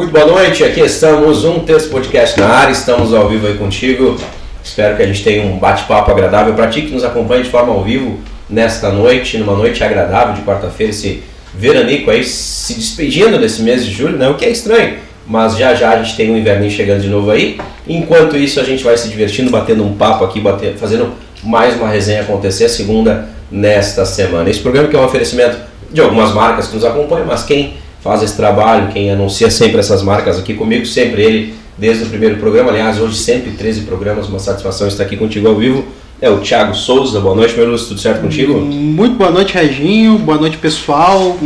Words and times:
Muito 0.00 0.12
boa 0.12 0.24
noite, 0.24 0.64
aqui 0.64 0.80
estamos, 0.80 1.44
um 1.44 1.58
texto 1.58 1.90
podcast 1.90 2.40
na 2.40 2.46
área, 2.48 2.72
estamos 2.72 3.12
ao 3.12 3.28
vivo 3.28 3.46
aí 3.46 3.58
contigo. 3.58 4.16
Espero 4.64 4.96
que 4.96 5.02
a 5.02 5.06
gente 5.06 5.22
tenha 5.22 5.44
um 5.44 5.58
bate-papo 5.58 6.10
agradável 6.10 6.54
para 6.54 6.68
ti 6.68 6.80
que 6.80 6.90
nos 6.90 7.04
acompanha 7.04 7.42
de 7.42 7.50
forma 7.50 7.70
ao 7.70 7.84
vivo 7.84 8.18
nesta 8.48 8.90
noite, 8.90 9.36
numa 9.36 9.52
noite 9.52 9.84
agradável 9.84 10.32
de 10.32 10.40
quarta-feira, 10.40 10.90
esse 10.90 11.22
veranico 11.54 12.10
aí 12.10 12.24
se 12.24 12.72
despedindo 12.72 13.38
desse 13.38 13.60
mês 13.60 13.84
de 13.84 13.92
julho, 13.92 14.16
né? 14.16 14.26
O 14.30 14.36
que 14.36 14.46
é 14.46 14.48
estranho, 14.48 14.96
mas 15.26 15.58
já 15.58 15.74
já 15.74 15.90
a 15.90 16.02
gente 16.02 16.16
tem 16.16 16.30
um 16.30 16.38
inverno 16.38 16.70
chegando 16.70 17.02
de 17.02 17.08
novo 17.08 17.30
aí. 17.30 17.60
Enquanto 17.86 18.38
isso, 18.38 18.58
a 18.58 18.64
gente 18.64 18.82
vai 18.82 18.96
se 18.96 19.06
divertindo, 19.06 19.50
batendo 19.50 19.84
um 19.84 19.94
papo 19.96 20.24
aqui, 20.24 20.40
batendo, 20.40 20.78
fazendo 20.78 21.12
mais 21.44 21.76
uma 21.76 21.90
resenha 21.90 22.22
acontecer, 22.22 22.70
segunda 22.70 23.28
nesta 23.50 24.06
semana. 24.06 24.48
Esse 24.48 24.60
programa 24.60 24.88
que 24.88 24.96
é 24.96 24.98
um 24.98 25.04
oferecimento 25.04 25.58
de 25.92 26.00
algumas 26.00 26.32
marcas 26.32 26.68
que 26.68 26.74
nos 26.74 26.86
acompanham, 26.86 27.26
mas 27.26 27.42
quem 27.42 27.74
faz 28.02 28.22
esse 28.22 28.36
trabalho, 28.36 28.92
quem 28.92 29.10
anuncia 29.10 29.50
sempre 29.50 29.78
essas 29.78 30.02
marcas 30.02 30.38
aqui 30.38 30.54
comigo, 30.54 30.86
sempre 30.86 31.22
ele, 31.22 31.54
desde 31.76 32.04
o 32.04 32.06
primeiro 32.06 32.36
programa, 32.36 32.70
aliás, 32.70 32.98
hoje 32.98 33.16
113 33.18 33.82
programas, 33.82 34.28
uma 34.28 34.38
satisfação 34.38 34.88
estar 34.88 35.04
aqui 35.04 35.16
contigo 35.16 35.48
ao 35.48 35.56
vivo. 35.56 35.84
É 36.20 36.28
o 36.28 36.38
Thiago 36.38 36.74
Souza, 36.74 37.18
boa 37.20 37.34
noite, 37.34 37.54
meu 37.56 37.70
Lúcio, 37.70 37.88
tudo 37.88 38.00
certo 38.00 38.20
contigo? 38.20 38.60
Muito 38.60 39.16
boa 39.16 39.30
noite, 39.30 39.54
Reginho, 39.54 40.18
boa 40.18 40.36
noite, 40.36 40.58
pessoal. 40.58 41.38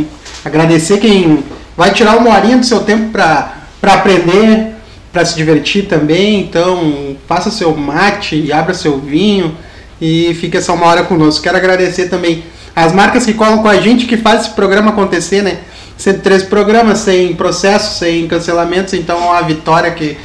Agradecer 0.43 0.97
quem 0.97 1.43
vai 1.77 1.93
tirar 1.93 2.17
uma 2.17 2.35
horinha 2.35 2.57
do 2.57 2.65
seu 2.65 2.81
tempo 2.81 3.09
para 3.11 3.53
aprender, 3.81 4.75
para 5.13 5.23
se 5.23 5.35
divertir 5.35 5.85
também. 5.85 6.41
Então, 6.41 7.15
faça 7.25 7.49
seu 7.49 7.73
mate, 7.75 8.51
abra 8.51 8.73
seu 8.73 8.99
vinho 8.99 9.55
e 10.01 10.33
fique 10.35 10.57
essa 10.57 10.73
uma 10.73 10.87
hora 10.87 11.03
conosco. 11.03 11.41
Quero 11.41 11.55
agradecer 11.55 12.09
também 12.09 12.43
as 12.75 12.91
marcas 12.91 13.25
que 13.25 13.33
colam 13.33 13.59
com 13.59 13.69
a 13.69 13.79
gente, 13.79 14.05
que 14.05 14.17
faz 14.17 14.41
esse 14.41 14.49
programa 14.49 14.91
acontecer, 14.91 15.41
né? 15.41 15.59
113 15.97 16.45
programas, 16.45 16.99
sem 16.99 17.33
processo, 17.35 17.97
sem 17.99 18.27
cancelamentos, 18.27 18.93
então 18.93 19.33
é 19.33 19.37
a 19.37 19.41
vitória 19.41 19.91
que 19.91 20.17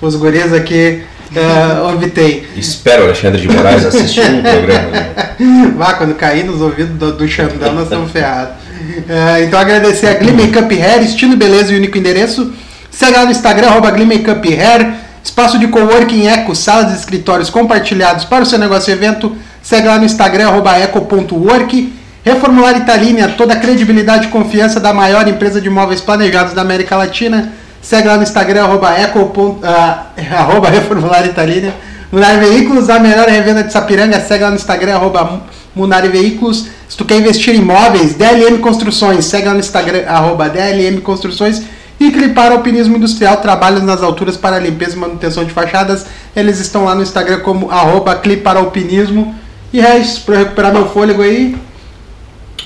os 0.00 0.16
guris 0.16 0.52
aqui 0.52 1.02
uh, 1.36 1.94
obtém. 1.94 2.44
Espero 2.56 3.04
Alexandre 3.04 3.40
de 3.40 3.48
Moraes 3.48 3.84
assistir 3.84 4.22
um 4.22 4.42
programa. 4.42 4.90
Né? 4.90 5.72
Vá, 5.76 5.94
quando 5.94 6.14
cair 6.14 6.44
nos 6.44 6.60
ouvidos 6.60 6.96
do, 6.98 7.12
do 7.12 7.28
Xandão, 7.28 7.72
nós 7.72 7.84
estamos 7.84 8.10
ferrados. 8.10 8.54
Uh, 8.54 9.44
então 9.46 9.58
agradecer 9.58 10.08
a 10.08 10.14
Glee 10.14 10.32
Makeup 10.32 10.74
Hair, 10.74 11.02
estilo 11.02 11.36
beleza 11.36 11.72
e 11.72 11.76
único 11.76 11.96
endereço. 11.96 12.52
Segue 12.90 13.16
lá 13.16 13.24
no 13.24 13.30
Instagram, 13.30 13.68
arroba 13.68 13.90
Glee 13.90 14.06
Makeup 14.06 14.46
Hair. 14.52 14.94
Espaço 15.24 15.58
de 15.58 15.68
coworking 15.68 16.26
eco, 16.26 16.54
salas 16.54 16.92
e 16.92 16.96
escritórios 16.96 17.48
compartilhados 17.48 18.24
para 18.24 18.42
o 18.42 18.46
seu 18.46 18.58
negócio 18.58 18.90
e 18.90 18.92
evento. 18.92 19.34
Segue 19.62 19.86
lá 19.86 19.96
no 19.96 20.04
Instagram, 20.04 20.48
arroba 20.48 20.76
eco.work. 20.76 22.01
Reformular 22.24 22.76
Italínia, 22.76 23.28
toda 23.36 23.54
a 23.54 23.56
credibilidade 23.56 24.28
e 24.28 24.30
confiança 24.30 24.78
da 24.78 24.94
maior 24.94 25.26
empresa 25.26 25.60
de 25.60 25.66
imóveis 25.66 26.00
planejados 26.00 26.54
da 26.54 26.62
América 26.62 26.96
Latina. 26.96 27.52
Segue 27.80 28.06
lá 28.06 28.16
no 28.16 28.22
Instagram, 28.22 28.62
arroba, 28.62 28.92
eco, 28.92 29.18
uh, 29.18 29.60
arroba 30.32 30.70
Reformular 30.70 31.26
Italínia. 31.26 31.74
Munari 32.12 32.46
Veículos, 32.46 32.88
a 32.88 33.00
melhor 33.00 33.26
revenda 33.26 33.64
de 33.64 33.72
Sapiranga. 33.72 34.20
Segue 34.20 34.44
lá 34.44 34.50
no 34.50 34.56
Instagram, 34.56 34.94
arroba 34.94 35.42
Munari 35.74 36.08
Veículos. 36.08 36.66
Se 36.88 36.96
tu 36.96 37.04
quer 37.04 37.18
investir 37.18 37.56
em 37.56 37.58
imóveis, 37.58 38.14
DLM 38.14 38.58
Construções. 38.58 39.24
Segue 39.24 39.48
lá 39.48 39.54
no 39.54 39.60
Instagram, 39.60 40.04
arroba 40.06 40.48
DLM 40.48 41.00
Construções. 41.00 41.62
E 41.98 42.10
Clipar 42.10 42.52
Alpinismo 42.52 42.96
Industrial, 42.96 43.36
trabalhos 43.38 43.82
nas 43.82 44.02
alturas 44.02 44.36
para 44.36 44.58
limpeza 44.58 44.94
e 44.94 44.98
manutenção 44.98 45.44
de 45.44 45.52
fachadas. 45.52 46.06
Eles 46.36 46.60
estão 46.60 46.84
lá 46.84 46.94
no 46.94 47.02
Instagram 47.02 47.40
como 47.40 47.70
arroba 47.70 48.14
Clipar 48.14 48.56
Alpinismo. 48.56 49.34
E 49.72 49.80
é 49.80 50.04
para 50.24 50.38
recuperar 50.38 50.72
meu 50.72 50.88
fôlego 50.90 51.22
aí, 51.22 51.56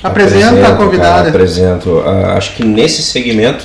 Apresenta 0.06 0.69
a 0.69 0.77
convidada. 0.77 1.28
apresento. 1.28 1.91
Uh, 1.91 2.27
acho 2.37 2.55
que 2.55 2.65
nesse 2.65 3.03
segmento, 3.03 3.65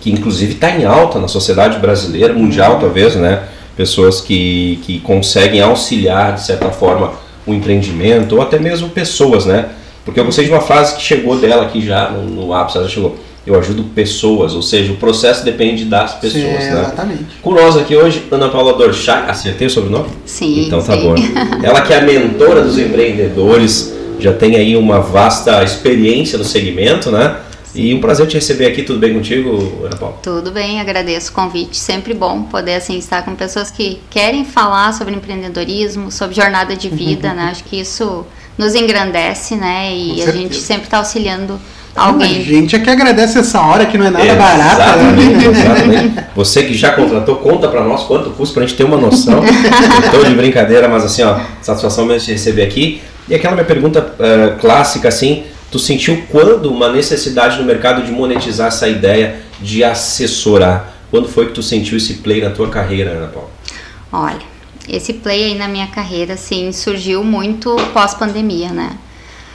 que 0.00 0.10
inclusive 0.10 0.54
está 0.54 0.70
em 0.70 0.84
alta 0.84 1.18
na 1.18 1.28
sociedade 1.28 1.78
brasileira, 1.78 2.32
mundial 2.32 2.78
talvez, 2.78 3.16
né? 3.16 3.42
Pessoas 3.76 4.20
que, 4.20 4.78
que 4.82 5.00
conseguem 5.00 5.60
auxiliar, 5.60 6.34
de 6.34 6.44
certa 6.44 6.70
forma, 6.70 7.12
o 7.46 7.52
empreendimento, 7.52 8.36
ou 8.36 8.42
até 8.42 8.58
mesmo 8.58 8.88
pessoas, 8.90 9.46
né? 9.46 9.70
Porque 10.04 10.18
eu 10.18 10.24
gostei 10.24 10.44
de 10.44 10.50
uma 10.50 10.60
frase 10.60 10.96
que 10.96 11.02
chegou 11.02 11.36
dela 11.36 11.62
aqui 11.62 11.84
já 11.84 12.10
no, 12.10 12.24
no 12.24 12.54
ápice, 12.54 12.78
ela 12.78 12.88
chegou. 12.88 13.16
Eu 13.44 13.58
ajudo 13.58 13.82
pessoas, 13.92 14.54
ou 14.54 14.62
seja, 14.62 14.92
o 14.92 14.96
processo 14.96 15.44
depende 15.44 15.84
das 15.84 16.14
pessoas, 16.14 16.42
sim, 16.42 16.70
né? 16.70 16.80
Exatamente. 16.80 17.24
Com 17.42 17.52
nós 17.52 17.76
aqui 17.76 17.96
hoje, 17.96 18.24
Ana 18.30 18.48
Paula 18.48 18.74
Dorchat, 18.74 19.28
acertei 19.28 19.66
o 19.66 19.70
sobrenome? 19.70 20.10
Sim. 20.24 20.66
Então 20.66 20.80
tá 20.80 20.94
sim. 20.94 21.02
bom. 21.02 21.14
Ela 21.60 21.80
que 21.80 21.92
é 21.92 21.98
a 21.98 22.02
mentora 22.02 22.62
dos 22.62 22.78
empreendedores, 22.78 23.92
já 24.22 24.32
tem 24.32 24.56
aí 24.56 24.76
uma 24.76 25.00
vasta 25.00 25.62
experiência 25.62 26.38
no 26.38 26.44
segmento, 26.44 27.10
né? 27.10 27.36
E 27.74 27.94
um 27.94 28.00
prazer 28.00 28.26
te 28.26 28.34
receber 28.34 28.66
aqui, 28.66 28.82
tudo 28.82 28.98
bem 28.98 29.14
contigo, 29.14 29.80
Ana 29.82 29.96
Paula? 29.96 30.16
Tudo 30.22 30.50
bem, 30.50 30.78
agradeço 30.78 31.30
o 31.30 31.34
convite. 31.34 31.78
Sempre 31.78 32.12
bom 32.12 32.42
poder 32.42 32.74
assim 32.74 32.98
estar 32.98 33.22
com 33.24 33.34
pessoas 33.34 33.70
que 33.70 33.98
querem 34.10 34.44
falar 34.44 34.92
sobre 34.92 35.14
empreendedorismo, 35.14 36.10
sobre 36.10 36.36
jornada 36.36 36.76
de 36.76 36.90
vida, 36.90 37.32
né? 37.32 37.48
Acho 37.50 37.64
que 37.64 37.80
isso 37.80 38.26
nos 38.58 38.74
engrandece, 38.74 39.56
né? 39.56 39.90
E 39.94 40.22
a 40.22 40.30
gente 40.30 40.56
sempre 40.56 40.84
está 40.84 40.98
auxiliando 40.98 41.58
alguém. 41.96 42.40
A 42.40 42.44
gente 42.44 42.76
é 42.76 42.78
que 42.78 42.90
agradece 42.90 43.38
essa 43.38 43.60
hora 43.62 43.86
que 43.86 43.96
não 43.96 44.04
é 44.06 44.10
nada 44.10 44.24
É, 44.26 44.34
barata. 44.36 44.82
Exatamente, 44.82 45.48
né? 45.48 45.50
exatamente. 45.50 46.24
Você 46.36 46.62
que 46.64 46.74
já 46.74 46.92
contratou, 46.92 47.36
conta 47.36 47.68
pra 47.68 47.82
nós 47.82 48.02
quanto 48.02 48.28
custa 48.30 48.52
pra 48.54 48.66
gente 48.66 48.76
ter 48.76 48.84
uma 48.84 48.98
noção. 48.98 49.42
Estou 50.04 50.24
de 50.26 50.34
brincadeira, 50.34 50.88
mas 50.88 51.04
assim, 51.04 51.22
ó, 51.22 51.38
satisfação 51.62 52.04
mesmo 52.04 52.20
de 52.20 52.24
te 52.26 52.32
receber 52.32 52.64
aqui. 52.64 53.00
E 53.32 53.34
aquela 53.34 53.54
minha 53.54 53.64
pergunta 53.64 54.14
eh, 54.18 54.58
clássica, 54.60 55.08
assim, 55.08 55.44
tu 55.70 55.78
sentiu 55.78 56.22
quando 56.30 56.70
uma 56.70 56.92
necessidade 56.92 57.58
no 57.58 57.64
mercado 57.64 58.02
de 58.02 58.12
monetizar 58.12 58.68
essa 58.68 58.86
ideia 58.86 59.40
de 59.58 59.82
assessorar? 59.82 60.92
Quando 61.10 61.30
foi 61.30 61.46
que 61.46 61.52
tu 61.52 61.62
sentiu 61.62 61.96
esse 61.96 62.16
play 62.16 62.42
na 62.42 62.50
tua 62.50 62.68
carreira, 62.68 63.12
Ana 63.12 63.28
Paula? 63.28 63.48
Olha, 64.12 64.42
esse 64.86 65.14
play 65.14 65.44
aí 65.44 65.54
na 65.54 65.66
minha 65.66 65.86
carreira, 65.86 66.34
assim, 66.34 66.72
surgiu 66.72 67.24
muito 67.24 67.74
pós-pandemia, 67.94 68.68
né? 68.68 68.98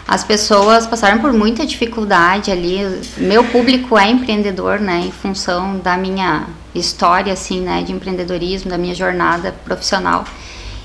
As 0.08 0.24
pessoas 0.24 0.88
passaram 0.88 1.20
por 1.20 1.32
muita 1.32 1.64
dificuldade 1.64 2.50
ali. 2.50 2.80
Meu 3.18 3.44
público 3.44 3.96
é 3.96 4.10
empreendedor, 4.10 4.80
né? 4.80 5.04
Em 5.06 5.12
função 5.12 5.78
da 5.78 5.96
minha 5.96 6.48
história, 6.74 7.32
assim, 7.32 7.62
né? 7.62 7.84
De 7.84 7.92
empreendedorismo, 7.92 8.72
da 8.72 8.78
minha 8.80 8.96
jornada 8.96 9.54
profissional. 9.64 10.26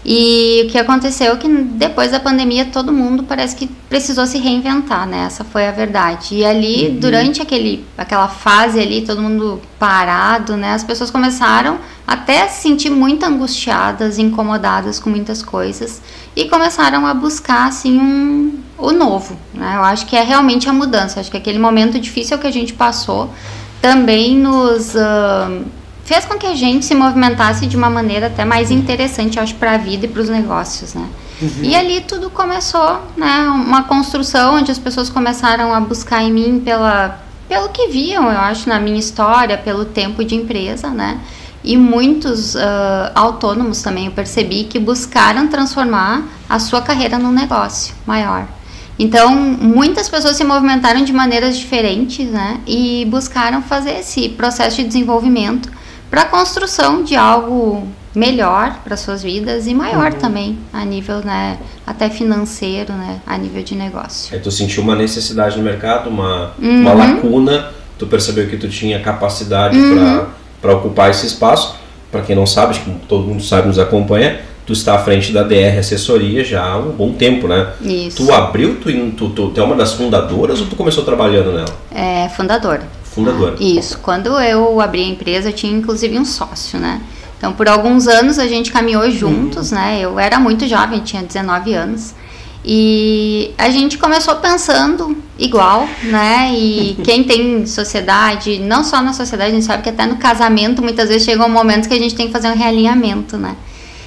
E 0.04 0.64
o 0.66 0.70
que 0.70 0.78
aconteceu 0.78 1.32
é 1.32 1.36
que 1.36 1.46
depois 1.48 2.10
da 2.10 2.18
pandemia 2.18 2.64
todo 2.64 2.92
mundo 2.92 3.22
parece 3.22 3.54
que 3.54 3.68
precisou 3.88 4.26
se 4.26 4.36
reinventar, 4.36 5.06
né? 5.06 5.24
Essa 5.26 5.44
foi 5.44 5.66
a 5.68 5.70
verdade. 5.70 6.34
E 6.34 6.44
ali, 6.44 6.88
Uhum. 6.88 6.98
durante 6.98 7.40
aquele, 7.40 7.84
aquela 7.96 8.26
fase 8.26 8.80
ali, 8.80 9.02
todo 9.02 9.22
mundo 9.22 9.60
parado, 9.78 10.56
né? 10.56 10.72
As 10.74 10.82
pessoas 10.82 11.08
começaram 11.10 11.78
até 12.04 12.42
a 12.42 12.48
se 12.48 12.62
sentir 12.62 12.90
muito 12.90 13.24
angustiadas, 13.24 14.18
incomodadas 14.18 14.98
com 14.98 15.08
muitas 15.08 15.40
coisas 15.40 16.02
e 16.34 16.46
começaram 16.46 17.06
a 17.06 17.14
buscar, 17.14 17.68
assim, 17.68 17.96
um, 17.96 18.58
o 18.76 18.90
novo, 18.90 19.36
né? 19.54 19.74
Eu 19.76 19.84
acho 19.84 20.04
que 20.06 20.16
é 20.16 20.22
realmente 20.24 20.68
a 20.68 20.72
mudança. 20.72 21.20
Acho 21.20 21.30
que 21.30 21.36
aquele 21.36 21.60
momento 21.60 22.00
difícil 22.00 22.36
que 22.38 22.46
a 22.48 22.50
gente 22.52 22.72
passou 22.72 23.30
também 23.80 24.36
nos... 24.36 24.96
ahn, 24.96 25.62
fez 26.04 26.24
com 26.24 26.36
que 26.36 26.46
a 26.46 26.54
gente 26.54 26.84
se 26.84 26.94
movimentasse 26.94 27.66
de 27.66 27.76
uma 27.76 27.88
maneira 27.88 28.26
até 28.26 28.44
mais 28.44 28.70
interessante, 28.70 29.36
eu 29.36 29.42
acho, 29.42 29.54
para 29.54 29.72
a 29.72 29.78
vida 29.78 30.06
e 30.06 30.08
para 30.08 30.22
os 30.22 30.28
negócios, 30.28 30.94
né? 30.94 31.08
E 31.60 31.74
ali 31.74 32.00
tudo 32.02 32.30
começou, 32.30 33.00
né? 33.16 33.48
Uma 33.48 33.82
construção 33.82 34.54
onde 34.54 34.70
as 34.70 34.78
pessoas 34.78 35.08
começaram 35.08 35.74
a 35.74 35.80
buscar 35.80 36.22
em 36.22 36.32
mim 36.32 36.60
pela, 36.64 37.20
pelo 37.48 37.68
que 37.70 37.88
viam, 37.88 38.24
eu 38.30 38.38
acho, 38.38 38.68
na 38.68 38.78
minha 38.78 38.98
história, 38.98 39.58
pelo 39.58 39.84
tempo 39.84 40.24
de 40.24 40.36
empresa, 40.36 40.88
né? 40.88 41.18
E 41.64 41.76
muitos 41.76 42.56
ah, 42.56 43.12
autônomos 43.14 43.82
também 43.82 44.06
eu 44.06 44.12
percebi 44.12 44.64
que 44.64 44.78
buscaram 44.78 45.48
transformar 45.48 46.24
a 46.48 46.58
sua 46.58 46.80
carreira 46.80 47.18
num 47.18 47.32
negócio 47.32 47.94
maior. 48.06 48.46
Então, 48.98 49.34
muitas 49.34 50.08
pessoas 50.08 50.36
se 50.36 50.44
movimentaram 50.44 51.02
de 51.02 51.12
maneiras 51.12 51.56
diferentes, 51.56 52.28
né? 52.28 52.60
E 52.66 53.04
buscaram 53.10 53.62
fazer 53.62 53.98
esse 53.98 54.28
processo 54.28 54.76
de 54.76 54.84
desenvolvimento 54.84 55.68
para 56.12 56.22
a 56.22 56.24
construção 56.26 57.02
de 57.02 57.16
algo 57.16 57.88
melhor 58.14 58.80
para 58.84 58.98
suas 58.98 59.22
vidas 59.22 59.66
e 59.66 59.72
maior 59.72 60.12
também 60.12 60.58
a 60.70 60.84
nível, 60.84 61.20
né, 61.24 61.56
até 61.86 62.10
financeiro, 62.10 62.92
né, 62.92 63.18
a 63.26 63.38
nível 63.38 63.62
de 63.62 63.74
negócio. 63.74 64.34
Aí 64.34 64.38
tu 64.38 64.50
sentiu 64.50 64.82
uma 64.82 64.94
necessidade 64.94 65.56
no 65.56 65.62
mercado, 65.64 66.10
uma, 66.10 66.52
Uhum. 66.60 66.80
uma 66.82 66.92
lacuna, 66.92 67.70
tu 67.98 68.06
percebeu 68.06 68.46
que 68.46 68.58
tu 68.58 68.68
tinha 68.68 69.00
capacidade 69.00 69.78
Uhum. 69.78 70.26
para 70.60 70.76
ocupar 70.76 71.08
esse 71.10 71.26
espaço. 71.26 71.76
Para 72.10 72.20
quem 72.20 72.36
não 72.36 72.44
sabe, 72.46 72.72
acho 72.72 72.80
que 72.82 72.90
todo 73.08 73.24
mundo 73.26 73.42
sabe, 73.42 73.68
nos 73.68 73.78
acompanha, 73.78 74.38
tu 74.66 74.74
está 74.74 74.96
à 74.96 74.98
frente 74.98 75.32
da 75.32 75.42
DR 75.42 75.78
Assessoria 75.78 76.44
já 76.44 76.62
há 76.62 76.76
um 76.76 76.90
bom 76.90 77.14
tempo, 77.14 77.48
né? 77.48 77.68
Isso. 77.80 78.26
Tu 78.26 78.30
abriu, 78.30 78.76
tu, 78.82 78.90
tu, 79.12 79.30
tu, 79.30 79.48
tu 79.48 79.58
é 79.62 79.64
uma 79.64 79.74
das 79.76 79.94
fundadoras 79.94 80.60
ou 80.60 80.66
tu 80.66 80.76
começou 80.76 81.04
trabalhando 81.04 81.52
nela? 81.52 81.74
É 81.90 82.28
fundadora. 82.28 82.82
Fundadora. 83.14 83.56
Isso. 83.60 83.98
Quando 83.98 84.38
eu 84.40 84.80
abri 84.80 85.02
a 85.02 85.08
empresa, 85.08 85.50
eu 85.50 85.52
tinha 85.52 85.72
inclusive 85.72 86.18
um 86.18 86.24
sócio, 86.24 86.78
né? 86.78 87.00
Então, 87.36 87.52
por 87.52 87.68
alguns 87.68 88.06
anos 88.06 88.38
a 88.38 88.46
gente 88.46 88.70
caminhou 88.70 89.10
juntos, 89.10 89.70
né? 89.70 89.98
Eu 90.00 90.18
era 90.18 90.38
muito 90.38 90.66
jovem, 90.66 91.00
tinha 91.00 91.22
19 91.22 91.74
anos. 91.74 92.14
E 92.64 93.52
a 93.58 93.68
gente 93.68 93.98
começou 93.98 94.36
pensando 94.36 95.16
igual, 95.38 95.88
né? 96.04 96.52
E 96.54 96.96
quem 97.02 97.24
tem 97.24 97.66
sociedade, 97.66 98.60
não 98.60 98.84
só 98.84 99.02
na 99.02 99.12
sociedade, 99.12 99.50
a 99.50 99.54
gente 99.54 99.66
sabe 99.66 99.82
que 99.82 99.88
até 99.88 100.06
no 100.06 100.16
casamento 100.16 100.80
muitas 100.80 101.08
vezes 101.08 101.24
chegam 101.24 101.48
momentos 101.48 101.88
que 101.88 101.94
a 101.94 101.98
gente 101.98 102.14
tem 102.14 102.28
que 102.28 102.32
fazer 102.32 102.48
um 102.48 102.56
realinhamento, 102.56 103.36
né? 103.36 103.56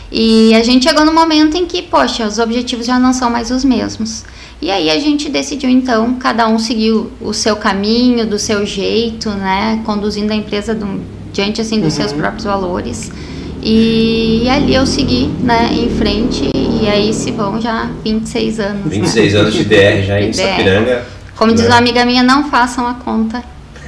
E 0.10 0.54
a 0.56 0.64
gente 0.64 0.88
chegou 0.88 1.04
no 1.04 1.14
momento 1.14 1.58
em 1.58 1.66
que, 1.66 1.82
poxa, 1.82 2.26
os 2.26 2.40
objetivos 2.40 2.86
já 2.86 2.98
não 2.98 3.12
são 3.12 3.30
mais 3.30 3.52
os 3.52 3.66
mesmos. 3.66 4.24
E 4.62 4.72
aí 4.72 4.90
a 4.90 5.00
gente 5.00 5.30
decidiu 5.30 5.70
então, 5.70 6.16
cada 6.16 6.48
um 6.48 6.58
seguiu 6.58 7.12
o 7.22 7.34
seu 7.34 7.56
caminho, 7.56 8.26
do 8.26 8.40
seu 8.40 8.66
jeito, 8.66 9.30
né? 9.30 9.82
Conduzindo 9.86 10.32
a 10.32 10.36
empresa 10.36 10.74
do, 10.74 11.02
diante 11.34 11.62
assim 11.62 11.80
dos 11.80 11.94
uhum. 11.94 12.02
seus 12.02 12.14
próprios 12.14 12.46
valores. 12.46 13.12
E, 13.62 14.44
e, 14.44 14.50
ali 14.50 14.76
eu 14.76 14.86
segui, 14.86 15.28
né, 15.40 15.72
em 15.72 15.90
frente, 15.98 16.52
e 16.54 16.88
aí 16.88 17.12
se 17.12 17.32
vão 17.32 17.60
já 17.60 17.90
26 18.04 18.60
anos. 18.60 18.92
26 18.92 19.34
né? 19.34 19.40
anos 19.40 19.54
de 19.56 19.64
DR 19.66 20.04
já 20.06 20.22
em 20.22 20.32
Sapiranga. 20.32 21.04
Como 21.36 21.52
né? 21.52 21.58
diz 21.58 21.66
uma 21.66 21.78
amiga 21.78 22.06
minha, 22.06 22.22
não 22.22 22.50
façam 22.50 22.88
a 22.88 22.94
conta. 22.94 23.44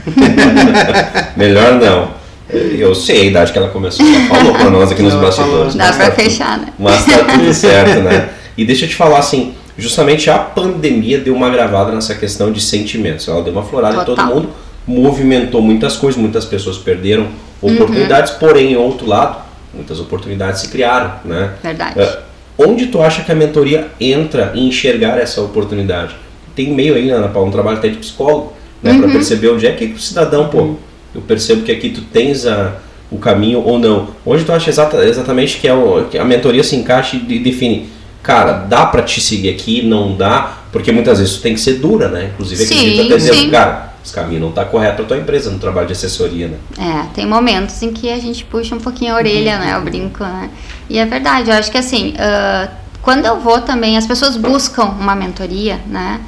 Melhor 1.37 1.73
não. 1.79 2.17
Eu 2.49 2.95
sei 2.95 3.21
a 3.21 3.25
idade 3.25 3.51
que 3.51 3.57
ela 3.57 3.69
começou, 3.69 4.05
ela 4.05 4.27
falou 4.27 4.53
pra 4.53 4.69
nós 4.71 4.91
aqui 4.91 5.01
nos 5.03 5.13
bastidores. 5.13 5.75
Dá 5.75 5.93
pra 5.93 6.09
tá 6.09 6.15
fechar, 6.15 6.57
né? 6.57 6.67
Mas 6.79 7.05
tá 7.05 7.23
tudo 7.25 7.53
certo, 7.53 8.01
né? 8.01 8.29
E 8.57 8.65
deixa 8.65 8.85
eu 8.85 8.89
te 8.89 8.95
falar 8.95 9.19
assim, 9.19 9.53
justamente 9.77 10.29
a 10.29 10.39
pandemia 10.39 11.19
deu 11.19 11.35
uma 11.35 11.49
gravada 11.49 11.91
nessa 11.91 12.15
questão 12.15 12.51
de 12.51 12.59
sentimentos. 12.59 13.27
Ela 13.27 13.43
deu 13.43 13.53
uma 13.53 13.63
florada 13.63 14.03
Total. 14.03 14.13
em 14.13 14.29
todo 14.29 14.35
mundo, 14.35 14.49
movimentou 14.87 15.61
muitas 15.61 15.95
coisas, 15.95 16.19
muitas 16.19 16.45
pessoas 16.45 16.77
perderam 16.77 17.27
oportunidades, 17.61 18.33
uhum. 18.33 18.39
porém, 18.39 18.73
em 18.73 18.75
outro 18.75 19.07
lado, 19.07 19.41
muitas 19.73 19.99
oportunidades 19.99 20.61
se 20.61 20.69
criaram, 20.69 21.13
né? 21.25 21.53
Verdade. 21.61 21.99
Uh, 21.99 22.17
onde 22.57 22.87
tu 22.87 23.01
acha 23.01 23.23
que 23.23 23.31
a 23.31 23.35
mentoria 23.35 23.87
entra 23.99 24.51
em 24.55 24.67
enxergar 24.67 25.17
essa 25.17 25.41
oportunidade? 25.41 26.15
Tem 26.55 26.71
meio 26.73 26.95
aí, 26.95 27.07
né, 27.07 27.13
Ana 27.13 27.27
Paula, 27.27 27.49
um 27.49 27.51
trabalho 27.51 27.77
até 27.77 27.87
de 27.89 27.97
psicólogo, 27.97 28.53
né, 28.81 28.91
uhum. 28.91 29.01
para 29.01 29.11
perceber 29.11 29.49
onde 29.49 29.67
é 29.67 29.71
que 29.71 29.85
o 29.85 29.99
cidadão, 29.99 30.49
pô, 30.49 30.75
eu 31.13 31.21
percebo 31.21 31.63
que 31.63 31.71
aqui 31.71 31.89
tu 31.89 32.01
tens 32.01 32.45
a, 32.45 32.75
o 33.11 33.17
caminho 33.17 33.61
ou 33.61 33.79
não. 33.79 34.09
Onde 34.25 34.43
tu 34.43 34.51
acha 34.51 34.69
exata, 34.69 35.03
exatamente 35.05 35.57
que, 35.57 35.67
é 35.67 35.73
o, 35.73 36.05
que 36.05 36.17
a 36.17 36.25
mentoria 36.25 36.63
se 36.63 36.75
encaixa 36.75 37.15
e 37.15 37.39
define, 37.39 37.89
cara, 38.27 38.65
dá 38.67 38.85
para 38.85 39.01
te 39.01 39.21
seguir 39.21 39.49
aqui, 39.49 39.81
não 39.81 40.13
dá, 40.13 40.57
porque 40.69 40.91
muitas 40.91 41.17
vezes 41.17 41.35
tu 41.37 41.41
tem 41.41 41.53
que 41.53 41.61
ser 41.61 41.75
dura, 41.75 42.09
né? 42.09 42.31
Inclusive, 42.33 42.65
sim, 42.65 42.75
acredito 42.75 43.05
até 43.05 43.15
dizendo, 43.15 43.51
cara, 43.51 43.93
esse 44.03 44.13
caminho 44.13 44.41
não 44.41 44.49
está 44.49 44.65
correto 44.65 44.97
para 44.97 45.05
tua 45.05 45.17
empresa 45.17 45.49
no 45.49 45.57
trabalho 45.57 45.87
de 45.87 45.93
assessoria, 45.93 46.49
né? 46.49 46.57
É, 46.77 47.05
tem 47.15 47.25
momentos 47.25 47.81
em 47.81 47.93
que 47.93 48.11
a 48.11 48.19
gente 48.19 48.43
puxa 48.43 48.75
um 48.75 48.79
pouquinho 48.79 49.13
a 49.13 49.15
orelha, 49.15 49.57
né? 49.57 49.73
Eu 49.77 49.81
brinco, 49.81 50.25
né? 50.25 50.49
E 50.89 50.97
é 50.97 51.05
verdade, 51.05 51.49
eu 51.49 51.55
acho 51.55 51.71
que 51.71 51.77
assim, 51.77 52.15
uh, 52.15 52.69
quando 53.01 53.25
eu 53.25 53.39
vou 53.39 53.61
também, 53.61 53.97
as 53.97 54.05
pessoas 54.05 54.35
buscam 54.35 54.83
uma 54.99 55.15
mentoria, 55.15 55.79
né? 55.87 56.19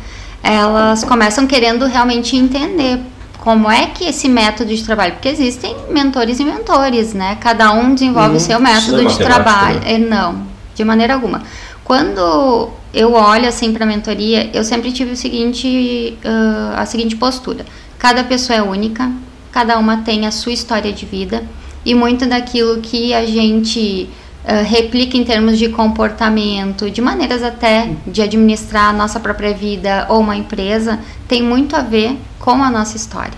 Elas 0.42 1.04
começam 1.04 1.46
querendo 1.46 1.86
realmente 1.86 2.38
entender 2.38 3.02
como 3.40 3.70
é 3.70 3.88
que 3.88 4.06
esse 4.06 4.30
método 4.30 4.74
de 4.74 4.86
trabalho, 4.86 5.14
porque 5.16 5.28
existem 5.28 5.76
mentores 5.90 6.40
e 6.40 6.46
mentores, 6.46 7.14
né? 7.14 7.38
Cada 7.42 7.74
um 7.74 7.94
desenvolve 7.94 8.30
o 8.30 8.34
uhum. 8.34 8.40
seu 8.40 8.58
método 8.58 9.02
é 9.02 9.06
de 9.06 9.18
trabalho. 9.18 9.82
Né? 9.82 9.98
Não, 9.98 10.48
de 10.74 10.86
maneira 10.86 11.14
alguma. 11.14 11.44
Quando 11.90 12.70
eu 12.94 13.14
olho 13.14 13.48
assim 13.48 13.74
para 13.74 13.84
a 13.84 13.88
mentoria, 13.88 14.52
eu 14.54 14.64
sempre 14.64 14.92
tive 14.92 15.14
o 15.14 15.18
seguinte, 15.18 16.16
uh, 16.24 16.76
a 16.76 16.86
seguinte 16.86 17.16
postura: 17.16 17.66
cada 17.98 18.24
pessoa 18.24 18.60
é 18.60 18.62
única, 18.62 19.12
cada 19.52 19.76
uma 19.80 20.04
tem 20.04 20.28
a 20.28 20.32
sua 20.32 20.54
história 20.54 20.94
de 20.94 21.08
vida 21.08 21.44
e 21.84 21.96
muito 21.96 22.28
daquilo 22.28 22.80
que 22.80 23.12
a 23.12 23.26
gente 23.26 24.08
uh, 24.44 24.64
replica 24.68 25.18
em 25.18 25.24
termos 25.24 25.58
de 25.58 25.70
comportamento, 25.70 26.92
de 26.92 27.02
maneiras 27.02 27.42
até 27.42 27.90
de 28.06 28.22
administrar 28.22 28.90
a 28.90 28.94
nossa 28.94 29.20
própria 29.20 29.56
vida 29.56 30.06
ou 30.10 30.20
uma 30.20 30.36
empresa, 30.36 31.00
tem 31.28 31.42
muito 31.42 31.76
a 31.76 31.82
ver 31.82 32.16
com 32.38 32.64
a 32.64 32.70
nossa 32.70 32.98
história. 32.98 33.34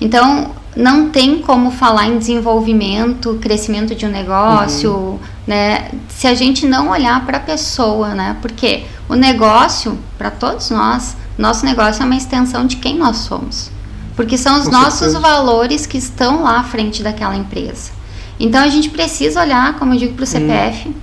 Então, 0.00 0.50
não 0.76 1.10
tem 1.10 1.40
como 1.40 1.70
falar 1.70 2.06
em 2.06 2.18
desenvolvimento, 2.18 3.38
crescimento 3.40 3.94
de 3.94 4.06
um 4.06 4.10
negócio, 4.10 4.92
uhum. 4.92 5.18
né? 5.46 5.90
Se 6.08 6.26
a 6.26 6.34
gente 6.34 6.66
não 6.66 6.90
olhar 6.90 7.24
para 7.24 7.36
a 7.36 7.40
pessoa, 7.40 8.14
né? 8.14 8.36
Porque 8.42 8.84
o 9.08 9.14
negócio, 9.14 9.98
para 10.18 10.30
todos 10.30 10.70
nós, 10.70 11.16
nosso 11.38 11.64
negócio 11.64 12.02
é 12.02 12.06
uma 12.06 12.16
extensão 12.16 12.66
de 12.66 12.76
quem 12.76 12.96
nós 12.98 13.18
somos. 13.18 13.70
Porque 14.16 14.38
são 14.38 14.58
os 14.58 14.64
Com 14.66 14.72
nossos 14.72 15.00
certeza. 15.00 15.20
valores 15.20 15.86
que 15.86 15.98
estão 15.98 16.42
lá 16.42 16.60
à 16.60 16.64
frente 16.64 17.02
daquela 17.02 17.36
empresa. 17.36 17.92
Então 18.38 18.60
a 18.60 18.68
gente 18.68 18.90
precisa 18.90 19.40
olhar, 19.40 19.78
como 19.78 19.94
eu 19.94 19.98
digo, 19.98 20.14
para 20.14 20.24
o 20.24 20.26
CPF, 20.26 20.88
uhum. 20.88 20.94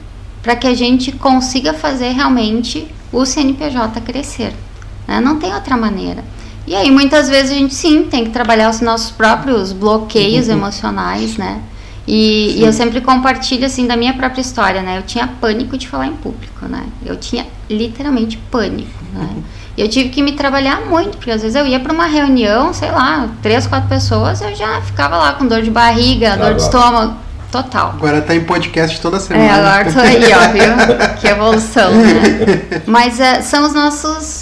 para 0.41 0.55
que 0.55 0.67
a 0.67 0.73
gente 0.73 1.11
consiga 1.13 1.73
fazer 1.73 2.11
realmente 2.11 2.87
o 3.11 3.25
CNPJ 3.25 4.01
crescer. 4.01 4.53
Né? 5.07 5.19
Não 5.19 5.37
tem 5.37 5.53
outra 5.53 5.77
maneira. 5.77 6.23
E 6.67 6.75
aí, 6.75 6.91
muitas 6.91 7.27
vezes, 7.27 7.51
a 7.51 7.55
gente 7.55 7.73
sim 7.73 8.03
tem 8.03 8.23
que 8.23 8.29
trabalhar 8.29 8.69
os 8.69 8.81
nossos 8.81 9.11
próprios 9.11 9.71
bloqueios 9.71 10.47
uhum. 10.47 10.53
emocionais, 10.53 11.37
né? 11.37 11.61
E, 12.07 12.59
e, 12.59 12.63
eu 12.63 12.73
sempre 12.73 12.99
compartilho, 12.99 13.65
assim, 13.65 13.85
da 13.85 13.95
minha 13.95 14.13
própria 14.13 14.41
história, 14.41 14.81
né? 14.81 14.97
Eu 14.97 15.03
tinha 15.03 15.27
pânico 15.27 15.77
de 15.77 15.87
falar 15.87 16.07
em 16.07 16.13
público, 16.13 16.65
né? 16.67 16.83
Eu 17.05 17.15
tinha 17.15 17.45
literalmente 17.69 18.37
pânico, 18.49 18.89
né? 19.13 19.29
E 19.77 19.81
eu 19.81 19.87
tive 19.87 20.09
que 20.09 20.21
me 20.21 20.33
trabalhar 20.33 20.81
muito, 20.81 21.17
porque 21.17 21.31
às 21.31 21.41
vezes 21.41 21.55
eu 21.55 21.65
ia 21.65 21.79
para 21.79 21.93
uma 21.93 22.05
reunião, 22.05 22.73
sei 22.73 22.91
lá, 22.91 23.29
três, 23.41 23.65
quatro 23.67 23.87
pessoas, 23.87 24.41
eu 24.41 24.53
já 24.53 24.81
ficava 24.81 25.17
lá 25.17 25.33
com 25.33 25.47
dor 25.47 25.61
de 25.61 25.71
barriga, 25.71 26.35
dor 26.35 26.55
de 26.55 26.61
estômago, 26.61 27.15
total. 27.51 27.93
Agora 27.95 28.21
tá 28.21 28.35
em 28.35 28.43
podcast 28.43 28.99
toda 28.99 29.19
semana. 29.19 29.45
É, 29.45 29.51
agora 29.51 29.93
tô 29.93 29.99
aí, 29.99 30.33
ó, 30.33 30.51
viu? 30.51 30.97
que 31.21 31.27
evolução, 31.27 31.91
né? 31.91 32.21
Mas 32.85 33.19
é, 33.19 33.41
são 33.41 33.65
os 33.65 33.73
nossos 33.73 34.40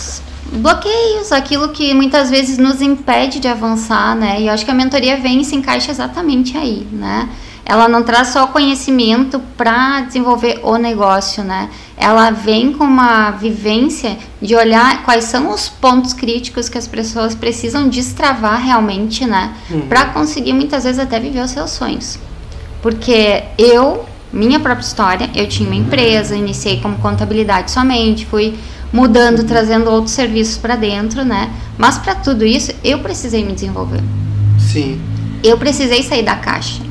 bloqueios, 0.51 1.31
aquilo 1.31 1.69
que 1.69 1.93
muitas 1.93 2.29
vezes 2.29 2.57
nos 2.57 2.81
impede 2.81 3.39
de 3.39 3.47
avançar, 3.47 4.15
né? 4.15 4.41
E 4.41 4.47
eu 4.47 4.53
acho 4.53 4.65
que 4.65 4.71
a 4.71 4.73
mentoria 4.73 5.17
vem 5.17 5.41
e 5.41 5.45
se 5.45 5.55
encaixa 5.55 5.91
exatamente 5.91 6.57
aí, 6.57 6.87
né? 6.91 7.29
Ela 7.65 7.87
não 7.87 8.01
traz 8.01 8.29
só 8.29 8.47
conhecimento 8.47 9.39
para 9.55 10.01
desenvolver 10.01 10.59
o 10.63 10.75
negócio, 10.77 11.43
né? 11.43 11.69
Ela 11.95 12.31
vem 12.31 12.73
com 12.73 12.83
uma 12.83 13.29
vivência 13.29 14.17
de 14.41 14.55
olhar 14.55 15.03
quais 15.03 15.25
são 15.25 15.51
os 15.51 15.69
pontos 15.69 16.11
críticos 16.11 16.67
que 16.67 16.79
as 16.79 16.87
pessoas 16.87 17.35
precisam 17.35 17.87
destravar 17.87 18.59
realmente, 18.59 19.23
né? 19.25 19.53
Uhum. 19.69 19.81
Para 19.81 20.05
conseguir 20.05 20.53
muitas 20.53 20.83
vezes 20.83 20.99
até 20.99 21.19
viver 21.19 21.41
os 21.41 21.51
seus 21.51 21.69
sonhos. 21.69 22.17
Porque 22.81 23.43
eu, 23.55 24.03
minha 24.33 24.59
própria 24.59 24.83
história, 24.83 25.29
eu 25.35 25.47
tinha 25.47 25.69
uma 25.69 25.75
empresa, 25.75 26.35
iniciei 26.35 26.79
como 26.81 26.97
contabilidade 26.97 27.69
somente, 27.69 28.25
fui 28.25 28.57
mudando, 28.91 29.43
trazendo 29.43 29.89
outros 29.89 30.13
serviços 30.13 30.57
para 30.57 30.75
dentro, 30.75 31.23
né? 31.23 31.51
Mas 31.77 31.97
para 31.97 32.15
tudo 32.15 32.45
isso, 32.45 32.71
eu 32.83 32.99
precisei 32.99 33.43
me 33.43 33.53
desenvolver. 33.53 34.01
Sim. 34.59 34.99
Eu 35.43 35.57
precisei 35.57 36.03
sair 36.03 36.23
da 36.23 36.35
caixa. 36.35 36.81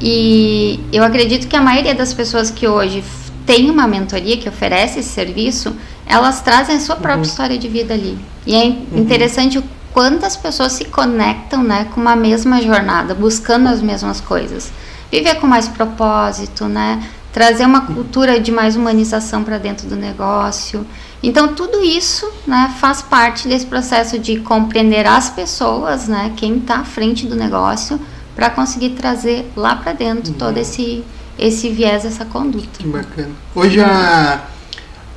E 0.00 0.80
eu 0.92 1.02
acredito 1.02 1.48
que 1.48 1.56
a 1.56 1.62
maioria 1.62 1.94
das 1.94 2.12
pessoas 2.12 2.50
que 2.50 2.68
hoje 2.68 3.02
tem 3.46 3.70
uma 3.70 3.86
mentoria 3.86 4.36
que 4.36 4.48
oferece 4.48 4.98
esse 4.98 5.08
serviço, 5.08 5.74
elas 6.06 6.40
trazem 6.42 6.76
a 6.76 6.80
sua 6.80 6.96
própria 6.96 7.16
uhum. 7.16 7.22
história 7.22 7.56
de 7.56 7.68
vida 7.68 7.94
ali. 7.94 8.18
E 8.44 8.54
é 8.54 8.64
uhum. 8.64 8.86
interessante 8.94 9.58
o 9.58 9.64
quantas 9.96 10.36
pessoas 10.36 10.72
se 10.72 10.84
conectam, 10.84 11.62
né, 11.62 11.86
com 11.94 11.98
uma 11.98 12.14
mesma 12.14 12.60
jornada, 12.60 13.14
buscando 13.14 13.66
as 13.70 13.80
mesmas 13.80 14.20
coisas. 14.20 14.70
Viver 15.10 15.36
com 15.36 15.46
mais 15.46 15.68
propósito, 15.68 16.66
né? 16.66 17.02
Trazer 17.32 17.64
uma 17.64 17.80
cultura 17.80 18.38
de 18.38 18.52
mais 18.52 18.76
humanização 18.76 19.42
para 19.42 19.56
dentro 19.56 19.88
do 19.88 19.96
negócio. 19.96 20.86
Então, 21.22 21.54
tudo 21.54 21.82
isso 21.82 22.30
né, 22.46 22.74
faz 22.78 23.02
parte 23.02 23.48
desse 23.48 23.66
processo 23.66 24.18
de 24.18 24.38
compreender 24.40 25.06
as 25.06 25.30
pessoas, 25.30 26.08
né, 26.08 26.32
quem 26.36 26.58
está 26.58 26.76
à 26.76 26.84
frente 26.84 27.26
do 27.26 27.34
negócio, 27.34 27.98
para 28.34 28.50
conseguir 28.50 28.90
trazer 28.90 29.50
lá 29.56 29.76
para 29.76 29.92
dentro 29.92 30.32
uhum. 30.32 30.38
todo 30.38 30.58
esse, 30.58 31.02
esse 31.38 31.70
viés, 31.70 32.04
essa 32.04 32.24
conduta. 32.24 32.78
Que 32.78 32.86
bacana. 32.86 33.30
Hoje, 33.54 33.80
a, 33.80 34.42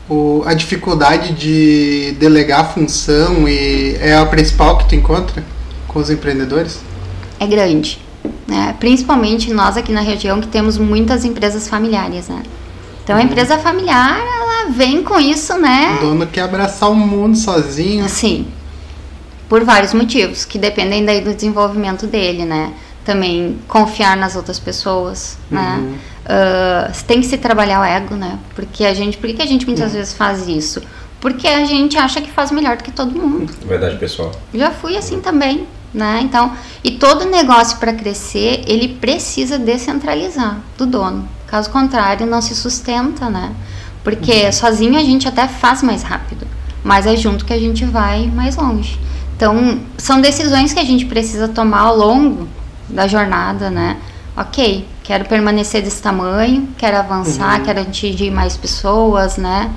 o, 0.10 0.42
a 0.46 0.54
dificuldade 0.54 1.34
de 1.34 2.16
delegar 2.18 2.62
a 2.62 2.64
função 2.64 3.48
e 3.48 3.96
é 4.00 4.16
a 4.16 4.26
principal 4.26 4.78
que 4.78 4.90
tu 4.90 4.96
encontra 4.96 5.44
com 5.88 6.00
os 6.00 6.10
empreendedores? 6.10 6.80
É 7.40 7.46
grande. 7.46 8.00
Né? 8.48 8.76
Principalmente 8.80 9.54
nós 9.54 9.78
aqui 9.78 9.92
na 9.92 10.02
região 10.02 10.40
que 10.42 10.48
temos 10.48 10.78
muitas 10.78 11.26
empresas 11.26 11.68
familiares. 11.68 12.28
Né? 12.28 12.42
Então, 13.10 13.18
a 13.18 13.22
uhum. 13.22 13.26
empresa 13.26 13.58
familiar, 13.58 14.20
ela 14.20 14.70
vem 14.70 15.02
com 15.02 15.20
isso, 15.20 15.58
né? 15.58 15.98
O 15.98 16.06
dono 16.06 16.28
quer 16.28 16.42
abraçar 16.42 16.92
o 16.92 16.96
mundo 16.96 17.36
sozinho. 17.36 18.08
Sim. 18.08 18.46
Por 19.50 19.64
vários 19.64 19.96
motivos, 19.96 20.46
que 20.46 20.60
dependem 20.60 21.04
daí 21.04 21.20
do 21.20 21.34
desenvolvimento 21.34 22.06
dele, 22.06 22.46
né? 22.46 22.72
Também 23.04 23.58
confiar 23.68 24.16
nas 24.16 24.36
outras 24.36 24.60
pessoas, 24.60 25.40
né? 25.50 25.78
uhum. 25.80 25.90
né? 25.90 25.98
Uh, 26.92 27.04
tem 27.08 27.20
que 27.20 27.26
se 27.26 27.40
trabalhar 27.40 27.82
o 27.82 27.84
ego, 27.84 28.14
né? 28.14 28.38
Porque 28.54 28.86
a 28.86 28.94
gente, 28.94 29.18
por 29.18 29.28
que 29.34 29.42
a 29.42 29.46
gente 29.48 29.66
muitas 29.66 29.88
uhum. 29.88 29.98
vezes 29.98 30.14
faz 30.14 30.48
isso? 30.48 30.80
Porque 31.20 31.48
a 31.48 31.66
gente 31.66 31.98
acha 31.98 32.22
que 32.22 32.30
faz 32.30 32.52
melhor 32.52 32.78
do 32.78 32.84
que 32.84 32.92
todo 32.92 33.12
mundo. 33.20 33.52
Verdade, 33.66 33.98
pessoal. 33.98 34.32
Já 34.54 34.70
fui 34.70 34.96
assim 34.96 35.20
também, 35.20 35.66
né? 35.92 36.20
Então, 36.22 36.54
e 36.84 36.92
todo 36.92 37.26
negócio 37.26 37.80
para 37.80 37.92
crescer, 37.92 38.62
ele 38.68 38.88
precisa 38.88 39.58
descentralizar 39.58 40.60
do 40.78 40.86
dono. 40.86 41.39
Caso 41.50 41.70
contrário, 41.72 42.28
não 42.28 42.42
se 42.42 42.54
sustenta, 42.56 43.30
né? 43.30 43.52
Porque 44.04 44.52
sozinho 44.52 44.98
a 44.98 45.04
gente 45.04 45.28
até 45.28 45.48
faz 45.48 45.82
mais 45.82 46.04
rápido, 46.04 46.46
mas 46.84 47.06
é 47.08 47.16
junto 47.18 47.44
que 47.44 47.52
a 47.54 47.60
gente 47.60 47.86
vai 47.86 48.28
mais 48.28 48.56
longe. 48.56 49.00
Então, 49.36 49.80
são 49.98 50.22
decisões 50.22 50.74
que 50.74 50.80
a 50.80 50.84
gente 50.86 51.06
precisa 51.06 51.48
tomar 51.48 51.82
ao 51.82 51.98
longo 51.98 52.48
da 52.88 53.08
jornada, 53.08 53.70
né? 53.70 53.98
Ok, 54.38 54.86
quero 55.04 55.26
permanecer 55.26 55.82
desse 55.82 56.02
tamanho, 56.02 56.70
quero 56.78 56.98
avançar, 56.98 57.60
Uhum. 57.60 57.66
quero 57.66 57.82
atingir 57.82 58.32
mais 58.32 58.56
pessoas, 58.56 59.38
né? 59.38 59.72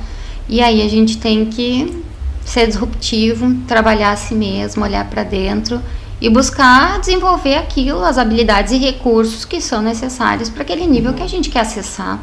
E 0.49 0.61
aí 0.61 0.83
a 0.83 0.89
gente 0.89 1.17
tem 1.19 1.47
que 1.47 2.03
ser 2.45 2.67
disruptivo, 2.67 3.55
trabalhar 3.67 4.13
a 4.13 4.17
si 4.17 4.35
mesmo, 4.35 4.85
olhar 4.85 5.05
para 5.07 5.23
dentro 5.23 5.81
e 6.25 6.31
buscar 6.31 7.01
desenvolver 7.01 7.57
aquilo, 7.57 8.05
as 8.05 8.17
habilidades 8.17 8.73
e 8.73 8.79
recursos 8.79 9.45
que 9.45 9.61
são 9.61 9.83
necessários 9.83 10.49
para 10.49 10.63
aquele 10.63 10.87
nível 10.87 11.13
que 11.13 11.23
a 11.23 11.27
gente 11.27 11.51
quer 11.51 11.61
acessar. 11.61 12.21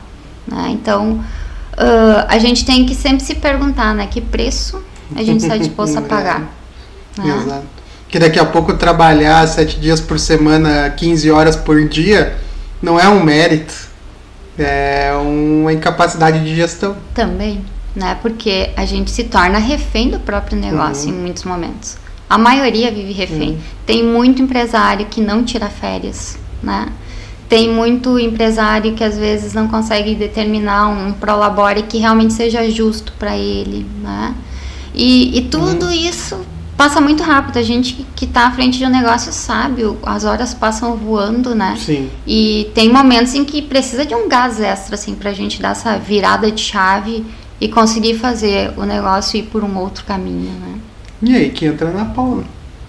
Né? 0.47 0.69
Então, 0.71 1.21
ah, 1.77 2.25
a 2.29 2.39
gente 2.39 2.65
tem 2.65 2.85
que 2.85 2.95
sempre 2.95 3.23
se 3.25 3.35
perguntar, 3.35 3.93
né, 3.93 4.07
que 4.07 4.21
preço 4.21 4.81
a 5.15 5.21
gente 5.21 5.41
está 5.41 5.57
disposto 5.57 5.97
a 5.97 6.01
pagar. 6.13 6.39
né? 7.17 7.35
Exato. 7.43 7.67
Que 8.07 8.17
daqui 8.17 8.39
a 8.39 8.45
pouco 8.45 8.73
trabalhar 8.73 9.45
sete 9.47 9.79
dias 9.79 9.99
por 10.01 10.17
semana, 10.17 10.89
15 10.91 11.29
horas 11.29 11.55
por 11.57 11.87
dia, 11.87 12.37
não 12.81 12.97
é 12.99 13.07
um 13.09 13.21
mérito. 13.23 13.73
É 14.57 15.11
uma 15.21 15.71
incapacidade 15.71 16.43
de 16.43 16.55
gestão. 16.55 16.95
Também, 17.13 17.63
né? 17.95 18.17
Porque 18.21 18.71
a 18.75 18.83
gente 18.85 19.11
se 19.11 19.25
torna 19.25 19.57
refém 19.59 20.09
do 20.09 20.19
próprio 20.19 20.57
negócio 20.57 21.09
Uhum. 21.09 21.15
em 21.17 21.21
muitos 21.21 21.43
momentos. 21.43 21.97
A 22.29 22.37
maioria 22.37 22.91
vive 22.91 23.11
refém. 23.11 23.57
Tem 23.85 24.03
muito 24.03 24.41
empresário 24.41 25.07
que 25.07 25.19
não 25.19 25.43
tira 25.43 25.67
férias, 25.67 26.37
né? 26.61 26.87
Tem 27.47 27.67
muito 27.67 28.19
empresário 28.19 28.93
que 28.93 29.03
às 29.03 29.17
vezes 29.17 29.53
não 29.55 29.67
consegue 29.67 30.13
determinar 30.13 30.87
um 30.87 31.11
prolabore 31.13 31.81
que 31.83 31.97
realmente 31.97 32.33
seja 32.33 32.69
justo 32.69 33.13
para 33.17 33.35
ele, 33.35 33.85
né? 34.03 34.35
E, 34.93 35.35
e 35.37 35.41
tudo 35.41 35.87
Uhum. 35.87 35.91
isso 35.91 36.37
passa 36.77 37.01
muito 37.01 37.23
rápido. 37.23 37.57
A 37.57 37.63
gente 37.63 38.05
que 38.15 38.25
está 38.25 38.47
à 38.47 38.51
frente 38.51 38.77
de 38.77 38.85
um 38.85 38.89
negócio 38.89 39.33
sabe, 39.33 39.81
as 40.05 40.23
horas 40.23 40.53
passam 40.53 40.95
voando, 40.95 41.55
né? 41.55 41.75
Sim. 41.77 42.09
E 42.27 42.69
tem 42.75 42.93
momentos 42.93 43.33
em 43.33 43.43
que 43.43 43.61
precisa 43.63 44.05
de 44.05 44.13
um 44.13 44.29
gás 44.29 44.59
extra, 44.61 44.93
assim, 44.95 45.15
pra 45.15 45.33
gente 45.33 45.59
dar 45.59 45.71
essa 45.71 45.97
virada 45.97 46.51
de 46.51 46.61
chave 46.61 47.25
e 47.59 47.67
conseguir 47.67 48.13
fazer 48.19 48.71
o 48.77 48.85
negócio 48.85 49.37
ir 49.37 49.43
por 49.43 49.63
um 49.63 49.77
outro 49.77 50.05
caminho, 50.05 50.51
né? 50.51 50.75
E 51.21 51.35
aí 51.35 51.49
que 51.49 51.65
entra 51.65 51.89
na 51.91 52.05
Paula. 52.05 52.43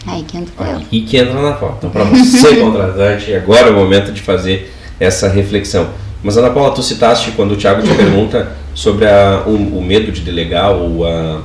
Aí 0.07 0.23
que 0.23 0.37
entra 0.39 0.53
eu. 0.67 0.77
Aqui 0.79 1.01
que 1.03 1.17
entra 1.17 1.35
na 1.41 1.53
pauta. 1.53 1.77
Então, 1.87 1.91
para 1.91 2.05
você, 2.05 2.57
contratante, 2.63 3.35
agora 3.35 3.69
é 3.69 3.71
o 3.71 3.75
momento 3.75 4.13
de 4.13 4.21
fazer 4.23 4.73
essa 4.99 5.29
reflexão. 5.29 5.89
Mas, 6.23 6.37
Ana 6.37 6.51
Paula, 6.51 6.73
tu 6.75 6.83
citaste 6.83 7.33
quando 7.33 7.53
o 7.53 7.57
Thiago 7.57 7.83
te 7.83 7.93
pergunta 7.95 8.53
sobre 8.75 9.07
a- 9.07 9.43
o, 9.47 9.79
o 9.79 9.83
medo 9.83 10.11
de 10.13 10.21
delegar 10.21 10.71
ou 10.73 11.05
a- 11.07 11.43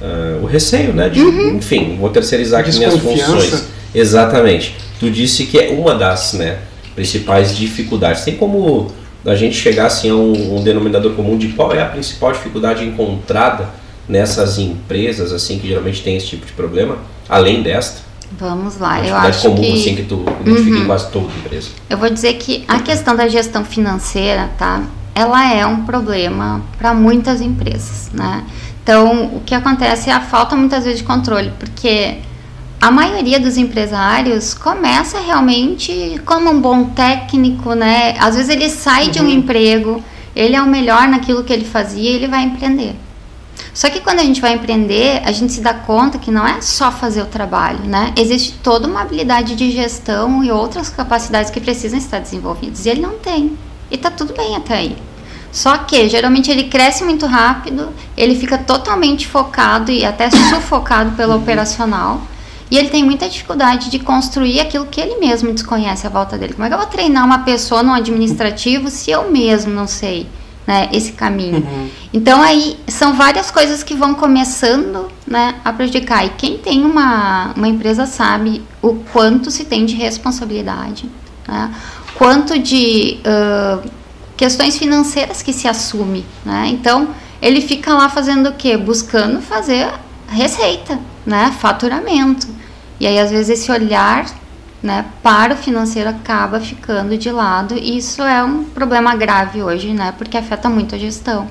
a- 0.00 0.38
o 0.42 0.46
receio, 0.46 0.92
né? 0.92 1.08
De, 1.08 1.20
Enfim, 1.20 1.96
vou 1.98 2.10
terceirizar 2.10 2.60
aqui 2.60 2.76
minhas 2.76 2.94
funções. 2.98 3.64
Exatamente. 3.94 4.76
Tu 5.00 5.10
disse 5.10 5.46
que 5.46 5.58
é 5.58 5.70
uma 5.70 5.94
das 5.94 6.32
né, 6.34 6.58
principais 6.94 7.56
dificuldades. 7.56 8.24
Tem 8.24 8.36
como 8.36 8.88
a 9.24 9.34
gente 9.34 9.56
chegar 9.56 9.86
assim, 9.86 10.10
a 10.10 10.14
um, 10.14 10.56
um 10.58 10.62
denominador 10.62 11.12
comum 11.14 11.36
de 11.36 11.48
qual 11.48 11.72
é 11.72 11.82
a 11.82 11.86
principal 11.86 12.30
dificuldade 12.32 12.84
encontrada 12.84 13.68
nessas 14.08 14.58
empresas 14.58 15.32
assim 15.32 15.58
que 15.58 15.68
geralmente 15.68 16.02
tem 16.02 16.16
esse 16.16 16.26
tipo 16.26 16.46
de 16.46 16.52
problema, 16.52 16.98
além 17.28 17.62
desta? 17.62 18.06
Vamos 18.38 18.78
lá, 18.78 19.06
eu 19.06 19.14
acho 19.14 19.42
comum 19.42 19.62
que... 19.62 19.72
assim 19.72 19.94
que 19.94 20.02
tu 20.02 20.24
identifica 20.40 20.78
em 20.78 20.86
quase 20.86 21.10
toda 21.10 21.26
empresa. 21.26 21.68
Eu 21.88 21.96
vou 21.96 22.10
dizer 22.10 22.34
que 22.34 22.64
a 22.66 22.80
questão 22.80 23.14
da 23.14 23.28
gestão 23.28 23.64
financeira, 23.64 24.50
tá? 24.58 24.82
Ela 25.14 25.52
é 25.52 25.64
um 25.64 25.84
problema 25.84 26.60
para 26.76 26.92
muitas 26.92 27.40
empresas, 27.40 28.10
né? 28.12 28.44
Então, 28.82 29.26
o 29.36 29.40
que 29.44 29.54
acontece 29.54 30.10
é 30.10 30.12
a 30.12 30.20
falta 30.20 30.54
muitas 30.54 30.84
vezes 30.84 30.98
de 31.00 31.04
controle, 31.04 31.52
porque 31.58 32.18
a 32.80 32.90
maioria 32.90 33.40
dos 33.40 33.56
empresários 33.56 34.54
começa 34.54 35.18
realmente 35.18 36.20
como 36.24 36.50
um 36.50 36.60
bom 36.60 36.84
técnico, 36.84 37.74
né? 37.74 38.16
Às 38.18 38.36
vezes 38.36 38.50
ele 38.50 38.68
sai 38.68 39.08
de 39.08 39.20
um 39.20 39.28
emprego, 39.28 40.02
ele 40.34 40.54
é 40.54 40.62
o 40.62 40.66
melhor 40.66 41.08
naquilo 41.08 41.42
que 41.42 41.52
ele 41.52 41.64
fazia 41.64 42.10
ele 42.10 42.28
vai 42.28 42.44
empreender. 42.44 42.94
Só 43.72 43.90
que 43.90 44.00
quando 44.00 44.20
a 44.20 44.24
gente 44.24 44.40
vai 44.40 44.54
empreender, 44.54 45.22
a 45.24 45.32
gente 45.32 45.52
se 45.52 45.60
dá 45.60 45.74
conta 45.74 46.18
que 46.18 46.30
não 46.30 46.46
é 46.46 46.60
só 46.60 46.90
fazer 46.90 47.22
o 47.22 47.26
trabalho, 47.26 47.80
né? 47.84 48.12
Existe 48.16 48.52
toda 48.62 48.88
uma 48.88 49.02
habilidade 49.02 49.54
de 49.54 49.70
gestão 49.70 50.42
e 50.42 50.50
outras 50.50 50.88
capacidades 50.88 51.50
que 51.50 51.60
precisam 51.60 51.98
estar 51.98 52.18
desenvolvidas. 52.18 52.86
E 52.86 52.88
ele 52.88 53.00
não 53.00 53.18
tem. 53.18 53.56
E 53.90 53.96
tá 53.96 54.10
tudo 54.10 54.34
bem 54.34 54.56
até 54.56 54.74
aí. 54.74 54.96
Só 55.52 55.76
que 55.78 56.08
geralmente 56.08 56.50
ele 56.50 56.64
cresce 56.64 57.04
muito 57.04 57.24
rápido, 57.26 57.90
ele 58.16 58.34
fica 58.34 58.58
totalmente 58.58 59.26
focado 59.26 59.90
e 59.90 60.04
até 60.04 60.28
sufocado 60.30 61.12
pelo 61.12 61.36
operacional. 61.36 62.20
E 62.70 62.76
ele 62.76 62.88
tem 62.88 63.04
muita 63.04 63.28
dificuldade 63.28 63.90
de 63.90 63.98
construir 63.98 64.58
aquilo 64.58 64.86
que 64.86 65.00
ele 65.00 65.16
mesmo 65.20 65.52
desconhece 65.52 66.06
à 66.06 66.10
volta 66.10 66.36
dele. 66.36 66.54
Como 66.54 66.64
é 66.64 66.68
que 66.68 66.74
eu 66.74 66.78
vou 66.78 66.88
treinar 66.88 67.24
uma 67.24 67.38
pessoa 67.40 67.82
no 67.82 67.92
administrativo 67.92 68.90
se 68.90 69.10
eu 69.10 69.30
mesmo 69.30 69.72
não 69.72 69.86
sei 69.86 70.26
né, 70.66 70.88
esse 70.92 71.12
caminho? 71.12 71.58
Uhum. 71.58 71.88
Então 72.12 72.42
aí 72.42 72.78
são 72.88 73.14
várias 73.14 73.50
coisas 73.50 73.82
que 73.82 73.94
vão 73.94 74.14
começando 74.14 75.08
né, 75.26 75.56
a 75.64 75.72
prejudicar. 75.72 76.24
E 76.26 76.30
quem 76.30 76.58
tem 76.58 76.84
uma, 76.84 77.52
uma 77.56 77.68
empresa 77.68 78.06
sabe 78.06 78.62
o 78.82 78.94
quanto 79.12 79.50
se 79.50 79.64
tem 79.64 79.86
de 79.86 79.94
responsabilidade, 79.94 81.08
né, 81.46 81.72
quanto 82.14 82.58
de 82.58 83.18
ah, 83.24 83.80
questões 84.36 84.76
financeiras 84.76 85.42
que 85.42 85.52
se 85.52 85.66
assume. 85.66 86.24
Né? 86.44 86.68
Então 86.68 87.08
ele 87.40 87.60
fica 87.60 87.94
lá 87.94 88.08
fazendo 88.08 88.50
o 88.50 88.52
quê? 88.52 88.76
Buscando 88.76 89.40
fazer 89.40 89.88
receita, 90.28 90.98
né, 91.24 91.54
faturamento. 91.58 92.48
E 92.98 93.06
aí 93.06 93.18
às 93.18 93.30
vezes 93.30 93.60
esse 93.60 93.70
olhar 93.70 94.26
né, 94.82 95.06
para 95.22 95.54
o 95.54 95.56
financeiro 95.56 96.10
acaba 96.10 96.60
ficando 96.60 97.16
de 97.16 97.30
lado 97.30 97.76
e 97.76 97.96
isso 97.96 98.22
é 98.22 98.42
um 98.42 98.64
problema 98.64 99.14
grave 99.16 99.62
hoje, 99.62 99.92
né, 99.92 100.14
porque 100.16 100.36
afeta 100.36 100.68
muito 100.68 100.94
a 100.94 100.98
gestão. 100.98 101.48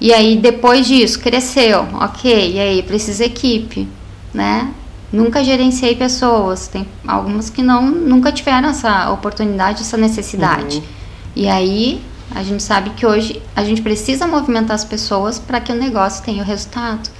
E 0.00 0.12
aí 0.14 0.36
depois 0.36 0.86
disso 0.86 1.20
cresceu, 1.20 1.86
ok, 1.94 2.52
e 2.54 2.58
aí 2.58 2.82
precisa 2.82 3.24
equipe, 3.24 3.86
né? 4.32 4.72
Nunca 5.12 5.44
gerenciei 5.44 5.94
pessoas, 5.94 6.68
tem 6.68 6.86
algumas 7.06 7.50
que 7.50 7.62
não 7.62 7.82
nunca 7.90 8.32
tiveram 8.32 8.70
essa 8.70 9.10
oportunidade, 9.10 9.82
essa 9.82 9.96
necessidade. 9.96 10.78
Uhum. 10.78 10.82
E 11.36 11.48
aí 11.48 12.00
a 12.34 12.42
gente 12.42 12.62
sabe 12.62 12.90
que 12.90 13.04
hoje 13.04 13.42
a 13.54 13.64
gente 13.64 13.82
precisa 13.82 14.26
movimentar 14.26 14.74
as 14.74 14.84
pessoas 14.84 15.38
para 15.38 15.60
que 15.60 15.72
o 15.72 15.74
negócio 15.74 16.24
tenha 16.24 16.42
o 16.42 16.46
resultado. 16.46 17.10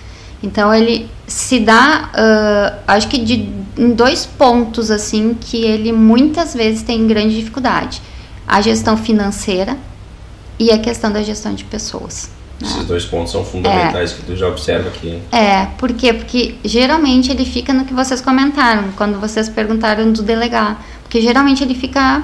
Então 0.42 0.72
ele 0.72 1.08
se 1.26 1.60
dá, 1.60 2.10
ah, 2.14 2.78
acho 2.86 3.08
que 3.08 3.18
de 3.18 3.60
em 3.78 3.92
dois 3.92 4.26
pontos 4.26 4.90
assim 4.90 5.36
que 5.40 5.64
ele 5.64 5.92
muitas 5.92 6.54
vezes 6.54 6.82
tem 6.82 7.06
grande 7.06 7.36
dificuldade: 7.36 8.02
a 8.46 8.60
gestão 8.60 8.96
financeira 8.96 9.76
e 10.58 10.70
a 10.70 10.78
questão 10.78 11.10
da 11.10 11.22
gestão 11.22 11.54
de 11.54 11.64
pessoas. 11.64 12.30
né? 12.60 12.68
Esses 12.68 12.84
dois 12.84 13.04
pontos 13.06 13.32
são 13.32 13.44
fundamentais 13.44 14.12
que 14.12 14.22
tu 14.22 14.36
já 14.36 14.48
observa 14.48 14.88
aqui. 14.88 15.20
É, 15.32 15.66
por 15.78 15.92
quê? 15.92 16.12
Porque 16.12 16.56
geralmente 16.64 17.30
ele 17.30 17.46
fica 17.46 17.72
no 17.72 17.84
que 17.86 17.94
vocês 17.94 18.20
comentaram, 18.20 18.90
quando 18.96 19.18
vocês 19.18 19.48
perguntaram 19.48 20.12
do 20.12 20.22
delegar. 20.22 20.82
Porque 21.02 21.20
geralmente 21.22 21.64
ele 21.64 21.74
fica. 21.74 22.22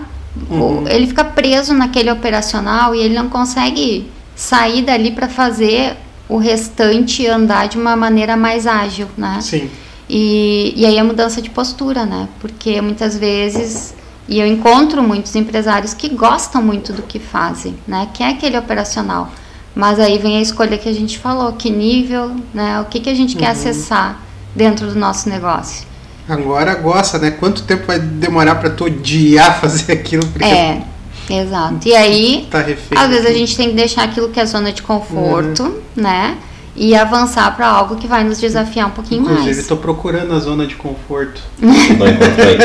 Uhum. 0.50 0.86
Ele 0.86 1.06
fica 1.06 1.24
preso 1.24 1.72
naquele 1.72 2.10
operacional 2.10 2.94
e 2.94 3.00
ele 3.00 3.14
não 3.14 3.30
consegue 3.30 4.10
sair 4.34 4.82
dali 4.82 5.10
para 5.10 5.28
fazer 5.28 5.96
o 6.28 6.38
restante 6.38 7.26
andar 7.26 7.68
de 7.68 7.78
uma 7.78 7.96
maneira 7.96 8.36
mais 8.36 8.66
ágil, 8.66 9.08
né? 9.16 9.38
Sim. 9.40 9.70
E, 10.08 10.72
e 10.76 10.86
aí 10.86 10.98
a 10.98 11.04
mudança 11.04 11.42
de 11.42 11.50
postura, 11.50 12.04
né? 12.04 12.28
Porque 12.40 12.80
muitas 12.80 13.16
vezes, 13.16 13.94
e 14.28 14.38
eu 14.38 14.46
encontro 14.46 15.02
muitos 15.02 15.34
empresários 15.34 15.94
que 15.94 16.08
gostam 16.08 16.62
muito 16.62 16.92
do 16.92 17.02
que 17.02 17.18
fazem, 17.18 17.76
né? 17.86 18.08
Que 18.12 18.22
é 18.22 18.28
aquele 18.28 18.56
operacional. 18.56 19.30
Mas 19.74 20.00
aí 20.00 20.18
vem 20.18 20.38
a 20.38 20.40
escolha 20.40 20.78
que 20.78 20.88
a 20.88 20.92
gente 20.92 21.18
falou, 21.18 21.52
que 21.52 21.70
nível, 21.70 22.34
né? 22.54 22.80
O 22.80 22.86
que, 22.86 23.00
que 23.00 23.10
a 23.10 23.14
gente 23.14 23.36
quer 23.36 23.48
acessar 23.48 24.20
dentro 24.54 24.86
do 24.86 24.98
nosso 24.98 25.28
negócio. 25.28 25.86
Agora 26.28 26.74
gosta, 26.74 27.18
né? 27.18 27.30
Quanto 27.30 27.62
tempo 27.62 27.86
vai 27.86 28.00
demorar 28.00 28.56
pra 28.56 28.70
tu 28.70 28.86
odiar 28.86 29.60
fazer 29.60 29.92
aquilo? 29.92 30.26
Porque 30.26 30.44
É, 30.44 30.82
exato. 31.28 31.86
E 31.86 31.94
aí, 31.94 32.46
tá 32.50 32.60
refém. 32.60 32.96
às 32.98 33.08
vezes 33.08 33.26
a 33.26 33.32
gente 33.32 33.56
tem 33.56 33.68
que 33.70 33.74
deixar 33.76 34.04
aquilo 34.04 34.28
que 34.28 34.38
é 34.40 34.46
zona 34.46 34.72
de 34.72 34.82
conforto, 34.82 35.76
né? 35.94 36.36
E 36.74 36.94
avançar 36.94 37.56
para 37.56 37.66
algo 37.66 37.96
que 37.96 38.06
vai 38.06 38.22
nos 38.22 38.38
desafiar 38.38 38.88
um 38.88 38.90
pouquinho 38.90 39.22
Inclusive, 39.22 39.54
mais. 39.54 39.66
tô 39.66 39.76
procurando 39.78 40.34
a 40.34 40.38
zona 40.38 40.66
de 40.66 40.74
conforto. 40.74 41.40
Não 41.58 41.72
encontrei. 41.74 42.58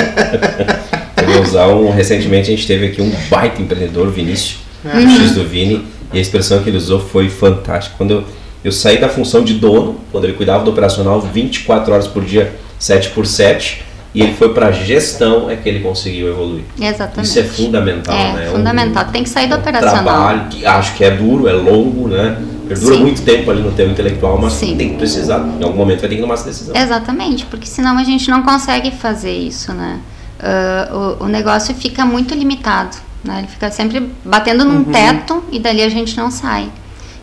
Eu 1.18 1.34
vou 1.34 1.42
usar 1.44 1.68
um. 1.68 1.92
Recentemente 1.92 2.52
a 2.52 2.56
gente 2.56 2.68
teve 2.68 2.88
aqui 2.88 3.02
um 3.02 3.10
baita 3.30 3.62
empreendedor, 3.62 4.08
o 4.08 4.12
Vinícius, 4.12 4.60
É. 4.84 4.98
o 4.98 5.10
X 5.12 5.32
do 5.32 5.46
Vini, 5.48 5.86
e 6.14 6.18
a 6.18 6.22
expressão 6.22 6.62
que 6.62 6.70
ele 6.70 6.78
usou 6.78 7.00
foi 7.00 7.30
fantástica. 7.30 7.96
Quando 7.98 8.12
eu, 8.12 8.24
eu 8.66 8.72
saí 8.72 9.00
da 9.00 9.08
função 9.08 9.44
de 9.44 9.54
dono, 9.54 10.00
quando 10.12 10.26
ele 10.26 10.34
cuidava 10.34 10.64
do 10.64 10.72
operacional 10.72 11.22
24 11.22 11.94
horas 11.94 12.08
por 12.08 12.24
dia, 12.26 12.54
7 12.80 13.12
por 13.12 13.26
7, 13.26 13.82
e 14.14 14.22
ele 14.22 14.34
foi 14.34 14.54
para 14.54 14.72
gestão, 14.72 15.50
é 15.50 15.56
que 15.56 15.68
ele 15.70 15.80
conseguiu 15.80 16.30
evoluir. 16.30 16.64
Exatamente. 16.80 17.30
Isso 17.30 17.40
é 17.40 17.44
fundamental, 17.44 18.16
É, 18.16 18.34
né? 18.34 18.50
fundamental. 18.52 19.06
Tem 19.06 19.24
que 19.24 19.30
sair 19.30 19.48
do 19.48 19.56
um 19.56 19.60
operacional. 19.60 20.04
trabalho 20.04 20.50
que 20.50 20.66
acho 20.66 20.96
que 20.96 21.04
é 21.04 21.12
duro, 21.12 21.48
é 21.48 21.54
longo, 21.54 22.08
né? 22.08 22.38
perdura 22.68 22.96
Sim. 22.96 23.02
muito 23.02 23.22
tempo 23.24 23.52
ali 23.52 23.62
no 23.62 23.72
teu 23.74 23.90
intelectual, 23.90 24.38
mas 24.40 24.54
Sim. 24.54 24.78
tem 24.78 24.90
que 24.92 24.96
precisar, 24.96 25.40
em 25.60 25.64
algum 25.64 25.78
momento 25.78 26.00
vai 26.00 26.10
ter 26.10 26.16
que 26.16 26.22
tomar 26.22 26.36
essa 26.36 26.46
decisão. 26.46 26.74
Exatamente, 26.74 27.46
porque 27.48 27.66
senão 27.68 27.98
a 27.98 28.04
gente 28.06 28.32
não 28.32 28.44
consegue 28.44 28.92
fazer 28.92 29.34
isso, 29.34 29.74
né? 29.74 30.00
Ah, 30.40 31.18
o, 31.20 31.26
o 31.26 31.28
negócio 31.28 31.76
fica 31.76 32.06
muito 32.06 32.34
limitado, 32.34 32.96
né? 33.24 33.40
Ele 33.40 33.48
fica 33.48 33.70
sempre 33.70 34.10
batendo 34.24 34.64
num 34.64 34.86
teto 34.86 35.44
e 35.52 35.60
dali 35.60 35.82
a 35.82 35.90
gente 35.90 36.16
não 36.18 36.32
sai. 36.32 36.70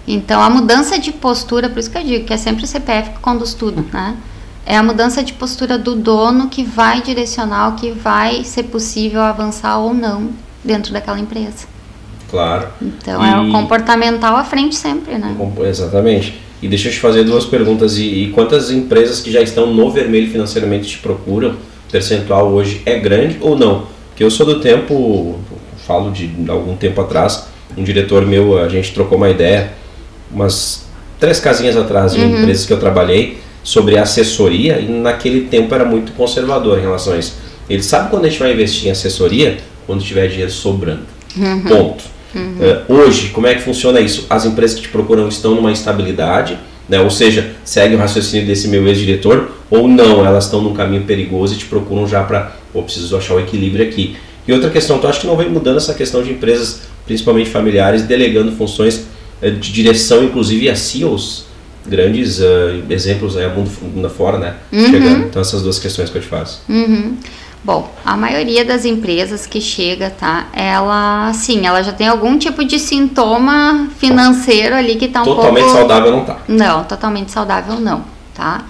Então 0.06 0.40
a 0.42 0.48
mudança 0.48 0.98
de 0.98 1.12
postura, 1.12 1.68
por 1.68 1.78
isso 1.78 1.90
que 1.90 1.98
eu 1.98 2.04
digo 2.04 2.24
que 2.24 2.32
é 2.32 2.36
sempre 2.36 2.64
o 2.64 2.66
CPF 2.66 3.10
que 3.10 3.18
conduz 3.18 3.54
tudo, 3.54 3.84
né? 3.92 4.14
É 4.70 4.76
a 4.76 4.82
mudança 4.82 5.24
de 5.24 5.32
postura 5.32 5.78
do 5.78 5.94
dono 5.94 6.48
que 6.48 6.62
vai 6.62 7.00
direcionar 7.00 7.70
o 7.70 7.76
que 7.76 7.90
vai 7.90 8.44
ser 8.44 8.64
possível 8.64 9.22
avançar 9.22 9.78
ou 9.78 9.94
não 9.94 10.28
dentro 10.62 10.92
daquela 10.92 11.18
empresa. 11.18 11.66
Claro. 12.30 12.68
Então 12.82 13.24
é 13.24 13.40
o 13.40 13.48
E- 13.48 13.50
comportamental 13.50 14.36
à 14.36 14.44
frente 14.44 14.76
sempre, 14.76 15.16
né? 15.16 15.34
Exatamente. 15.66 16.38
E 16.60 16.68
deixa 16.68 16.88
eu 16.88 16.92
te 16.92 16.98
fazer 17.00 17.24
duas 17.24 17.46
perguntas. 17.46 17.96
E, 17.96 18.02
e 18.24 18.30
quantas 18.30 18.70
empresas 18.70 19.20
que 19.20 19.32
já 19.32 19.40
estão 19.40 19.72
no 19.72 19.90
vermelho 19.90 20.30
financeiramente 20.30 20.86
te 20.86 20.98
procuram? 20.98 21.52
O 21.52 21.90
percentual 21.90 22.48
hoje 22.52 22.82
é 22.84 22.98
grande 22.98 23.38
ou 23.40 23.56
não? 23.56 23.86
Porque 24.10 24.22
eu 24.22 24.30
sou 24.30 24.44
do 24.44 24.60
tempo, 24.60 25.38
falo 25.86 26.10
de 26.10 26.30
algum 26.46 26.76
tempo 26.76 27.00
atrás, 27.00 27.46
um 27.74 27.82
diretor 27.82 28.26
meu, 28.26 28.62
a 28.62 28.68
gente 28.68 28.92
trocou 28.92 29.16
uma 29.16 29.30
ideia, 29.30 29.72
umas 30.30 30.84
três 31.18 31.40
casinhas 31.40 31.74
atrás, 31.74 32.14
em 32.14 32.32
empresas 32.42 32.66
que 32.66 32.72
eu 32.74 32.78
trabalhei, 32.78 33.38
sobre 33.68 33.98
assessoria, 33.98 34.80
e 34.80 34.88
naquele 34.88 35.42
tempo 35.42 35.74
era 35.74 35.84
muito 35.84 36.12
conservador 36.12 36.78
em 36.78 36.80
relação 36.80 37.12
a 37.12 37.18
isso. 37.18 37.34
Ele 37.68 37.82
sabe 37.82 38.08
quando 38.08 38.24
a 38.24 38.28
gente 38.30 38.38
vai 38.38 38.54
investir 38.54 38.88
em 38.88 38.90
assessoria? 38.90 39.58
Quando 39.86 40.02
tiver 40.02 40.26
dinheiro 40.28 40.50
sobrando. 40.50 41.02
Ponto. 41.68 42.02
É, 42.62 42.90
hoje, 42.90 43.28
como 43.28 43.46
é 43.46 43.54
que 43.54 43.60
funciona 43.60 44.00
isso? 44.00 44.24
As 44.30 44.46
empresas 44.46 44.74
que 44.74 44.84
te 44.84 44.88
procuram 44.88 45.28
estão 45.28 45.54
numa 45.54 45.70
instabilidade, 45.70 46.58
né? 46.88 46.98
ou 46.98 47.10
seja, 47.10 47.56
segue 47.62 47.94
o 47.94 47.98
raciocínio 47.98 48.46
desse 48.46 48.68
meu 48.68 48.88
ex-diretor, 48.88 49.50
ou 49.70 49.86
não, 49.86 50.24
elas 50.24 50.44
estão 50.46 50.62
num 50.62 50.72
caminho 50.72 51.02
perigoso 51.02 51.52
e 51.52 51.58
te 51.58 51.66
procuram 51.66 52.08
já 52.08 52.22
para, 52.22 52.56
pô, 52.72 52.82
preciso 52.82 53.14
achar 53.18 53.34
o 53.34 53.40
equilíbrio 53.40 53.86
aqui. 53.86 54.16
E 54.46 54.52
outra 54.54 54.70
questão, 54.70 54.98
tu 54.98 55.06
acha 55.06 55.20
que 55.20 55.26
não 55.26 55.36
vem 55.36 55.50
mudando 55.50 55.76
essa 55.76 55.92
questão 55.92 56.22
de 56.22 56.30
empresas, 56.30 56.84
principalmente 57.04 57.50
familiares, 57.50 58.04
delegando 58.04 58.50
funções 58.52 59.04
eh, 59.42 59.50
de 59.50 59.70
direção, 59.70 60.24
inclusive 60.24 60.70
a 60.70 60.74
CEOs, 60.74 61.47
grandes 61.88 62.40
eh, 62.40 62.82
exemplos 62.90 63.36
aí, 63.36 63.44
a 63.44 63.48
mundo, 63.48 63.70
mundo 63.82 64.06
afora, 64.06 64.38
né? 64.38 64.54
Chegando. 64.72 65.26
Então, 65.26 65.42
essas 65.42 65.62
duas 65.62 65.78
questões 65.78 66.10
que 66.10 66.18
eu 66.18 66.22
te 66.22 66.28
faço. 66.28 66.62
Uhum. 66.68 67.16
Bom, 67.64 67.92
a 68.04 68.16
maioria 68.16 68.64
das 68.64 68.84
empresas 68.84 69.46
que 69.46 69.60
chega, 69.60 70.10
tá? 70.10 70.46
Ela, 70.52 71.32
sim, 71.34 71.66
ela 71.66 71.82
já 71.82 71.92
tem 71.92 72.06
algum 72.06 72.38
tipo 72.38 72.64
de 72.64 72.78
sintoma 72.78 73.88
financeiro 73.98 74.74
ali 74.74 74.94
que 74.94 75.08
tá 75.08 75.22
um 75.22 75.24
Totalmente 75.24 75.64
pouco... 75.64 75.78
saudável 75.78 76.12
não 76.12 76.24
tá. 76.24 76.38
Não, 76.46 76.84
totalmente 76.84 77.32
saudável 77.32 77.80
não, 77.80 78.04
tá? 78.34 78.64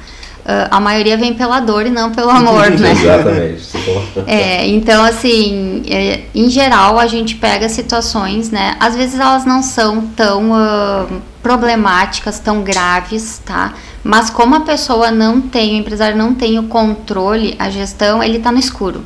Ah, 0.51 0.79
a 0.79 0.81
maioria 0.81 1.15
vem 1.19 1.35
pela 1.35 1.61
dor 1.61 1.85
e 1.85 1.91
não 1.91 2.11
pelo 2.11 2.31
amor, 2.31 2.71
né? 2.81 2.93
Exatamente. 2.93 3.69
É, 4.27 4.67
então, 4.67 5.05
assim, 5.05 5.83
é, 5.89 6.23
em 6.35 6.49
geral, 6.51 6.99
a 6.99 7.07
gente 7.07 7.37
pega 7.37 7.69
situações, 7.69 8.51
né? 8.51 8.77
Às 8.81 8.97
vezes 8.97 9.19
elas 9.19 9.45
não 9.45 9.63
são 9.63 10.03
tão 10.17 10.55
ah, 10.55 11.07
problemáticas, 11.43 12.39
tão 12.39 12.63
graves, 12.63 13.41
tá? 13.45 13.75
Mas 14.03 14.31
como 14.31 14.55
a 14.55 14.61
pessoa 14.61 15.11
não 15.11 15.41
tem, 15.41 15.75
o 15.75 15.79
empresário 15.79 16.17
não 16.17 16.35
tem 16.35 16.59
o 16.59 16.65
controle, 16.65 17.55
a 17.59 17.69
gestão, 17.69 18.23
ele 18.23 18.39
tá 18.39 18.51
no 18.51 18.59
escuro, 18.59 19.05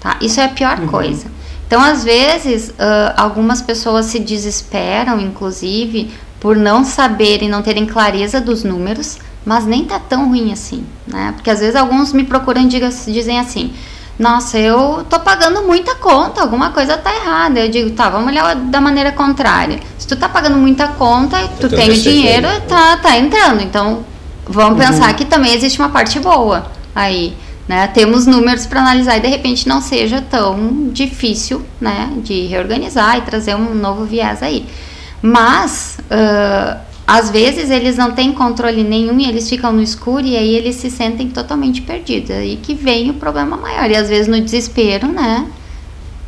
tá? 0.00 0.16
Isso 0.20 0.40
é 0.40 0.44
a 0.44 0.48
pior 0.48 0.78
coisa. 0.86 1.26
Então, 1.66 1.80
às 1.80 2.04
vezes, 2.04 2.74
ah, 2.78 3.14
algumas 3.16 3.62
pessoas 3.62 4.06
se 4.06 4.18
desesperam, 4.18 5.18
inclusive, 5.18 6.10
por 6.40 6.56
não 6.56 6.84
saberem, 6.84 7.48
não 7.48 7.62
terem 7.62 7.86
clareza 7.86 8.40
dos 8.40 8.64
números, 8.64 9.18
mas 9.44 9.66
nem 9.66 9.84
tá 9.84 9.98
tão 9.98 10.28
ruim 10.28 10.52
assim, 10.52 10.84
né? 11.06 11.32
Porque 11.34 11.50
às 11.50 11.60
vezes 11.60 11.76
alguns 11.76 12.12
me 12.12 12.24
procuram 12.24 12.62
e 12.62 12.66
dizem 12.66 13.38
assim: 13.38 13.72
Nossa, 14.18 14.58
eu 14.58 15.04
tô 15.08 15.20
pagando 15.20 15.62
muita 15.62 15.94
conta, 15.96 16.40
alguma 16.40 16.70
coisa 16.70 16.96
tá 16.96 17.14
errada. 17.14 17.60
Eu 17.60 17.68
digo: 17.68 17.90
Tá, 17.90 18.08
vamos 18.08 18.28
olhar 18.28 18.54
da 18.56 18.80
maneira 18.80 19.12
contrária. 19.12 19.80
Se 19.98 20.06
tu 20.06 20.16
tá 20.16 20.28
pagando 20.28 20.56
muita 20.56 20.88
conta, 20.88 21.36
tu 21.60 21.66
Então 21.66 21.78
tem 21.78 21.90
o 21.90 21.94
dinheiro, 21.94 22.48
aí. 22.48 22.60
tá, 22.62 22.96
tá 22.96 23.18
entrando. 23.18 23.62
Então, 23.62 24.04
vamos 24.48 24.78
pensar 24.78 25.12
que 25.14 25.24
também 25.24 25.52
existe 25.52 25.78
uma 25.78 25.90
parte 25.90 26.18
boa 26.18 26.66
aí. 26.94 27.36
Né? 27.66 27.86
Temos 27.88 28.26
números 28.26 28.66
para 28.66 28.80
analisar 28.80 29.16
e 29.16 29.20
de 29.20 29.28
repente 29.28 29.66
não 29.66 29.80
seja 29.80 30.20
tão 30.20 30.90
difícil 30.92 31.64
né, 31.80 32.12
de 32.18 32.46
reorganizar 32.46 33.16
e 33.16 33.22
trazer 33.22 33.54
um 33.54 33.74
novo 33.74 34.04
viés 34.04 34.42
aí. 34.42 34.66
Mas 35.22 35.96
às 37.06 37.30
vezes 37.30 37.70
eles 37.70 37.96
não 37.96 38.12
têm 38.12 38.32
controle 38.32 38.82
nenhum 38.82 39.18
e 39.20 39.26
eles 39.26 39.48
ficam 39.48 39.72
no 39.72 39.82
escuro 39.82 40.24
e 40.24 40.36
aí 40.36 40.54
eles 40.54 40.76
se 40.76 40.90
sentem 40.90 41.28
totalmente 41.28 41.82
perdidos. 41.82 42.30
Aí 42.30 42.58
que 42.62 42.74
vem 42.74 43.10
o 43.10 43.14
problema 43.14 43.56
maior. 43.56 43.90
E 43.90 43.96
às 43.96 44.08
vezes 44.08 44.26
no 44.26 44.40
desespero, 44.40 45.08
né? 45.08 45.46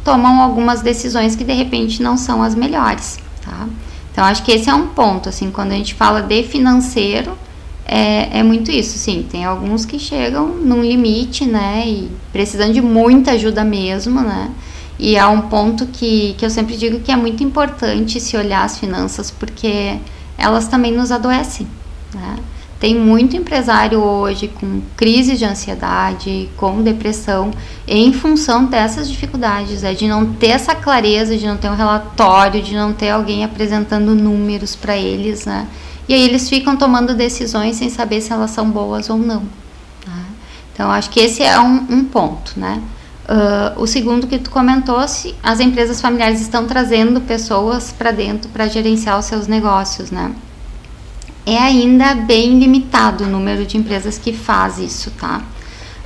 Tomam 0.04 0.40
algumas 0.40 0.82
decisões 0.82 1.34
que 1.34 1.44
de 1.44 1.52
repente 1.52 2.02
não 2.02 2.16
são 2.16 2.42
as 2.42 2.54
melhores, 2.54 3.18
tá? 3.42 3.66
Então 4.12 4.24
acho 4.24 4.42
que 4.42 4.52
esse 4.52 4.68
é 4.68 4.74
um 4.74 4.88
ponto, 4.88 5.28
assim, 5.28 5.50
quando 5.50 5.72
a 5.72 5.74
gente 5.74 5.94
fala 5.94 6.22
de 6.22 6.42
financeiro, 6.42 7.36
é, 7.84 8.40
é 8.40 8.42
muito 8.42 8.70
isso, 8.70 8.98
sim. 8.98 9.26
Tem 9.30 9.44
alguns 9.44 9.84
que 9.84 9.98
chegam 9.98 10.48
num 10.48 10.82
limite, 10.82 11.46
né? 11.46 11.84
E 11.86 12.10
precisando 12.32 12.72
de 12.74 12.80
muita 12.82 13.32
ajuda 13.32 13.64
mesmo, 13.64 14.20
né? 14.20 14.50
E 14.98 15.18
há 15.18 15.28
um 15.28 15.42
ponto 15.42 15.86
que, 15.86 16.34
que 16.38 16.44
eu 16.44 16.50
sempre 16.50 16.76
digo 16.76 17.00
que 17.00 17.12
é 17.12 17.16
muito 17.16 17.42
importante 17.42 18.20
se 18.20 18.36
olhar 18.36 18.64
as 18.64 18.78
finanças, 18.78 19.30
porque 19.30 19.98
elas 20.38 20.68
também 20.68 20.92
nos 20.92 21.10
adoecem, 21.10 21.66
né? 22.14 22.36
Tem 22.78 22.94
muito 22.94 23.34
empresário 23.34 24.00
hoje 24.00 24.48
com 24.48 24.82
crise 24.96 25.34
de 25.36 25.46
ansiedade, 25.46 26.50
com 26.58 26.82
depressão, 26.82 27.50
em 27.88 28.12
função 28.12 28.66
dessas 28.66 29.08
dificuldades, 29.08 29.82
é 29.82 29.94
de 29.94 30.06
não 30.06 30.26
ter 30.34 30.48
essa 30.48 30.74
clareza, 30.74 31.38
de 31.38 31.46
não 31.46 31.56
ter 31.56 31.70
um 31.70 31.74
relatório, 31.74 32.62
de 32.62 32.74
não 32.74 32.92
ter 32.92 33.08
alguém 33.08 33.44
apresentando 33.44 34.14
números 34.14 34.76
para 34.76 34.94
eles, 34.94 35.46
né? 35.46 35.66
E 36.06 36.12
aí 36.12 36.22
eles 36.22 36.50
ficam 36.50 36.76
tomando 36.76 37.14
decisões 37.14 37.76
sem 37.76 37.88
saber 37.88 38.20
se 38.20 38.30
elas 38.30 38.50
são 38.50 38.70
boas 38.70 39.08
ou 39.08 39.16
não. 39.16 39.42
né? 40.06 40.24
Então, 40.72 40.90
acho 40.90 41.08
que 41.08 41.20
esse 41.20 41.42
é 41.42 41.58
um, 41.58 41.86
um 41.88 42.04
ponto, 42.04 42.52
né? 42.60 42.82
Ah, 43.28 43.72
o 43.76 43.86
segundo 43.86 44.26
que 44.26 44.38
tu 44.38 44.50
comentou, 44.50 45.06
se 45.08 45.34
as 45.42 45.58
empresas 45.58 46.00
familiares 46.00 46.40
estão 46.40 46.66
trazendo 46.66 47.20
pessoas 47.20 47.92
para 47.92 48.12
dentro 48.12 48.48
para 48.50 48.68
gerenciar 48.68 49.18
os 49.18 49.26
seus 49.26 49.48
negócios, 49.48 50.10
né? 50.10 50.32
É 51.44 51.58
ainda 51.58 52.14
bem 52.14 52.58
limitado 52.58 53.24
o 53.24 53.26
número 53.26 53.64
de 53.66 53.76
empresas 53.76 54.18
que 54.18 54.32
faz 54.32 54.78
isso, 54.78 55.10
tá? 55.12 55.42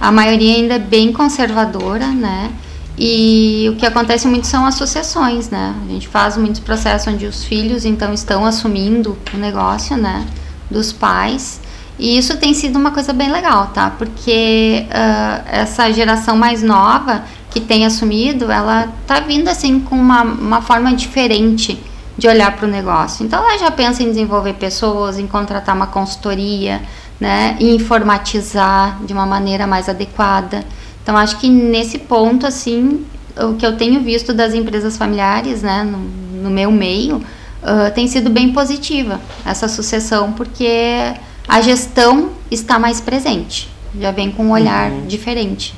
A 0.01 0.11
maioria 0.11 0.55
ainda 0.57 0.75
é 0.75 0.79
bem 0.79 1.13
conservadora, 1.13 2.07
né? 2.07 2.51
E 2.99 3.69
o 3.71 3.77
que 3.77 3.87
acontece 3.87 4.27
muito 4.27 4.47
são 4.47 4.67
as 4.67 4.75
sucessões, 4.75 5.51
né? 5.51 5.75
A 5.85 5.93
gente 5.93 6.09
faz 6.09 6.37
muitos 6.37 6.61
processos 6.61 7.13
onde 7.13 7.27
os 7.27 7.45
filhos 7.45 7.85
então 7.85 8.13
estão 8.13 8.45
assumindo 8.45 9.17
o 9.33 9.37
negócio, 9.37 9.97
né? 9.97 10.27
Dos 10.71 10.93
pais. 10.93 11.61
E 12.01 12.17
isso 12.17 12.39
tem 12.39 12.55
sido 12.55 12.79
uma 12.79 12.93
coisa 12.93 13.13
bem 13.13 13.31
legal, 13.31 13.67
tá? 13.75 13.91
Porque 13.91 14.87
ah, 14.91 15.43
essa 15.47 15.93
geração 15.93 16.35
mais 16.35 16.63
nova 16.63 17.23
que 17.51 17.61
tem 17.61 17.85
assumido, 17.85 18.51
ela 18.51 18.89
tá 19.07 19.21
vindo 19.21 19.49
assim 19.49 19.81
com 19.81 19.97
uma, 19.97 20.23
uma 20.23 20.63
forma 20.63 20.95
diferente 20.95 21.79
de 22.17 22.27
olhar 22.27 22.57
para 22.57 22.67
o 22.67 22.71
negócio. 22.71 23.25
Então 23.27 23.39
ela 23.39 23.59
já 23.59 23.71
pensa 23.71 24.03
em 24.03 24.07
desenvolver 24.07 24.55
pessoas, 24.55 25.19
em 25.19 25.27
contratar 25.27 25.77
uma 25.77 25.89
consultoria, 25.89 26.81
né, 27.21 27.57
em 27.61 27.75
informatizar 27.75 28.99
de 29.05 29.13
uma 29.13 29.27
maneira 29.27 29.67
mais 29.67 29.87
adequada. 29.87 30.65
Então 31.03 31.15
acho 31.19 31.37
que 31.37 31.51
nesse 31.51 31.99
ponto 31.99 32.47
assim, 32.47 33.05
o 33.37 33.57
que 33.57 33.67
eu 33.67 33.77
tenho 33.77 34.01
visto 34.01 34.33
das 34.33 34.55
empresas 34.55 34.97
familiares, 34.97 35.61
né, 35.61 35.83
no, 35.83 35.99
no 36.45 36.51
meu 36.51 36.73
meio, 36.73 37.23
ah, 37.63 37.91
tem 37.91 38.09
sido 38.09 38.31
bem 38.31 38.53
positiva 38.55 39.21
essa 39.45 39.69
sucessão, 39.69 40.33
porque 40.33 41.13
a 41.51 41.61
gestão 41.61 42.31
está 42.51 42.79
mais 42.79 43.01
presente, 43.01 43.69
já 44.01 44.11
vem 44.13 44.31
com 44.31 44.45
um 44.45 44.53
olhar 44.53 44.91
diferente. 45.09 45.75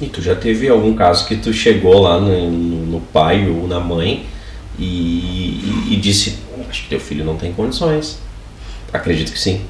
E 0.00 0.06
tu 0.06 0.22
já 0.22 0.34
teve 0.34 0.68
algum 0.68 0.94
caso 0.94 1.26
que 1.26 1.36
tu 1.36 1.52
chegou 1.52 2.00
lá 2.00 2.18
no, 2.18 2.50
no- 2.50 2.86
no 2.86 3.00
pai 3.00 3.48
ou 3.48 3.68
na 3.68 3.78
mãe 3.78 4.26
e, 4.78 4.84
e- 4.84 5.88
e 5.92 5.96
disse, 5.96 6.38
acho 6.68 6.82
que 6.84 6.88
teu 6.88 6.98
filho 7.00 7.24
não 7.24 7.36
tem 7.36 7.52
condições. 7.52 8.18
Acredito 8.92 9.32
que 9.32 9.38
sim. 9.38 9.60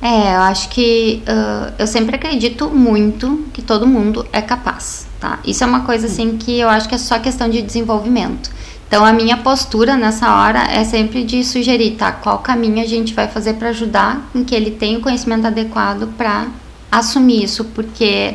É, 0.00 0.34
eu 0.34 0.40
acho 0.40 0.68
que 0.70 1.22
ah, 1.26 1.72
eu 1.78 1.86
sempre 1.86 2.16
acredito 2.16 2.68
muito 2.70 3.44
que 3.52 3.62
todo 3.62 3.86
mundo 3.86 4.26
é 4.32 4.42
capaz, 4.42 5.06
tá? 5.20 5.38
Isso 5.44 5.62
é 5.62 5.66
uma 5.66 5.80
coisa 5.82 6.06
assim 6.06 6.36
que 6.38 6.58
eu 6.58 6.68
acho 6.68 6.88
que 6.88 6.94
é 6.94 6.98
só 6.98 7.18
questão 7.18 7.48
de 7.48 7.62
desenvolvimento. 7.62 8.50
Então 8.92 9.06
a 9.06 9.12
minha 9.14 9.38
postura 9.38 9.96
nessa 9.96 10.34
hora 10.34 10.64
é 10.70 10.84
sempre 10.84 11.24
de 11.24 11.42
sugerir, 11.42 11.92
tá? 11.92 12.12
Qual 12.12 12.40
caminho 12.40 12.82
a 12.82 12.86
gente 12.86 13.14
vai 13.14 13.26
fazer 13.26 13.54
para 13.54 13.70
ajudar 13.70 14.20
em 14.34 14.44
que 14.44 14.54
ele 14.54 14.70
tenha 14.70 14.98
o 14.98 15.00
conhecimento 15.00 15.46
adequado 15.46 16.12
para 16.14 16.48
assumir 16.90 17.42
isso, 17.42 17.64
porque 17.64 18.34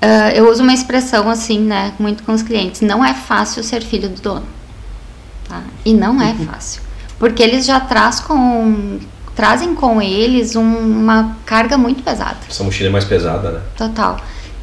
ah, 0.00 0.30
eu 0.30 0.48
uso 0.48 0.62
uma 0.62 0.72
expressão 0.72 1.28
assim, 1.28 1.58
né, 1.58 1.92
muito 1.98 2.22
com 2.22 2.32
os 2.32 2.44
clientes, 2.44 2.80
não 2.80 3.04
é 3.04 3.12
fácil 3.12 3.64
ser 3.64 3.82
filho 3.82 4.08
do 4.08 4.20
dono. 4.20 4.46
Tá? 5.48 5.60
E 5.84 5.92
não 5.92 6.22
é 6.22 6.32
fácil. 6.32 6.80
porque 7.18 7.42
eles 7.42 7.66
já 7.66 7.80
traz 7.80 8.20
com, 8.20 9.00
trazem 9.34 9.74
com 9.74 10.00
eles 10.00 10.54
um, 10.54 10.62
uma 10.62 11.38
carga 11.44 11.76
muito 11.76 12.04
pesada. 12.04 12.36
Essa 12.48 12.62
mochila 12.62 12.90
é 12.90 12.92
mais 12.92 13.04
pesada, 13.04 13.50
né? 13.50 13.60
Total. 13.76 14.16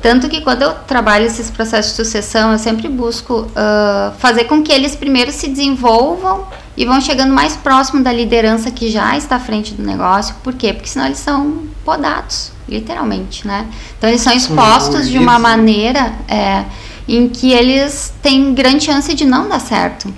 Tanto 0.03 0.27
que 0.27 0.41
quando 0.41 0.63
eu 0.63 0.73
trabalho 0.73 1.25
esses 1.25 1.49
processos 1.49 1.91
de 1.91 2.03
sucessão, 2.03 2.51
eu 2.51 2.59
sempre 2.59 2.89
busco 2.89 3.47
uh, 3.47 4.13
fazer 4.17 4.43
com 4.43 4.61
que 4.61 4.69
eles 4.69 4.97
primeiro 4.97 5.31
se 5.31 5.47
desenvolvam 5.47 6.45
e 6.75 6.83
vão 6.83 6.99
chegando 6.99 7.33
mais 7.33 7.55
próximo 7.55 8.03
da 8.03 8.11
liderança 8.11 8.69
que 8.69 8.91
já 8.91 9.17
está 9.17 9.37
à 9.37 9.39
frente 9.39 9.73
do 9.73 9.81
negócio. 9.81 10.35
Por 10.43 10.55
quê? 10.55 10.73
Porque 10.73 10.89
senão 10.89 11.05
eles 11.05 11.19
são 11.19 11.63
podados, 11.85 12.51
literalmente, 12.67 13.47
né? 13.47 13.65
Então 13.97 14.09
eles 14.09 14.19
são 14.19 14.33
expostos 14.33 15.07
de 15.07 15.17
uma 15.17 15.39
maneira 15.39 16.11
é, 16.27 16.65
em 17.07 17.29
que 17.29 17.53
eles 17.53 18.13
têm 18.21 18.53
grande 18.53 18.83
chance 18.83 19.13
de 19.13 19.23
não 19.23 19.47
dar 19.47 19.61
certo, 19.61 20.13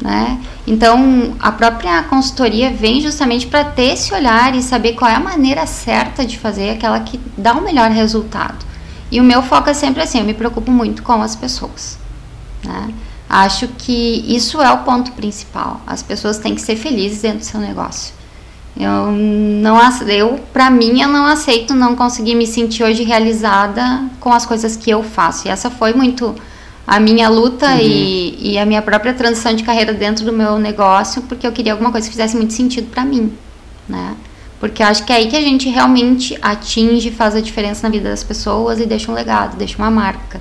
né? 0.00 0.40
Então 0.66 1.34
a 1.38 1.52
própria 1.52 2.02
consultoria 2.04 2.70
vem 2.70 3.02
justamente 3.02 3.46
para 3.46 3.64
ter 3.64 3.92
esse 3.92 4.14
olhar 4.14 4.54
e 4.54 4.62
saber 4.62 4.94
qual 4.94 5.10
é 5.10 5.14
a 5.14 5.20
maneira 5.20 5.66
certa 5.66 6.24
de 6.24 6.38
fazer 6.38 6.70
aquela 6.70 7.00
que 7.00 7.20
dá 7.36 7.52
o 7.52 7.60
melhor 7.60 7.90
resultado. 7.90 8.64
E 9.16 9.20
o 9.20 9.24
meu 9.24 9.42
foco 9.42 9.70
é 9.70 9.72
sempre 9.72 10.02
assim, 10.02 10.18
eu 10.18 10.26
me 10.26 10.34
preocupo 10.34 10.70
muito 10.70 11.02
com 11.02 11.22
as 11.22 11.34
pessoas. 11.34 11.98
Né? 12.62 12.92
Acho 13.26 13.66
que 13.66 14.22
isso 14.28 14.60
é 14.60 14.70
o 14.70 14.84
ponto 14.84 15.12
principal. 15.12 15.80
As 15.86 16.02
pessoas 16.02 16.36
têm 16.36 16.54
que 16.54 16.60
ser 16.60 16.76
felizes 16.76 17.22
dentro 17.22 17.38
do 17.38 17.44
seu 17.46 17.58
negócio. 17.58 18.12
Eu 18.78 19.10
não 19.10 19.78
eu 20.06 20.38
para 20.52 20.68
mim 20.68 21.00
eu 21.00 21.08
não 21.08 21.24
aceito 21.24 21.72
não 21.72 21.96
conseguir 21.96 22.34
me 22.34 22.46
sentir 22.46 22.84
hoje 22.84 23.04
realizada 23.04 24.04
com 24.20 24.30
as 24.34 24.44
coisas 24.44 24.76
que 24.76 24.90
eu 24.90 25.02
faço. 25.02 25.48
E 25.48 25.50
essa 25.50 25.70
foi 25.70 25.94
muito 25.94 26.34
a 26.86 27.00
minha 27.00 27.30
luta 27.30 27.70
uhum. 27.70 27.80
e, 27.80 28.52
e 28.52 28.58
a 28.58 28.66
minha 28.66 28.82
própria 28.82 29.14
transição 29.14 29.56
de 29.56 29.64
carreira 29.64 29.94
dentro 29.94 30.26
do 30.26 30.32
meu 30.32 30.58
negócio, 30.58 31.22
porque 31.22 31.46
eu 31.46 31.52
queria 31.52 31.72
alguma 31.72 31.90
coisa 31.90 32.06
que 32.06 32.12
fizesse 32.12 32.36
muito 32.36 32.52
sentido 32.52 32.90
para 32.90 33.02
mim, 33.02 33.32
né? 33.88 34.14
Porque 34.68 34.82
acho 34.82 35.04
que 35.04 35.12
é 35.12 35.16
aí 35.16 35.28
que 35.28 35.36
a 35.36 35.40
gente 35.40 35.68
realmente 35.68 36.36
atinge, 36.42 37.10
faz 37.10 37.34
a 37.36 37.40
diferença 37.40 37.86
na 37.86 37.92
vida 37.92 38.10
das 38.10 38.24
pessoas 38.24 38.80
e 38.80 38.86
deixa 38.86 39.10
um 39.10 39.14
legado, 39.14 39.56
deixa 39.56 39.78
uma 39.78 39.90
marca. 39.90 40.40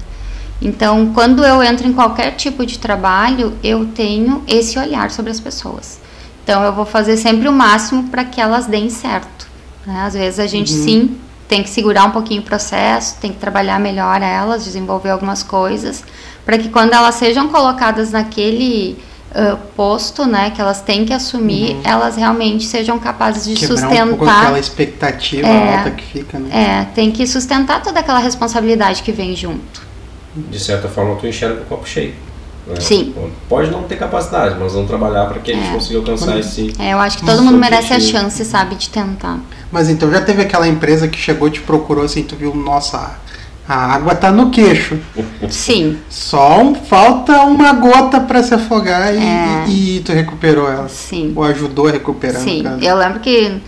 Então, 0.61 1.11
quando 1.13 1.43
eu 1.43 1.61
entro 1.61 1.87
em 1.87 1.93
qualquer 1.93 2.31
tipo 2.31 2.65
de 2.65 2.79
trabalho, 2.79 3.53
eu 3.63 3.85
tenho 3.87 4.43
esse 4.47 4.79
olhar 4.79 5.11
sobre 5.11 5.31
as 5.31 5.39
pessoas. 5.39 5.99
Então, 6.43 6.63
eu 6.63 6.73
vou 6.73 6.85
fazer 6.85 7.17
sempre 7.17 7.47
o 7.47 7.51
máximo 7.51 8.09
para 8.09 8.23
que 8.23 8.41
elas 8.41 8.65
deem 8.65 8.89
certo. 8.89 9.47
Né? 9.85 10.03
Às 10.05 10.13
vezes 10.13 10.39
a 10.39 10.47
gente 10.47 10.73
uhum. 10.73 10.83
sim 10.83 11.17
tem 11.47 11.61
que 11.61 11.69
segurar 11.69 12.05
um 12.05 12.11
pouquinho 12.11 12.41
o 12.41 12.45
processo, 12.45 13.17
tem 13.19 13.31
que 13.31 13.37
trabalhar 13.37 13.79
melhor 13.79 14.21
elas, 14.21 14.63
desenvolver 14.63 15.09
algumas 15.09 15.43
coisas, 15.43 16.03
para 16.43 16.57
que 16.57 16.69
quando 16.69 16.93
elas 16.93 17.15
sejam 17.15 17.49
colocadas 17.49 18.11
naquele 18.11 18.97
uh, 19.35 19.57
posto, 19.75 20.25
né, 20.25 20.49
que 20.49 20.61
elas 20.61 20.81
têm 20.81 21.05
que 21.05 21.13
assumir, 21.13 21.75
uhum. 21.75 21.81
elas 21.83 22.15
realmente 22.15 22.65
sejam 22.65 22.97
capazes 22.97 23.45
de 23.45 23.53
Quebrar 23.53 23.77
sustentar. 23.77 24.05
Um 24.05 24.09
pouco 24.09 24.25
aquela 24.25 24.59
expectativa 24.59 25.47
é, 25.47 25.77
alta 25.77 25.91
que 25.91 26.03
fica, 26.03 26.39
né? 26.39 26.49
É, 26.51 26.85
tem 26.95 27.11
que 27.11 27.27
sustentar 27.27 27.83
toda 27.83 27.99
aquela 27.99 28.19
responsabilidade 28.19 29.03
que 29.03 29.11
vem 29.11 29.35
junto. 29.35 29.83
De 30.35 30.59
certa 30.59 30.87
forma, 30.87 31.15
tu 31.15 31.27
enxerga 31.27 31.61
o 31.61 31.65
copo 31.65 31.87
cheio. 31.87 32.13
Né? 32.67 32.75
Sim. 32.79 33.13
Pode 33.47 33.69
não 33.69 33.83
ter 33.83 33.95
capacidade, 33.95 34.55
mas 34.59 34.73
vamos 34.73 34.87
trabalhar 34.87 35.25
para 35.27 35.39
que 35.39 35.51
a 35.51 35.55
gente 35.55 35.69
é. 35.69 35.73
consiga 35.73 35.99
alcançar 35.99 36.39
esse. 36.39 36.73
É, 36.79 36.93
eu 36.93 36.99
acho 36.99 37.19
que 37.19 37.25
todo 37.25 37.43
mundo 37.43 37.57
merece 37.57 37.93
a 37.93 37.99
chance, 37.99 38.43
sabe, 38.43 38.75
de 38.75 38.89
tentar. 38.89 39.39
Mas 39.71 39.89
então 39.89 40.09
já 40.09 40.21
teve 40.21 40.41
aquela 40.41 40.67
empresa 40.67 41.07
que 41.07 41.17
chegou 41.17 41.49
te 41.49 41.61
procurou 41.61 42.03
assim, 42.03 42.23
tu 42.23 42.35
viu, 42.35 42.55
nossa, 42.55 43.17
a 43.67 43.93
água 43.93 44.15
tá 44.15 44.31
no 44.31 44.51
queixo. 44.51 44.99
Sim. 45.49 45.97
Só 46.09 46.73
falta 46.87 47.41
uma 47.43 47.73
gota 47.73 48.19
para 48.19 48.43
se 48.43 48.53
afogar 48.53 49.13
e, 49.13 49.17
é. 49.17 49.65
e, 49.67 49.97
e, 49.97 49.99
tu 50.01 50.11
recuperou 50.11 50.69
ela. 50.69 50.87
Sim. 50.87 51.33
Ou 51.35 51.43
ajudou 51.43 51.87
a 51.87 51.91
recuperar. 51.91 52.41
Sim. 52.41 52.63
Eu 52.81 52.95
lembro 52.95 53.19
que 53.19 53.59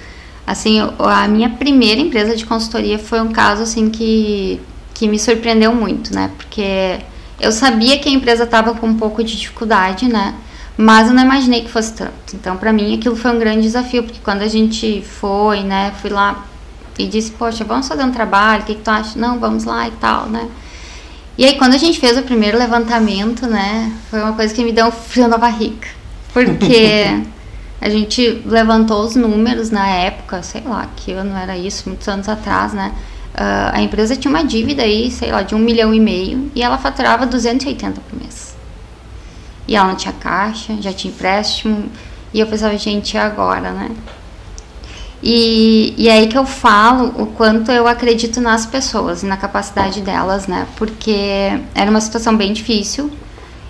assim, 0.46 0.80
a 1.00 1.28
minha 1.28 1.50
primeira 1.50 2.00
empresa 2.00 2.36
de 2.36 2.46
consultoria 2.46 3.00
foi 3.00 3.20
um 3.22 3.32
caso 3.32 3.64
assim 3.64 3.90
que 3.90 4.62
que 4.94 5.08
me 5.08 5.20
surpreendeu 5.20 5.76
muito, 5.76 6.12
né? 6.12 6.32
Porque 6.38 7.00
eu 7.40 7.52
sabia 7.52 8.00
que 8.00 8.10
a 8.10 8.12
empresa 8.12 8.46
estava 8.46 8.74
com 8.74 8.88
um 8.88 8.98
pouco 8.98 9.24
de 9.24 9.38
dificuldade, 9.38 10.08
né? 10.08 10.34
Mas 10.76 11.08
eu 11.08 11.14
não 11.14 11.24
imaginei 11.24 11.62
que 11.62 11.70
fosse 11.70 11.94
tanto. 11.94 12.36
Então, 12.36 12.58
para 12.58 12.74
mim, 12.74 12.96
aquilo 12.96 13.16
foi 13.16 13.32
um 13.32 13.38
grande 13.38 13.62
desafio, 13.62 14.04
porque 14.04 14.20
quando 14.24 14.42
a 14.42 14.48
gente 14.48 15.04
foi, 15.04 15.62
né, 15.62 15.92
fui 16.02 16.10
lá 16.10 16.46
e 16.98 17.08
disse, 17.08 17.32
poxa, 17.32 17.64
vamos 17.64 17.88
fazer 17.88 18.04
um 18.04 18.12
trabalho, 18.12 18.64
o 18.64 18.66
que, 18.66 18.76
que 18.76 18.82
tu 18.82 18.90
acha? 18.90 19.18
Não, 19.18 19.40
vamos 19.40 19.64
lá 19.64 19.88
e 19.88 19.92
tal, 19.92 20.28
né? 20.28 20.48
E 21.38 21.46
aí, 21.46 21.56
quando 21.58 21.76
a 21.76 21.78
gente 21.78 22.00
fez 22.00 22.18
o 22.18 22.24
primeiro 22.24 22.58
levantamento, 22.58 23.46
né, 23.46 23.92
foi 24.10 24.20
uma 24.20 24.34
coisa 24.34 24.54
que 24.54 24.64
me 24.64 24.72
deu 24.72 24.88
um 24.88 24.92
frio 24.92 25.28
na 25.28 25.38
barriga. 25.38 25.88
Porque 26.34 27.06
a 27.80 27.90
gente 27.90 28.42
levantou 28.46 29.04
os 29.04 29.16
números 29.16 29.70
na 29.70 29.88
época, 29.88 30.42
sei 30.42 30.64
lá, 30.66 30.88
que 30.96 31.12
ano 31.12 31.38
era 31.38 31.56
isso, 31.56 31.88
muitos 31.88 32.08
anos 32.08 32.28
atrás, 32.28 32.74
né? 32.74 32.92
Uh, 33.36 33.70
a 33.72 33.82
empresa 33.84 34.16
tinha 34.16 34.32
uma 34.32 34.44
dívida 34.44 34.82
aí, 34.82 35.12
sei 35.12 35.32
lá, 35.32 35.44
de 35.44 35.54
um 35.54 35.60
milhão 35.60 35.94
e 35.94 36.00
meio 36.00 36.52
e 36.56 36.64
ela 36.64 36.76
faturava 36.80 37.24
280 37.28 38.02
por 38.02 38.20
mês. 38.20 38.56
E 39.68 39.76
ela 39.76 39.90
não 39.90 39.96
tinha 39.96 40.14
caixa, 40.14 40.76
já 40.82 40.92
tinha 40.92 41.14
empréstimo. 41.14 41.88
E 42.34 42.40
eu 42.40 42.48
pensava, 42.48 42.76
gente, 42.78 43.14
e 43.14 43.18
agora, 43.18 43.72
né? 43.72 43.92
E, 45.22 45.96
e 45.98 46.08
é 46.08 46.14
aí 46.14 46.28
que 46.28 46.38
eu 46.38 46.46
falo 46.46 47.22
o 47.22 47.26
quanto 47.28 47.72
eu 47.72 47.88
acredito 47.88 48.40
nas 48.40 48.66
pessoas 48.66 49.24
e 49.24 49.26
na 49.26 49.36
capacidade 49.36 50.02
delas, 50.02 50.48
né? 50.48 50.68
Porque 50.76 51.60
era 51.74 51.90
uma 51.90 52.02
situação 52.02 52.38
bem 52.38 52.54
difícil 52.54 53.12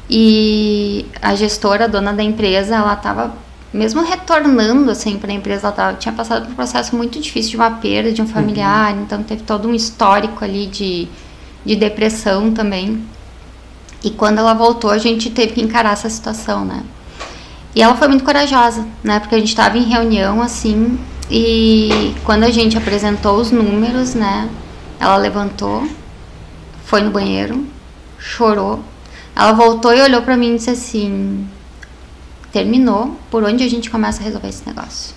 e 0.09 1.05
a 1.21 1.35
gestora, 1.35 1.85
a 1.85 1.87
dona 1.87 2.13
da 2.13 2.23
empresa, 2.23 2.75
ela 2.75 2.93
estava 2.93 3.33
mesmo 3.73 4.01
retornando 4.01 4.89
assim 4.89 5.17
para 5.17 5.31
a 5.31 5.35
empresa, 5.35 5.67
ela 5.67 5.75
tava, 5.75 5.97
tinha 5.97 6.13
passado 6.13 6.45
por 6.45 6.51
um 6.51 6.55
processo 6.55 6.95
muito 6.95 7.19
difícil 7.19 7.51
de 7.51 7.57
uma 7.57 7.71
perda 7.71 8.11
de 8.11 8.21
um 8.21 8.27
familiar, 8.27 8.93
uhum. 8.93 9.03
então 9.03 9.21
teve 9.23 9.43
todo 9.43 9.67
um 9.67 9.73
histórico 9.73 10.43
ali 10.43 10.67
de, 10.67 11.07
de 11.65 11.75
depressão 11.75 12.51
também. 12.51 13.03
E 14.03 14.11
quando 14.11 14.37
ela 14.37 14.53
voltou, 14.53 14.89
a 14.89 14.97
gente 14.97 15.29
teve 15.29 15.53
que 15.53 15.61
encarar 15.61 15.93
essa 15.93 16.09
situação, 16.09 16.63
né? 16.63 16.83
E 17.75 17.81
ela 17.81 17.95
foi 17.95 18.07
muito 18.07 18.23
corajosa, 18.23 18.87
né? 19.03 19.19
Porque 19.19 19.35
a 19.35 19.39
gente 19.39 19.49
estava 19.49 19.77
em 19.77 19.83
reunião 19.83 20.41
assim 20.41 20.97
e 21.29 22.15
quando 22.23 22.43
a 22.43 22.51
gente 22.51 22.77
apresentou 22.77 23.37
os 23.37 23.51
números, 23.51 24.13
né? 24.13 24.49
Ela 24.99 25.17
levantou, 25.17 25.87
foi 26.85 27.01
no 27.01 27.11
banheiro, 27.11 27.65
chorou. 28.17 28.79
Ela 29.35 29.51
voltou 29.51 29.93
e 29.93 30.01
olhou 30.01 30.21
para 30.21 30.37
mim 30.37 30.53
e 30.53 30.55
disse 30.55 30.69
assim: 30.69 31.47
terminou, 32.51 33.15
por 33.29 33.43
onde 33.43 33.63
a 33.63 33.69
gente 33.69 33.89
começa 33.89 34.21
a 34.21 34.23
resolver 34.23 34.47
esse 34.47 34.65
negócio? 34.65 35.13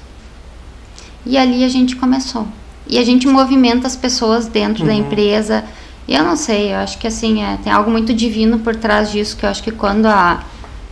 E 1.24 1.38
ali 1.38 1.64
a 1.64 1.68
gente 1.68 1.96
começou. 1.96 2.46
E 2.86 2.98
a 2.98 3.04
gente 3.04 3.28
movimenta 3.28 3.86
as 3.86 3.94
pessoas 3.94 4.46
dentro 4.46 4.82
uhum. 4.82 4.88
da 4.88 4.94
empresa. 4.94 5.64
E 6.08 6.14
eu 6.14 6.24
não 6.24 6.34
sei, 6.34 6.72
eu 6.72 6.78
acho 6.78 6.98
que 6.98 7.06
assim, 7.06 7.42
é, 7.42 7.56
tem 7.62 7.72
algo 7.72 7.90
muito 7.90 8.12
divino 8.12 8.58
por 8.58 8.74
trás 8.74 9.12
disso, 9.12 9.36
que 9.36 9.46
eu 9.46 9.50
acho 9.50 9.62
que 9.62 9.70
quando 9.70 10.06
a, 10.06 10.42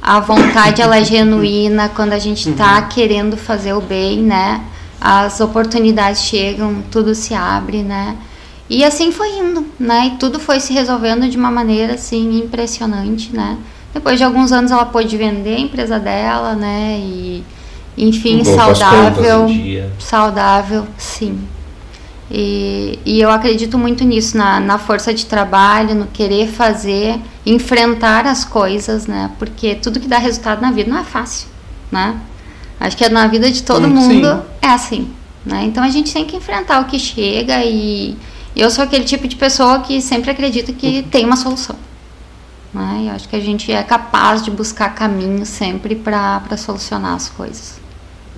a 0.00 0.20
vontade 0.20 0.80
ela 0.80 0.96
é 0.96 1.04
genuína, 1.04 1.88
quando 1.88 2.12
a 2.12 2.18
gente 2.20 2.48
está 2.50 2.78
uhum. 2.78 2.88
querendo 2.88 3.36
fazer 3.36 3.72
o 3.72 3.80
bem, 3.80 4.22
né? 4.22 4.62
As 5.00 5.40
oportunidades 5.40 6.22
chegam, 6.22 6.82
tudo 6.90 7.14
se 7.14 7.34
abre, 7.34 7.82
né? 7.82 8.16
E 8.68 8.84
assim 8.84 9.10
foi 9.10 9.30
indo, 9.38 9.66
né? 9.78 10.08
E 10.08 10.10
tudo 10.18 10.38
foi 10.38 10.60
se 10.60 10.72
resolvendo 10.72 11.28
de 11.28 11.36
uma 11.36 11.50
maneira 11.50 11.94
assim 11.94 12.38
impressionante, 12.38 13.34
né? 13.34 13.56
Depois 13.94 14.18
de 14.18 14.24
alguns 14.24 14.52
anos 14.52 14.70
ela 14.70 14.84
pôde 14.84 15.16
vender 15.16 15.56
a 15.56 15.60
empresa 15.60 15.98
dela, 15.98 16.54
né? 16.54 16.98
E 17.00 17.44
enfim, 17.96 18.44
saudável, 18.44 19.46
saudável, 19.98 20.86
sim. 20.96 21.38
E, 22.30 22.98
e 23.04 23.20
eu 23.20 23.30
acredito 23.30 23.78
muito 23.78 24.04
nisso, 24.04 24.36
na, 24.36 24.60
na 24.60 24.78
força 24.78 25.14
de 25.14 25.24
trabalho, 25.24 25.94
no 25.94 26.06
querer 26.06 26.48
fazer, 26.48 27.18
enfrentar 27.44 28.26
as 28.26 28.44
coisas, 28.44 29.06
né? 29.06 29.30
Porque 29.38 29.74
tudo 29.74 29.98
que 29.98 30.06
dá 30.06 30.18
resultado 30.18 30.60
na 30.60 30.70
vida 30.70 30.90
não 30.90 30.98
é 30.98 31.04
fácil, 31.04 31.48
né? 31.90 32.20
Acho 32.80 32.96
que 32.96 33.08
na 33.08 33.26
vida 33.26 33.50
de 33.50 33.62
todo 33.62 33.88
mundo 33.88 34.28
sim. 34.28 34.42
é 34.62 34.68
assim, 34.68 35.10
né? 35.44 35.64
Então 35.64 35.82
a 35.82 35.88
gente 35.88 36.12
tem 36.12 36.24
que 36.24 36.36
enfrentar 36.36 36.80
o 36.80 36.84
que 36.84 36.98
chega 36.98 37.64
e 37.64 38.16
eu 38.54 38.70
sou 38.70 38.84
aquele 38.84 39.04
tipo 39.04 39.26
de 39.26 39.36
pessoa 39.36 39.80
que 39.80 40.00
sempre 40.00 40.30
acredita 40.30 40.72
que 40.72 41.02
tem 41.02 41.24
uma 41.24 41.36
solução. 41.36 41.76
Né? 42.72 43.06
Eu 43.06 43.12
acho 43.12 43.28
que 43.28 43.36
a 43.36 43.40
gente 43.40 43.72
é 43.72 43.82
capaz 43.82 44.44
de 44.44 44.50
buscar 44.50 44.94
caminhos 44.94 45.48
sempre 45.48 45.94
para 45.94 46.56
solucionar 46.56 47.14
as 47.14 47.28
coisas. 47.28 47.80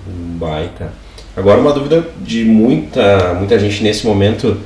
Baita. 0.07 0.93
Agora 1.35 1.59
uma 1.61 1.71
dúvida 1.71 2.07
de 2.21 2.43
muita 2.43 3.33
muita 3.35 3.57
gente 3.59 3.83
nesse 3.83 4.05
momento 4.05 4.57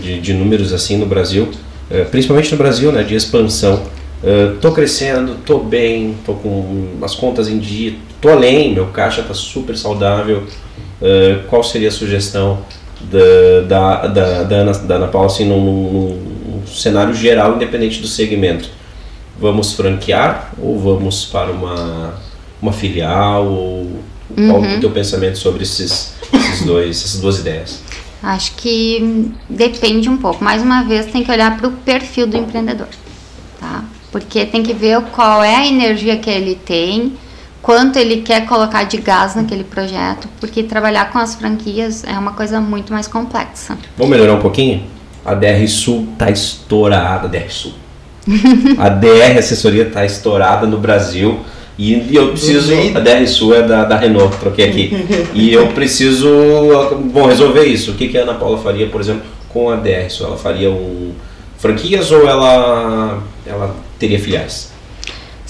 de, 0.00 0.20
de 0.20 0.32
números 0.32 0.72
assim 0.72 0.96
no 0.96 1.06
Brasil, 1.06 1.50
eh, 1.90 2.04
principalmente 2.04 2.50
no 2.52 2.58
Brasil, 2.58 2.90
né, 2.92 3.02
de 3.02 3.14
expansão. 3.14 3.82
Estou 4.54 4.70
uh, 4.70 4.74
crescendo, 4.74 5.32
estou 5.32 5.64
bem, 5.64 6.10
estou 6.10 6.34
com 6.34 6.98
as 7.02 7.14
contas 7.14 7.48
em 7.48 7.58
dia, 7.58 7.94
tô 8.20 8.28
além, 8.28 8.74
meu 8.74 8.86
caixa 8.88 9.20
está 9.20 9.34
super 9.34 9.76
saudável. 9.76 10.44
Uh, 11.00 11.46
qual 11.48 11.62
seria 11.62 11.88
a 11.88 11.92
sugestão 11.92 12.64
da, 13.00 13.60
da, 13.66 14.06
da, 14.06 14.42
da, 14.42 14.56
Ana, 14.56 14.72
da 14.72 14.94
Ana 14.96 15.08
Paula 15.08 15.26
assim, 15.26 15.46
num, 15.46 15.60
num, 15.64 16.66
cenário 16.66 17.14
geral, 17.14 17.56
independente 17.56 18.00
do 18.00 18.06
segmento? 18.06 18.68
Vamos 19.38 19.72
franquear 19.72 20.52
ou 20.58 20.78
vamos 20.78 21.24
para 21.24 21.50
uma, 21.50 22.14
uma 22.60 22.72
filial? 22.72 23.46
Ou 23.46 24.00
Qual 24.34 24.60
Uhum. 24.60 24.76
o 24.76 24.80
teu 24.80 24.90
pensamento 24.90 25.38
sobre 25.38 25.62
esses, 25.62 26.14
esses 26.32 26.64
dois, 26.64 27.04
essas 27.04 27.20
duas 27.20 27.38
ideias? 27.38 27.80
Acho 28.22 28.54
que 28.54 29.32
depende 29.48 30.08
um 30.08 30.16
pouco. 30.16 30.44
Mais 30.44 30.62
uma 30.62 30.82
vez, 30.82 31.06
tem 31.06 31.24
que 31.24 31.30
olhar 31.30 31.56
para 31.56 31.68
o 31.68 31.72
perfil 31.72 32.26
do 32.26 32.36
empreendedor, 32.36 32.88
tá? 33.58 33.84
Porque 34.12 34.44
tem 34.44 34.62
que 34.62 34.74
ver 34.74 35.00
qual 35.12 35.42
é 35.42 35.56
a 35.56 35.66
energia 35.66 36.16
que 36.16 36.28
ele 36.28 36.54
tem, 36.54 37.14
quanto 37.62 37.98
ele 37.98 38.22
quer 38.22 38.46
colocar 38.46 38.84
de 38.84 38.96
gás 38.98 39.34
naquele 39.34 39.64
projeto, 39.64 40.28
porque 40.40 40.62
trabalhar 40.62 41.12
com 41.12 41.18
as 41.18 41.34
franquias 41.34 42.04
é 42.04 42.18
uma 42.18 42.32
coisa 42.32 42.60
muito 42.60 42.92
mais 42.92 43.06
complexa. 43.06 43.76
Vamos 43.96 44.10
melhorar 44.10 44.34
um 44.34 44.40
pouquinho? 44.40 44.82
A 45.24 45.34
DR 45.34 45.66
Sul 45.68 46.08
tá 46.18 46.30
estourada, 46.30 47.28
DR 47.28 47.50
Sul. 47.50 47.72
A 48.78 48.88
DR 48.88 49.38
Assessoria 49.38 49.86
tá 49.86 50.04
estourada 50.04 50.66
no 50.66 50.78
Brasil. 50.78 51.40
E, 51.78 52.14
eu 52.14 52.28
preciso. 52.28 52.72
A 52.94 53.00
DR 53.00 53.26
Sul 53.26 53.54
é 53.54 53.62
da, 53.62 53.84
da 53.84 53.96
Renault, 53.96 54.36
troquei 54.38 54.68
aqui. 54.68 54.92
E 55.32 55.52
eu 55.52 55.68
preciso. 55.68 56.28
Bom, 57.12 57.26
resolver 57.26 57.64
isso. 57.64 57.92
O 57.92 57.94
que, 57.94 58.08
que 58.08 58.18
a 58.18 58.22
Ana 58.22 58.34
Paula 58.34 58.58
faria, 58.58 58.86
por 58.86 59.00
exemplo, 59.00 59.22
com 59.48 59.70
a 59.70 59.76
DR 59.76 60.08
Sul? 60.10 60.26
Ela 60.26 60.36
faria 60.36 60.70
um 60.70 61.12
franquias 61.58 62.10
ou 62.10 62.26
ela, 62.26 63.22
ela 63.46 63.76
teria 63.98 64.18
filiais? 64.18 64.72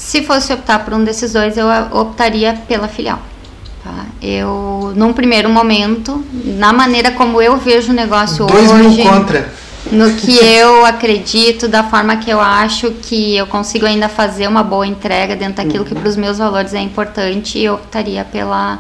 Se 0.01 0.23
fosse 0.23 0.51
optar 0.51 0.79
por 0.83 0.95
um 0.95 1.05
desses 1.05 1.35
dois, 1.35 1.59
eu 1.59 1.67
optaria 1.93 2.55
pela 2.67 2.89
filial. 2.89 3.19
Tá? 3.85 4.07
Eu, 4.21 4.95
num 4.97 5.13
primeiro 5.13 5.51
momento, 5.51 6.25
na 6.33 6.73
maneira 6.73 7.11
como 7.13 7.41
eu 7.41 7.59
vejo 7.59 7.93
o 7.93 7.95
negócio 7.95 8.47
Dois 8.47 8.73
hoje, 8.73 8.89
mil 8.89 9.05
contra. 9.05 9.53
no 9.93 10.11
que 10.15 10.33
eu 10.43 10.87
acredito, 10.87 11.69
da 11.69 11.85
forma 11.85 12.17
que 12.17 12.31
eu 12.31 12.41
acho 12.41 12.91
que 12.93 13.37
eu 13.37 13.47
consigo 13.47 13.85
ainda 13.85 14.09
fazer 14.09 14.49
uma 14.49 14.63
boa 14.63 14.87
entrega 14.87 15.37
dentro 15.37 15.63
daquilo 15.63 15.85
que 15.85 15.95
para 15.95 16.09
os 16.09 16.17
meus 16.17 16.39
valores 16.39 16.73
é 16.73 16.81
importante, 16.81 17.59
eu 17.61 17.75
optaria 17.75 18.25
pela, 18.25 18.79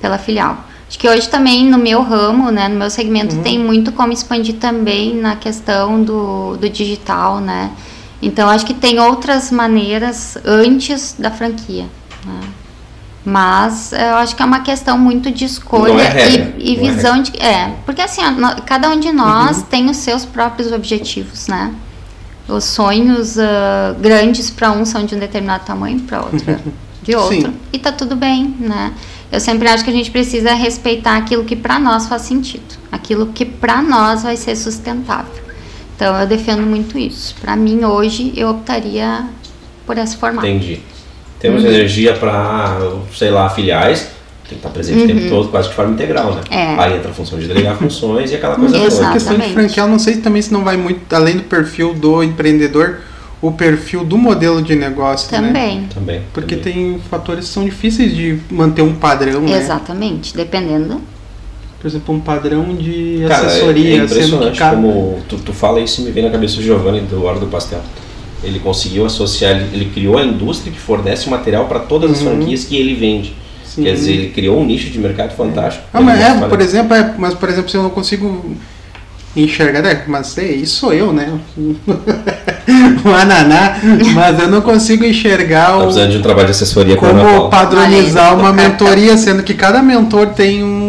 pela 0.00 0.18
filial. 0.18 0.56
Acho 0.88 0.98
que 0.98 1.08
hoje 1.08 1.28
também 1.28 1.66
no 1.66 1.78
meu 1.78 2.00
ramo, 2.00 2.50
né, 2.52 2.68
no 2.68 2.76
meu 2.76 2.90
segmento, 2.90 3.36
tem 3.38 3.58
muito 3.58 3.90
como 3.90 4.12
expandir 4.12 4.54
também 4.54 5.16
na 5.16 5.34
questão 5.34 6.00
do, 6.00 6.56
do 6.56 6.70
digital, 6.70 7.40
né? 7.40 7.70
Então 8.22 8.48
acho 8.48 8.66
que 8.66 8.74
tem 8.74 8.98
outras 8.98 9.50
maneiras 9.50 10.36
antes 10.44 11.14
da 11.18 11.30
franquia. 11.30 11.86
Né? 12.24 12.40
Mas 13.24 13.92
eu 13.92 14.16
acho 14.16 14.34
que 14.34 14.42
é 14.42 14.46
uma 14.46 14.60
questão 14.60 14.96
muito 14.96 15.30
de 15.30 15.44
escolha 15.44 16.02
é 16.02 16.54
e, 16.58 16.72
e 16.72 16.76
é 16.76 16.92
visão 16.92 17.22
de. 17.22 17.36
É, 17.36 17.74
porque 17.84 18.00
assim, 18.00 18.22
cada 18.64 18.88
um 18.88 18.98
de 18.98 19.12
nós 19.12 19.62
tem 19.62 19.90
os 19.90 19.98
seus 19.98 20.24
próprios 20.24 20.72
objetivos, 20.72 21.46
né? 21.46 21.74
Os 22.48 22.64
sonhos 22.64 23.38
ah, 23.38 23.94
grandes 24.00 24.50
para 24.50 24.72
um 24.72 24.84
são 24.84 25.04
de 25.04 25.14
um 25.14 25.18
determinado 25.18 25.64
tamanho, 25.64 26.00
para 26.00 26.22
outro 26.22 26.58
de 27.02 27.14
outro. 27.14 27.50
Sim. 27.50 27.54
E 27.72 27.78
tá 27.78 27.92
tudo 27.92 28.16
bem, 28.16 28.54
né? 28.58 28.92
Eu 29.30 29.38
sempre 29.38 29.68
acho 29.68 29.84
que 29.84 29.90
a 29.90 29.92
gente 29.92 30.10
precisa 30.10 30.54
respeitar 30.54 31.16
aquilo 31.16 31.44
que 31.44 31.54
para 31.54 31.78
nós 31.78 32.06
faz 32.06 32.22
sentido, 32.22 32.78
aquilo 32.90 33.26
que 33.26 33.44
para 33.44 33.80
nós 33.80 34.22
vai 34.22 34.36
ser 34.36 34.56
sustentável. 34.56 35.49
Então 36.00 36.18
eu 36.18 36.26
defendo 36.26 36.62
muito 36.62 36.98
isso. 36.98 37.34
Para 37.42 37.54
mim 37.54 37.84
hoje 37.84 38.32
eu 38.34 38.48
optaria 38.48 39.26
por 39.86 39.98
esse 39.98 40.16
formato. 40.16 40.46
Entendi. 40.46 40.80
Temos 41.38 41.62
Uhum. 41.62 41.68
energia 41.68 42.14
para, 42.14 42.78
sei 43.14 43.30
lá, 43.30 43.50
filiais. 43.50 44.08
Tem 44.48 44.48
que 44.48 44.54
estar 44.54 44.70
presente 44.70 45.04
o 45.04 45.06
tempo 45.06 45.28
todo, 45.28 45.48
quase 45.50 45.68
que 45.68 45.72
de 45.72 45.76
forma 45.76 45.92
integral, 45.92 46.34
né? 46.36 46.40
Uhum. 46.50 46.56
É. 46.56 46.80
Aí 46.82 46.96
entra 46.96 47.10
a 47.10 47.14
função 47.14 47.38
de 47.38 47.46
delegar 47.46 47.76
funções 47.76 48.30
e 48.30 48.34
aquela 48.34 48.56
coisa 48.56 48.78
Exato. 48.78 48.94
toda. 48.94 49.08
A 49.08 49.12
questão 49.12 49.34
de 49.34 49.40
Exatamente. 49.40 49.52
franquia, 49.52 49.82
eu 49.82 49.88
não 49.88 49.98
sei 49.98 50.16
também 50.16 50.40
se 50.40 50.50
não 50.50 50.64
vai 50.64 50.78
muito 50.78 51.14
além 51.14 51.36
do 51.36 51.42
perfil 51.42 51.92
do 51.92 52.22
empreendedor, 52.22 53.00
o 53.42 53.52
perfil 53.52 54.02
do 54.02 54.16
modelo 54.16 54.62
de 54.62 54.74
negócio, 54.74 55.30
né? 55.38 55.48
Também. 55.48 55.86
Também. 55.92 56.22
Porque 56.32 56.56
também. 56.56 56.92
tem 56.92 56.98
fatores 57.10 57.44
que 57.46 57.52
são 57.52 57.62
difíceis 57.62 58.16
de 58.16 58.38
manter 58.50 58.80
um 58.80 58.94
padrão, 58.94 59.42
né? 59.42 59.58
Exatamente, 59.58 60.34
dependendo. 60.34 60.98
Por 61.80 61.86
exemplo, 61.86 62.14
um 62.14 62.20
padrão 62.20 62.74
de 62.74 63.24
Cara, 63.26 63.46
assessoria, 63.46 64.00
é, 64.02 64.04
é 64.04 64.06
sendo 64.06 64.08
que 64.08 64.14
impressionante 64.14 64.58
cada... 64.58 64.76
como 64.76 65.18
tu, 65.28 65.38
tu 65.38 65.52
fala 65.52 65.80
isso 65.80 66.02
e 66.02 66.04
me 66.04 66.10
vem 66.10 66.24
na 66.24 66.30
cabeça 66.30 66.58
o 66.58 66.62
Giovanni 66.62 67.00
do 67.00 67.24
Hora 67.24 67.38
do 67.38 67.46
Pastel. 67.46 67.80
Ele 68.44 68.58
conseguiu 68.58 69.06
associar, 69.06 69.52
ele, 69.52 69.68
ele 69.72 69.84
criou 69.86 70.18
a 70.18 70.22
indústria 70.24 70.70
que 70.72 70.78
fornece 70.78 71.26
o 71.26 71.30
material 71.30 71.64
para 71.66 71.78
todas 71.80 72.10
as 72.10 72.20
Uhum. 72.20 72.36
franquias 72.36 72.64
que 72.64 72.76
ele 72.76 72.94
vende. 72.94 73.34
Sim. 73.64 73.84
Quer 73.84 73.94
dizer, 73.94 74.12
ele 74.12 74.28
criou 74.30 74.60
um 74.60 74.64
nicho 74.64 74.90
de 74.90 74.98
mercado 74.98 75.34
fantástico. 75.34 75.84
Ah, 75.92 76.00
mas 76.00 76.20
é, 76.20 76.34
por 76.48 76.60
exemplo, 76.60 76.94
é, 76.94 77.14
mas 77.16 77.34
por 77.34 77.48
exemplo, 77.48 77.70
se 77.70 77.76
eu 77.76 77.82
não 77.82 77.90
consigo 77.90 78.56
enxergar, 79.36 79.84
é, 79.86 80.02
mas 80.08 80.36
é, 80.38 80.44
isso 80.50 80.80
sou 80.80 80.92
eu, 80.92 81.12
né? 81.12 81.32
o 81.56 83.08
ananá, 83.14 83.76
mas 84.14 84.38
eu 84.40 84.48
não 84.48 84.60
consigo 84.60 85.04
enxergar 85.04 85.66
Tá 85.68 85.78
o, 85.78 85.92
de 86.08 86.16
um 86.18 86.22
trabalho 86.22 86.46
de 86.46 86.52
assessoria 86.52 86.96
com 86.96 87.06
a 87.06 87.10
Ana 87.10 87.24
como 87.24 87.48
padronizar 87.48 88.32
Olha 88.32 88.34
aí. 88.36 88.40
uma 88.40 88.52
mentoria, 88.52 89.16
sendo 89.16 89.42
que 89.42 89.54
cada 89.54 89.82
mentor 89.82 90.28
tem 90.30 90.64
um- 90.64 90.79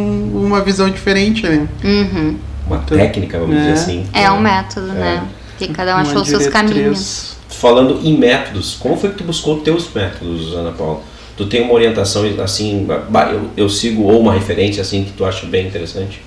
uma 0.52 0.62
visão 0.62 0.90
diferente, 0.90 1.44
né? 1.48 1.68
Uhum. 1.84 2.38
Uma 2.68 2.80
técnica, 2.80 3.40
vamos 3.40 3.56
É. 3.56 3.60
dizer 3.60 3.72
assim. 3.74 4.06
É 4.14 4.32
um 4.32 4.40
método, 4.40 4.88
né? 4.88 5.24
Que 5.58 5.68
cada 5.68 5.92
um 5.92 6.00
Uma 6.00 6.02
achou 6.02 6.26
seus 6.26 6.44
diretriz. 6.44 6.52
caminhos. 6.74 7.36
Falando 7.50 8.00
em 8.04 8.18
métodos, 8.18 8.76
como 8.80 8.98
foi 8.98 9.10
que 9.12 9.18
tu 9.18 9.24
buscou 9.24 9.60
teus 9.60 9.92
métodos, 9.94 10.54
Ana 10.54 10.72
Paula? 10.72 11.02
Tu 11.38 11.46
tem 11.46 11.62
uma 11.64 11.74
orientação 11.74 12.24
assim, 12.44 12.88
eu, 13.32 13.50
eu 13.58 13.70
sigo 13.70 14.04
ou 14.04 14.20
uma 14.22 14.34
referência 14.34 14.82
assim 14.82 15.04
que 15.04 15.12
tu 15.12 15.26
acha 15.26 15.46
bem 15.46 15.68
interessante? 15.68 16.22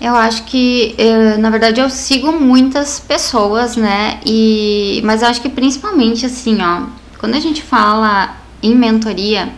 Eu 0.00 0.16
acho 0.16 0.42
que, 0.44 0.94
eh, 0.98 1.36
na 1.36 1.48
verdade, 1.48 1.80
eu 1.80 1.88
sigo 1.88 2.32
muitas 2.32 2.98
pessoas, 2.98 3.76
né? 3.76 4.18
E, 4.26 5.00
mas 5.04 5.22
eu 5.22 5.28
acho 5.28 5.40
que 5.40 5.48
principalmente 5.48 6.26
assim, 6.26 6.58
ó, 6.60 6.86
quando 7.18 7.36
a 7.36 7.40
gente 7.40 7.62
fala 7.62 8.34
em 8.60 8.74
mentoria, 8.74 9.48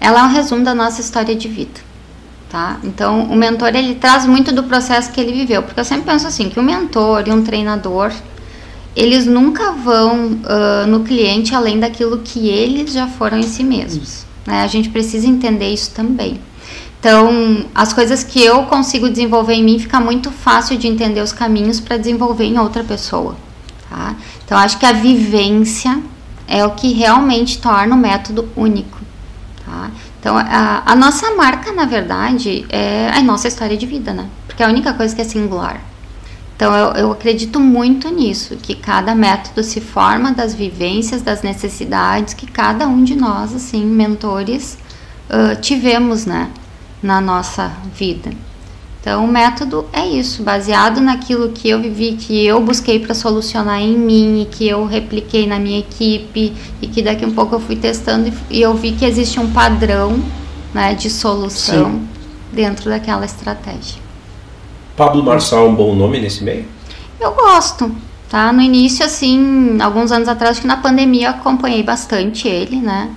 ela 0.00 0.20
é 0.20 0.22
um 0.24 0.32
resumo 0.32 0.64
da 0.64 0.74
nossa 0.74 1.00
história 1.00 1.36
de 1.36 1.46
vida, 1.46 1.80
tá? 2.50 2.78
Então, 2.84 3.22
o 3.24 3.36
mentor 3.36 3.74
ele 3.74 3.94
traz 3.94 4.26
muito 4.26 4.52
do 4.52 4.64
processo 4.64 5.10
que 5.10 5.20
ele 5.20 5.32
viveu, 5.32 5.62
porque 5.62 5.80
eu 5.80 5.84
sempre 5.84 6.04
penso 6.10 6.26
assim 6.26 6.50
que 6.50 6.60
o 6.60 6.62
mentor 6.62 7.26
e 7.26 7.30
um 7.30 7.42
treinador 7.42 8.12
eles 8.94 9.24
nunca 9.24 9.72
vão 9.72 10.38
ah, 10.44 10.84
no 10.86 11.00
cliente 11.00 11.54
além 11.54 11.78
daquilo 11.78 12.18
que 12.18 12.48
eles 12.48 12.92
já 12.92 13.06
foram 13.06 13.38
em 13.38 13.44
si 13.44 13.62
mesmos. 13.62 14.24
Né? 14.46 14.62
A 14.62 14.66
gente 14.66 14.88
precisa 14.88 15.26
entender 15.26 15.72
isso 15.72 15.92
também. 15.92 16.40
Então, 16.98 17.64
as 17.74 17.92
coisas 17.92 18.22
que 18.22 18.42
eu 18.42 18.64
consigo 18.64 19.08
desenvolver 19.08 19.54
em 19.54 19.64
mim 19.64 19.78
fica 19.78 19.98
muito 19.98 20.30
fácil 20.30 20.76
de 20.76 20.86
entender 20.86 21.22
os 21.22 21.32
caminhos 21.32 21.80
para 21.80 21.96
desenvolver 21.96 22.44
em 22.44 22.58
outra 22.58 22.84
pessoa. 22.84 23.36
Tá? 23.88 24.14
Então, 24.44 24.58
acho 24.58 24.78
que 24.78 24.84
a 24.84 24.92
vivência 24.92 25.98
é 26.46 26.64
o 26.64 26.72
que 26.72 26.92
realmente 26.92 27.58
torna 27.58 27.94
o 27.94 27.98
método 27.98 28.48
único. 28.54 28.98
Tá? 29.64 29.90
Então, 30.20 30.36
a, 30.36 30.82
a 30.84 30.94
nossa 30.94 31.34
marca, 31.34 31.72
na 31.72 31.86
verdade, 31.86 32.66
é 32.68 33.08
a 33.08 33.22
nossa 33.22 33.48
história 33.48 33.76
de 33.76 33.86
vida, 33.86 34.12
né? 34.12 34.28
Porque 34.46 34.62
é 34.62 34.66
a 34.66 34.68
única 34.68 34.92
coisa 34.92 35.16
que 35.16 35.22
é 35.22 35.24
singular. 35.24 35.80
Então, 36.54 36.76
eu, 36.76 36.92
eu 36.92 37.10
acredito 37.10 37.58
muito 37.58 38.10
nisso, 38.10 38.54
que 38.56 38.74
cada 38.74 39.14
método 39.14 39.64
se 39.64 39.80
forma 39.80 40.30
das 40.30 40.54
vivências, 40.54 41.22
das 41.22 41.40
necessidades 41.40 42.34
que 42.34 42.46
cada 42.46 42.86
um 42.86 43.02
de 43.02 43.16
nós, 43.16 43.54
assim, 43.54 43.82
mentores, 43.82 44.76
ah, 45.30 45.54
tivemos, 45.54 46.26
né, 46.26 46.50
na 47.02 47.20
nossa 47.20 47.72
vida. 47.94 48.30
Então, 49.00 49.24
o 49.24 49.28
método 49.28 49.86
é 49.94 50.06
isso, 50.06 50.42
baseado 50.42 51.00
naquilo 51.00 51.48
que 51.48 51.70
eu 51.70 51.80
vivi, 51.80 52.12
que 52.12 52.44
eu 52.44 52.60
busquei 52.60 52.98
para 53.00 53.14
solucionar 53.14 53.80
em 53.80 53.96
mim 53.96 54.42
e 54.42 54.44
que 54.44 54.68
eu 54.68 54.84
repliquei 54.84 55.46
na 55.46 55.58
minha 55.58 55.78
equipe 55.78 56.52
e 56.82 56.86
que 56.86 57.00
daqui 57.00 57.24
a 57.24 57.28
um 57.28 57.32
pouco 57.32 57.54
eu 57.54 57.60
fui 57.60 57.76
testando 57.76 58.30
e, 58.50 58.60
eu 58.60 58.74
vi 58.74 58.92
que 58.92 59.06
existe 59.06 59.40
um 59.40 59.50
padrão, 59.50 60.22
né, 60.74 60.94
de 60.94 61.08
solução 61.08 62.02
dentro 62.52 62.90
daquela 62.90 63.24
estratégia. 63.24 64.00
Pablo 64.94 65.22
Marçal 65.22 65.64
é 65.64 65.68
um 65.70 65.74
bom 65.74 65.94
nome 65.94 66.20
nesse 66.20 66.44
meio? 66.44 66.66
Eu 67.18 67.32
gosto, 67.32 67.90
tá? 68.28 68.52
No 68.52 68.60
início, 68.60 69.04
assim, 69.04 69.80
alguns 69.80 70.12
anos 70.12 70.28
atrás, 70.28 70.52
acho 70.52 70.60
que 70.60 70.66
na 70.66 70.76
pandemia 70.76 71.28
eu 71.28 71.30
acompanhei 71.30 71.82
bastante 71.82 72.46
ele, 72.46 72.76
né? 72.76 73.10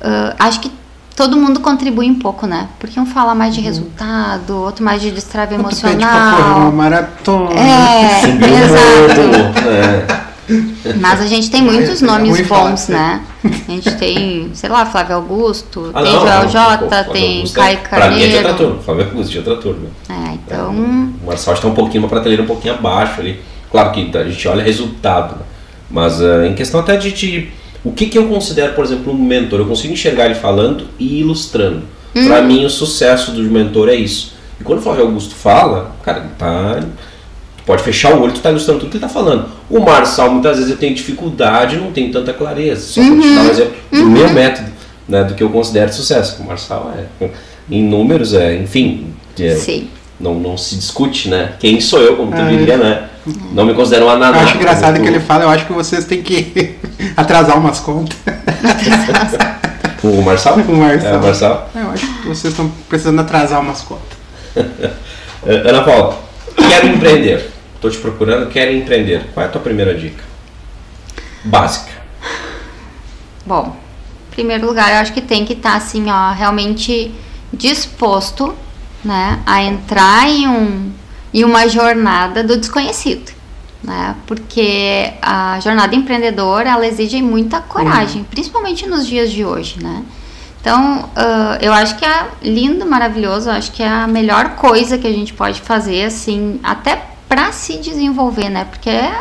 Ah, 0.00 0.34
acho 0.38 0.60
que 0.60 0.70
todo 1.16 1.36
mundo 1.36 1.58
contribui 1.60 2.08
um 2.10 2.18
pouco, 2.18 2.46
né? 2.46 2.68
Porque 2.78 3.00
um 3.00 3.06
fala 3.06 3.34
mais 3.34 3.54
de 3.54 3.60
resultado, 3.60 4.54
outro 4.62 4.84
mais 4.84 5.00
de 5.02 5.10
destrave 5.10 5.56
Outro 5.56 5.68
pede 5.74 5.96
pra 5.96 6.08
correr 6.08 6.12
uma 6.12 6.68
emocional. 6.68 6.72
maratona. 6.72 7.50
É, 7.58 8.20
Subiu 8.20 8.48
exato. 8.58 9.68
é. 9.68 10.26
Mas 11.00 11.20
a 11.20 11.26
gente 11.26 11.50
tem 11.50 11.60
muitos 11.60 12.00
É 12.00 12.06
nomes 12.06 12.46
bons, 12.46 12.86
né? 12.86 13.20
A 13.44 13.70
gente 13.72 13.96
tem, 13.96 14.50
sei 14.54 14.70
lá, 14.70 14.86
Flávio 14.86 15.16
Augusto, 15.16 15.90
Ah, 15.92 16.02
tem 16.04 16.12
não, 16.12 16.20
Joel 16.20 16.42
não, 16.44 16.48
Jota, 16.48 17.04
pô, 17.04 17.12
tem 17.12 17.36
Augusto 17.38 17.58
é- 17.58 17.62
Caio 17.62 17.78
Pra 17.88 18.10
mim 18.10 18.22
é 18.22 18.26
de 18.28 18.32
Carneiro. 18.34 18.54
turma, 18.56 18.82
Flávio 18.82 19.04
Augusto 19.06 19.30
de 19.32 19.38
outra 19.38 19.56
turma. 19.56 19.88
É, 20.08 20.34
então, 20.34 20.70
O 20.70 21.26
Marçal 21.26 21.54
está 21.54 21.66
um 21.66 21.74
pouquinho, 21.74 22.04
uma 22.04 22.08
prateleira 22.08 22.44
um 22.44 22.46
pouquinho 22.46 22.74
abaixo 22.74 23.20
ali. 23.20 23.40
Claro 23.72 23.90
que 23.90 24.16
a 24.16 24.22
gente 24.24 24.46
olha 24.46 24.62
resultado, 24.62 25.34
né? 25.34 25.42
mas 25.90 26.20
ah, 26.22 26.46
em 26.46 26.54
questão 26.54 26.78
até 26.80 26.96
de, 26.96 27.10
de- 27.12 27.48
o 27.86 27.92
que, 27.92 28.06
que 28.06 28.18
eu 28.18 28.26
considero, 28.26 28.74
por 28.74 28.84
exemplo, 28.84 29.12
um 29.12 29.16
mentor, 29.16 29.60
eu 29.60 29.66
consigo 29.66 29.92
enxergar 29.92 30.26
ele 30.26 30.34
falando 30.34 30.88
e 30.98 31.20
ilustrando. 31.20 31.82
Uhum. 32.14 32.26
Pra 32.26 32.42
mim, 32.42 32.64
o 32.64 32.70
sucesso 32.70 33.30
do 33.30 33.42
mentor 33.42 33.88
é 33.88 33.94
isso. 33.94 34.34
E 34.60 34.64
quando 34.64 34.80
o 34.80 34.82
Flávio 34.82 35.04
Augusto 35.04 35.34
fala, 35.36 35.94
cara, 36.02 36.18
ele 36.18 36.30
tá. 36.36 36.80
Tu 37.58 37.62
pode 37.64 37.82
fechar 37.84 38.14
o 38.16 38.22
olho, 38.22 38.32
tu 38.32 38.40
tá 38.40 38.50
ilustrando 38.50 38.80
tudo 38.80 38.90
que 38.90 38.96
ele 38.96 39.04
tá 39.04 39.08
falando. 39.08 39.48
O 39.70 39.78
Marçal, 39.78 40.30
muitas 40.32 40.56
vezes, 40.56 40.70
eu 40.72 40.78
tenho 40.78 40.94
dificuldade, 40.94 41.76
não 41.76 41.92
tenho 41.92 42.10
tanta 42.10 42.32
clareza. 42.32 42.80
Só 42.80 43.00
pra 43.00 43.20
te 43.20 43.34
dar 43.34 43.42
um 43.42 43.50
exemplo 43.50 43.74
do 43.92 44.06
meu 44.06 44.28
método. 44.30 44.70
né, 45.08 45.22
do 45.22 45.34
que 45.34 45.42
eu 45.42 45.50
considero 45.50 45.92
sucesso. 45.92 46.42
O 46.42 46.46
Marçal 46.46 46.92
é, 47.20 47.30
em 47.70 47.82
números, 47.82 48.34
é, 48.34 48.56
enfim, 48.56 49.14
é, 49.38 49.54
Sim. 49.54 49.88
Não, 50.20 50.34
não 50.34 50.56
se 50.56 50.74
discute, 50.76 51.28
né? 51.28 51.52
Quem 51.58 51.80
sou 51.80 52.00
eu, 52.00 52.16
como 52.16 52.32
tu 52.32 52.40
Ah, 52.40 52.48
diria, 52.48 52.76
né? 52.76 53.08
Não 53.52 53.64
me 53.64 53.74
considero 53.74 54.04
uma 54.06 54.14
Eu 54.14 54.18
naná. 54.18 54.38
acho 54.40 54.56
engraçado 54.56 54.94
como 54.94 55.04
que 55.04 55.10
tu. 55.10 55.16
ele 55.16 55.24
fala, 55.24 55.44
eu 55.44 55.50
acho 55.50 55.66
que 55.66 55.72
vocês 55.72 56.04
têm 56.04 56.22
que 56.22 56.76
atrasar 57.16 57.58
umas 57.58 57.80
contas. 57.80 58.16
O 60.04 60.22
Marçal? 60.22 60.54
O 60.56 60.76
Marçal. 60.76 61.14
É, 61.14 61.16
o 61.16 61.22
Marçal. 61.22 61.70
Eu 61.74 61.90
acho 61.90 62.06
que 62.22 62.28
vocês 62.28 62.52
estão 62.52 62.70
precisando 62.88 63.18
atrasar 63.20 63.60
umas 63.60 63.80
contas. 63.82 64.16
Eh, 65.48 65.62
Ana 65.68 65.82
Paula, 65.84 66.18
quero 66.56 66.88
empreender. 66.88 67.50
Estou 67.76 67.88
te 67.88 67.98
procurando, 67.98 68.48
quero 68.50 68.72
empreender. 68.72 69.26
Qual 69.32 69.44
é 69.44 69.48
a 69.48 69.52
tua 69.52 69.60
primeira 69.60 69.94
dica? 69.94 70.24
Básica. 71.44 71.92
Bom, 73.44 73.76
em 74.28 74.34
primeiro 74.34 74.66
lugar, 74.66 74.90
eu 74.90 74.96
acho 74.98 75.12
que 75.12 75.20
tem 75.20 75.44
que 75.44 75.52
estar 75.52 75.76
assim, 75.76 76.10
ó, 76.10 76.32
realmente 76.32 77.14
disposto, 77.52 78.56
né, 79.06 79.40
a 79.46 79.62
entrar 79.62 80.28
em 80.28 80.48
um 80.48 80.92
em 81.32 81.44
uma 81.44 81.68
jornada 81.68 82.42
do 82.42 82.56
desconhecido, 82.56 83.30
né? 83.82 84.14
Porque 84.26 85.12
a 85.20 85.60
jornada 85.60 85.94
empreendedora, 85.94 86.70
ela 86.70 86.86
exige 86.86 87.20
muita 87.20 87.60
coragem, 87.60 88.24
principalmente 88.24 88.86
nos 88.86 89.06
dias 89.06 89.30
de 89.30 89.44
hoje, 89.44 89.76
né? 89.82 90.02
Então, 90.60 91.10
ah, 91.14 91.58
eu 91.60 91.72
acho 91.74 91.96
que 91.96 92.04
é 92.06 92.26
lindo, 92.42 92.86
maravilhoso, 92.86 93.50
eu 93.50 93.52
acho 93.52 93.70
que 93.70 93.82
é 93.82 93.88
a 93.88 94.06
melhor 94.06 94.56
coisa 94.56 94.96
que 94.96 95.06
a 95.06 95.12
gente 95.12 95.34
pode 95.34 95.60
fazer, 95.60 96.04
assim, 96.06 96.58
até 96.62 97.04
para 97.28 97.52
se 97.52 97.76
desenvolver, 97.78 98.48
né? 98.48 98.64
Porque 98.64 98.88
é 98.88 99.12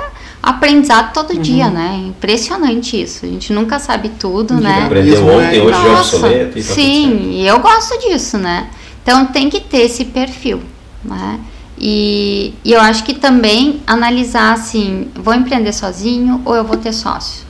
aprendizado 0.42 1.12
todo 1.12 1.38
dia, 1.38 1.70
né? 1.70 2.00
É 2.02 2.08
impressionante 2.08 3.02
isso. 3.02 3.26
A 3.26 3.30
gente 3.30 3.52
nunca 3.52 3.78
sabe 3.78 4.10
tudo, 4.10 4.54
né? 4.54 4.84
Aprendeu 4.86 5.28
ontem, 5.28 5.62
hoje 5.62 5.88
é 5.88 5.92
obsoleto 5.92 6.60
e 6.60 6.64
tá 6.64 6.74
sim, 6.74 7.32
e 7.32 7.48
eu 7.48 7.60
gosto 7.60 8.00
disso, 8.00 8.38
né? 8.38 8.70
Então 9.06 9.28
tem 9.28 9.52
que 9.52 9.60
ter 9.60 9.82
esse 9.82 10.04
perfil, 10.06 10.64
né? 11.04 11.40
E, 11.78 12.56
e 12.64 12.74
eu 12.74 12.82
acho 12.82 13.04
que 13.04 13.14
também 13.14 13.82
analisar 13.86 14.54
assim, 14.54 15.10
vou 15.14 15.36
empreender 15.36 15.74
sozinho 15.74 16.42
ou 16.44 16.56
eu 16.56 16.64
vou 16.64 16.76
ter 16.76 16.92
sócio, 16.92 17.44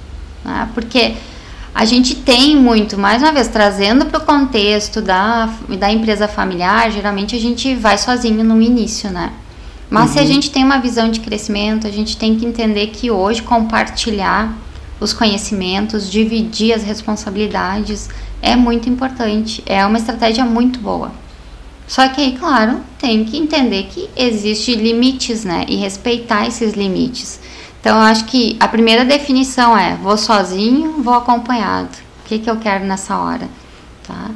né? 0.44 0.68
Porque 0.74 1.14
a 1.74 1.86
gente 1.86 2.14
tem 2.14 2.58
muito, 2.58 2.98
mais 2.98 3.22
uma 3.22 3.32
vez, 3.32 3.48
trazendo 3.48 4.06
para 4.06 4.22
o 4.22 4.26
contexto 4.26 5.02
da, 5.02 5.50
da 5.80 5.90
empresa 5.90 6.28
familiar, 6.28 6.92
geralmente 6.92 7.38
a 7.38 7.40
gente 7.40 7.74
vai 7.74 7.98
sozinho 7.98 8.44
no 8.44 8.62
início, 8.62 9.10
né? 9.10 9.32
Mas 9.90 10.10
se 10.10 10.20
a 10.20 10.26
gente 10.26 10.52
tem 10.52 10.62
uma 10.62 10.80
visão 10.80 11.10
de 11.10 11.22
crescimento, 11.22 11.88
a 11.88 11.92
gente 11.92 12.18
tem 12.18 12.36
que 12.36 12.46
entender 12.46 12.88
que 12.88 13.10
hoje 13.10 13.42
compartilhar 13.42 14.54
os 15.00 15.14
conhecimentos, 15.14 16.12
dividir 16.12 16.74
as 16.74 16.84
responsabilidades 16.84 18.10
é 18.42 18.58
muito 18.58 18.90
importante. 18.90 19.64
É 19.66 19.86
uma 19.86 19.98
estratégia 19.98 20.44
muito 20.44 20.80
boa. 20.80 21.24
Só 21.88 22.08
que 22.10 22.22
aí, 22.22 22.38
claro, 22.38 22.82
tem 22.98 23.24
que 23.24 23.38
entender 23.38 23.84
que 23.84 24.10
existem 24.16 24.76
limites, 24.76 25.44
né? 25.44 25.66
E 25.68 25.76
respeitar 25.76 26.48
esses 26.48 26.74
limites. 26.74 27.40
Então, 27.80 27.98
eu 27.98 28.04
acho 28.04 28.26
que 28.26 28.58
a 28.60 28.68
primeira 28.68 29.06
definição 29.06 29.78
é: 29.78 29.96
vou 29.96 30.18
sozinho, 30.18 31.04
vou 31.04 31.14
acompanhado. 31.14 31.90
O 32.24 32.28
que, 32.28 32.40
que 32.40 32.50
eu 32.50 32.58
quero 32.58 32.84
nessa 32.86 33.18
hora, 33.18 33.48
tá? 34.08 34.32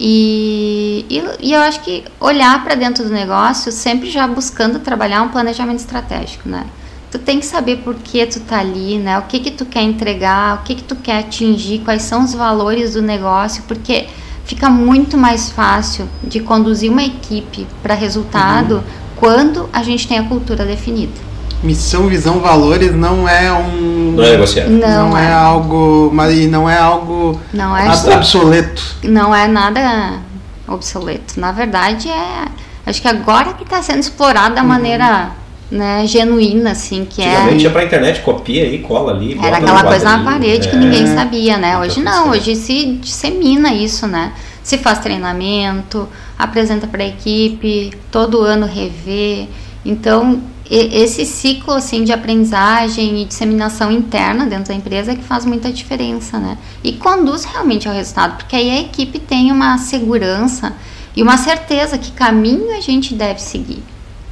E, 0.00 1.04
e, 1.08 1.48
e 1.48 1.52
eu 1.52 1.60
acho 1.60 1.80
que 1.80 2.04
olhar 2.20 2.62
para 2.62 2.74
dentro 2.74 3.04
do 3.04 3.10
negócio 3.10 3.72
sempre 3.72 4.08
já 4.10 4.26
buscando 4.26 4.78
trabalhar 4.78 5.22
um 5.22 5.28
planejamento 5.28 5.78
estratégico, 5.78 6.48
né? 6.48 6.66
Tu 7.10 7.18
tem 7.18 7.40
que 7.40 7.46
saber 7.46 7.78
por 7.78 7.94
que 7.94 8.26
tu 8.26 8.40
tá 8.40 8.58
ali, 8.58 8.98
né? 8.98 9.18
O 9.18 9.22
que 9.22 9.40
que 9.40 9.50
tu 9.50 9.64
quer 9.64 9.82
entregar, 9.82 10.56
o 10.56 10.62
que 10.64 10.74
que 10.74 10.82
tu 10.84 10.94
quer 10.94 11.20
atingir, 11.20 11.80
quais 11.80 12.02
são 12.02 12.22
os 12.24 12.34
valores 12.34 12.94
do 12.94 13.02
negócio, 13.02 13.62
porque 13.66 14.06
fica 14.48 14.70
muito 14.70 15.18
mais 15.18 15.50
fácil 15.50 16.08
de 16.24 16.40
conduzir 16.40 16.90
uma 16.90 17.02
equipe 17.04 17.66
para 17.82 17.94
resultado 17.94 18.82
quando 19.14 19.68
a 19.72 19.82
gente 19.82 20.08
tem 20.08 20.18
a 20.18 20.24
cultura 20.24 20.64
definida. 20.64 21.28
Missão, 21.62 22.06
visão, 22.06 22.40
valores 22.40 22.94
não 22.94 23.28
é 23.28 23.52
um. 23.52 24.12
Não 24.16 24.24
é 24.24 24.30
negociável. 24.30 24.70
Não, 24.70 25.10
não 25.10 25.18
é. 25.18 25.26
é, 25.26 25.32
algo. 25.32 26.10
Mas 26.14 26.34
e 26.34 26.46
não 26.46 26.70
é 26.70 26.78
algo 26.78 27.38
não 27.52 27.76
é, 27.76 27.90
obsoleto. 28.16 28.82
não 29.02 29.34
é 29.34 29.46
nada 29.46 30.20
obsoleto. 30.66 31.38
Na 31.38 31.52
verdade, 31.52 32.08
é 32.08 32.44
acho 32.86 33.02
que 33.02 33.08
agora 33.08 33.52
que 33.52 33.64
está 33.64 33.82
sendo 33.82 34.00
explorado 34.00 34.54
da 34.54 34.62
maneira 34.62 35.30
né, 35.70 36.06
genuína, 36.06 36.70
assim, 36.72 37.04
que 37.04 37.20
é 37.20 37.28
Antigamente 37.28 37.64
ia 37.64 37.70
pra 37.70 37.84
internet, 37.84 38.20
copia 38.20 38.64
aí, 38.64 38.78
cola 38.78 39.12
ali. 39.12 39.38
Era 39.42 39.58
aquela 39.58 39.84
coisa 39.84 40.04
na 40.04 40.24
parede 40.24 40.68
que 40.68 40.76
É. 40.76 40.78
ninguém 40.78 41.06
sabia, 41.06 41.58
né? 41.58 41.72
Tá 41.72 41.80
Hoje 41.80 42.00
não, 42.00 42.30
hoje 42.30 42.56
se 42.56 42.86
dissemina 42.94 43.72
isso, 43.72 44.06
né? 44.06 44.32
Se 44.62 44.78
faz 44.78 44.98
treinamento, 44.98 46.08
apresenta 46.38 46.86
para 46.86 47.02
a 47.02 47.06
equipe, 47.06 47.92
todo 48.10 48.40
ano 48.40 48.66
revê. 48.66 49.46
Então, 49.84 50.40
esse 50.70 51.24
ciclo 51.24 51.72
assim 51.72 52.04
de 52.04 52.12
aprendizagem 52.12 53.22
e 53.22 53.24
disseminação 53.24 53.90
interna 53.90 54.44
dentro 54.46 54.68
da 54.68 54.74
empresa 54.74 55.12
é 55.12 55.14
que 55.14 55.24
faz 55.24 55.46
muita 55.46 55.72
diferença, 55.72 56.38
né? 56.38 56.58
E 56.84 56.92
conduz 56.92 57.44
realmente 57.44 57.88
ao 57.88 57.94
resultado, 57.94 58.36
porque 58.36 58.54
aí 58.54 58.70
a 58.70 58.80
equipe 58.80 59.18
tem 59.18 59.50
uma 59.50 59.78
segurança 59.78 60.74
e 61.16 61.22
uma 61.22 61.38
certeza 61.38 61.96
que 61.96 62.12
caminho 62.12 62.76
a 62.76 62.80
gente 62.80 63.14
deve 63.14 63.40
seguir, 63.40 63.82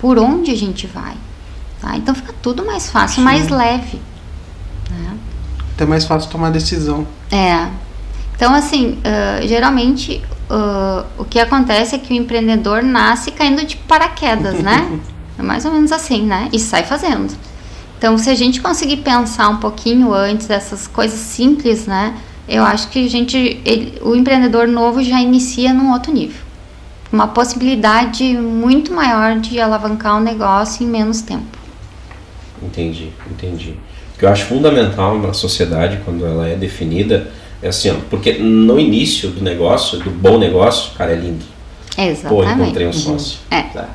por 0.06 0.20
onde 0.20 0.52
a 0.52 0.56
gente 0.56 0.86
vai. 0.86 1.14
Tá? 1.80 1.96
Então 1.96 2.14
fica 2.14 2.32
tudo 2.40 2.64
mais 2.64 2.88
fácil, 2.88 3.22
mais 3.24 3.48
leve. 3.48 4.00
Né? 4.88 5.16
Até 5.74 5.84
mais 5.84 6.04
fácil 6.04 6.30
tomar 6.30 6.50
decisão. 6.50 7.04
É. 7.32 7.66
Então, 8.36 8.54
assim, 8.54 9.00
ah, 9.04 9.44
geralmente 9.44 10.22
ah, 10.48 11.04
o 11.18 11.24
que 11.24 11.40
acontece 11.40 11.96
é 11.96 11.98
que 11.98 12.12
o 12.12 12.16
empreendedor 12.16 12.84
nasce 12.84 13.32
caindo 13.32 13.64
de 13.66 13.76
paraquedas, 13.78 14.60
né? 14.62 15.00
É 15.38 15.42
mais 15.42 15.66
ou 15.66 15.72
menos 15.72 15.92
assim, 15.92 16.22
né? 16.22 16.48
E 16.50 16.58
sai 16.58 16.82
fazendo. 16.84 17.34
Então, 17.98 18.16
se 18.16 18.30
a 18.30 18.34
gente 18.34 18.58
conseguir 18.60 18.98
pensar 18.98 19.48
um 19.50 19.56
pouquinho 19.56 20.14
antes 20.14 20.46
dessas 20.46 20.86
coisas 20.86 21.18
simples, 21.18 21.84
né? 21.86 22.14
Eu 22.48 22.64
acho 22.64 22.88
que 22.88 23.04
a 23.04 23.10
gente, 23.10 23.36
ele- 23.64 23.98
o 24.02 24.14
empreendedor 24.14 24.66
novo 24.66 25.02
já 25.02 25.20
inicia 25.20 25.74
num 25.74 25.92
outro 25.92 26.10
nível. 26.10 26.45
Uma 27.16 27.28
possibilidade 27.28 28.22
muito 28.36 28.92
maior 28.92 29.40
de 29.40 29.58
alavancar 29.58 30.18
o 30.18 30.20
negócio 30.20 30.84
em 30.84 30.86
menos 30.86 31.22
tempo. 31.22 31.56
Entendi, 32.62 33.10
entendi. 33.30 33.70
O 34.14 34.18
que 34.18 34.26
eu 34.26 34.28
acho 34.28 34.44
fundamental 34.44 35.18
na 35.18 35.32
sociedade, 35.32 35.98
quando 36.04 36.26
ela 36.26 36.46
é 36.46 36.54
definida, 36.56 37.32
é 37.62 37.68
assim, 37.68 37.90
ó, 37.90 37.94
porque 38.10 38.34
no 38.34 38.78
início 38.78 39.30
do 39.30 39.42
negócio, 39.42 39.98
do 39.98 40.10
bom 40.10 40.36
negócio, 40.36 40.92
cara, 40.92 41.12
é 41.12 41.16
lindo. 41.16 41.42
Pô, 42.28 42.44
encontrei 42.44 42.86
um 42.86 42.90
Exatamente. 42.90 43.22
sócio. 43.22 43.38
É. 43.50 43.62
Tá. 43.62 43.88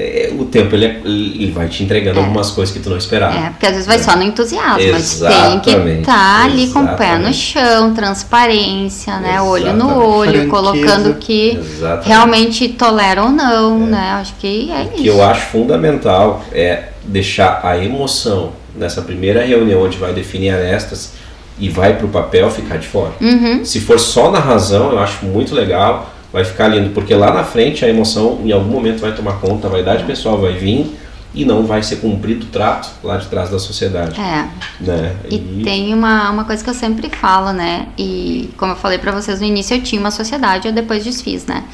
É, 0.00 0.30
o 0.38 0.44
tempo 0.44 0.76
ele, 0.76 0.86
é- 0.86 1.00
ele 1.04 1.50
vai 1.50 1.66
te 1.66 1.82
entregando 1.82 2.20
É. 2.20 2.22
algumas 2.22 2.52
coisas 2.52 2.72
que 2.72 2.80
tu 2.80 2.88
não 2.88 2.96
esperava. 2.96 3.36
É, 3.36 3.50
porque 3.50 3.66
às 3.66 3.72
vezes 3.72 3.86
vai 3.86 3.96
É. 3.96 3.98
só 3.98 4.14
no 4.16 4.22
entusiasmo, 4.22 4.92
mas 4.92 5.18
tem 5.18 5.58
que 5.60 5.70
Exatamente, 5.70 6.00
estar 6.02 6.44
ali 6.44 6.66
com 6.68 6.78
o 6.84 6.88
pé 6.96 7.18
no 7.18 7.28
exatamente. 7.28 7.36
chão, 7.36 7.94
transparência, 7.94 9.16
né? 9.18 9.40
Olho 9.42 9.72
no 9.72 9.86
Exatamente. 9.86 9.98
olho, 10.06 10.30
Franqueza. 10.32 10.48
colocando 10.50 11.14
que 11.14 11.56
Exatamente. 11.58 12.08
realmente 12.08 12.68
tolera 12.68 13.22
ou 13.24 13.30
não, 13.30 13.78
né? 13.86 14.12
Acho 14.20 14.34
que 14.38 14.70
é 14.70 14.82
O 14.82 14.88
que 14.90 14.96
isso. 14.98 15.06
eu 15.08 15.24
acho 15.24 15.46
fundamental 15.46 16.44
é 16.52 16.84
deixar 17.04 17.60
a 17.64 17.76
emoção 17.76 18.52
nessa 18.76 19.02
primeira 19.02 19.44
reunião 19.44 19.82
onde 19.82 19.98
vai 19.98 20.12
definir 20.12 20.50
arestas 20.50 21.12
e 21.58 21.68
vai 21.68 21.94
para 21.96 22.06
o 22.06 22.08
papel 22.08 22.48
ficar 22.50 22.76
de 22.78 22.86
fora. 22.86 23.12
Uhum. 23.20 23.64
Se 23.64 23.80
for 23.80 23.98
só 23.98 24.30
na 24.30 24.38
razão, 24.38 24.92
eu 24.92 24.98
acho 25.00 25.24
muito 25.26 25.54
legal, 25.54 26.14
vai 26.32 26.44
ficar 26.44 26.68
lindo, 26.68 26.90
porque 26.90 27.14
lá 27.14 27.32
na 27.32 27.44
frente 27.44 27.84
a 27.84 27.88
emoção 27.88 28.40
em 28.44 28.52
algum 28.52 28.70
momento 28.70 29.00
vai 29.00 29.14
tomar 29.14 29.34
conta, 29.40 29.66
a 29.66 29.70
vaidade 29.70 30.04
pessoal 30.04 30.38
vai 30.38 30.54
vir 30.54 30.98
e 31.34 31.44
não 31.44 31.64
vai 31.64 31.82
ser 31.82 31.96
cumprido 31.96 32.46
o 32.46 32.48
trato 32.48 32.90
lá 33.02 33.16
de 33.16 33.26
trás 33.28 33.50
da 33.50 33.58
sociedade. 33.58 34.20
É. 34.20 34.48
Né? 34.80 35.16
E 35.30 35.62
tem 35.62 35.92
uma, 35.94 36.30
uma 36.30 36.44
coisa 36.44 36.62
que 36.64 36.70
eu 36.70 36.74
sempre 36.74 37.08
falo, 37.10 37.52
né? 37.52 37.88
E 37.98 38.50
como 38.56 38.72
eu 38.72 38.76
falei 38.76 38.98
pra 38.98 39.12
vocês 39.12 39.40
no 39.40 39.46
início, 39.46 39.76
eu 39.76 39.82
tinha 39.82 40.00
uma 40.00 40.10
sociedade, 40.10 40.68
eu 40.68 40.72
depois 40.72 41.04
desfiz, 41.04 41.46
né? 41.46 41.64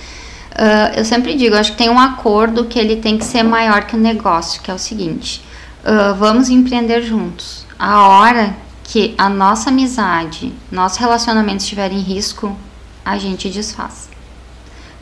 Ah, 0.55 0.93
eu 0.97 1.05
sempre 1.05 1.35
digo, 1.35 1.55
eu 1.55 1.61
acho 1.61 1.73
que 1.73 1.79
tem 1.79 1.89
um 1.89 1.99
acordo 1.99 2.65
que 2.65 2.79
ele 2.79 2.97
tem 2.97 3.19
que 3.19 3.25
ser 3.25 3.43
maior 3.43 3.85
que 3.85 3.97
o 3.97 3.99
negócio, 3.99 4.63
que 4.63 4.71
é 4.71 4.75
o 4.75 4.79
seguinte: 4.79 5.43
ah, 5.85 6.15
vamos 6.19 6.49
empreender 6.49 7.03
juntos. 7.03 7.67
A 7.79 8.07
hora 8.09 8.55
que 8.85 9.15
a 9.19 9.29
nossa 9.29 9.71
amizade, 9.71 10.53
nosso 10.71 11.01
relacionamento 11.01 11.63
estiver 11.63 11.91
em 11.91 12.01
risco, 12.01 12.57
a 13.05 13.19
gente 13.19 13.49
desfaz. 13.49 14.09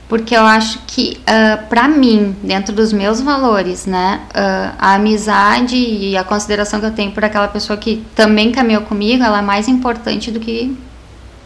Porque 0.09 0.37
eu 0.37 0.43
acho 0.43 0.81
que, 0.87 1.19
uh, 1.21 1.67
para 1.69 1.89
mim, 1.89 2.37
dentro 2.43 2.75
dos 2.75 2.93
meus 2.93 3.21
valores, 3.21 3.87
né, 3.87 4.21
ah, 4.35 4.75
a 4.79 4.95
amizade 4.95 5.75
e 5.77 6.15
a 6.17 6.23
consideração 6.23 6.81
que 6.81 6.87
eu 6.87 6.91
tenho 6.93 7.13
por 7.13 7.25
aquela 7.25 7.49
pessoa 7.49 7.79
que 7.79 8.05
também 8.15 8.53
caminhou 8.53 8.83
comigo, 8.83 9.23
ela 9.23 9.39
é 9.39 9.43
mais 9.43 9.69
importante 9.69 10.31
do 10.31 10.39
que 10.39 10.77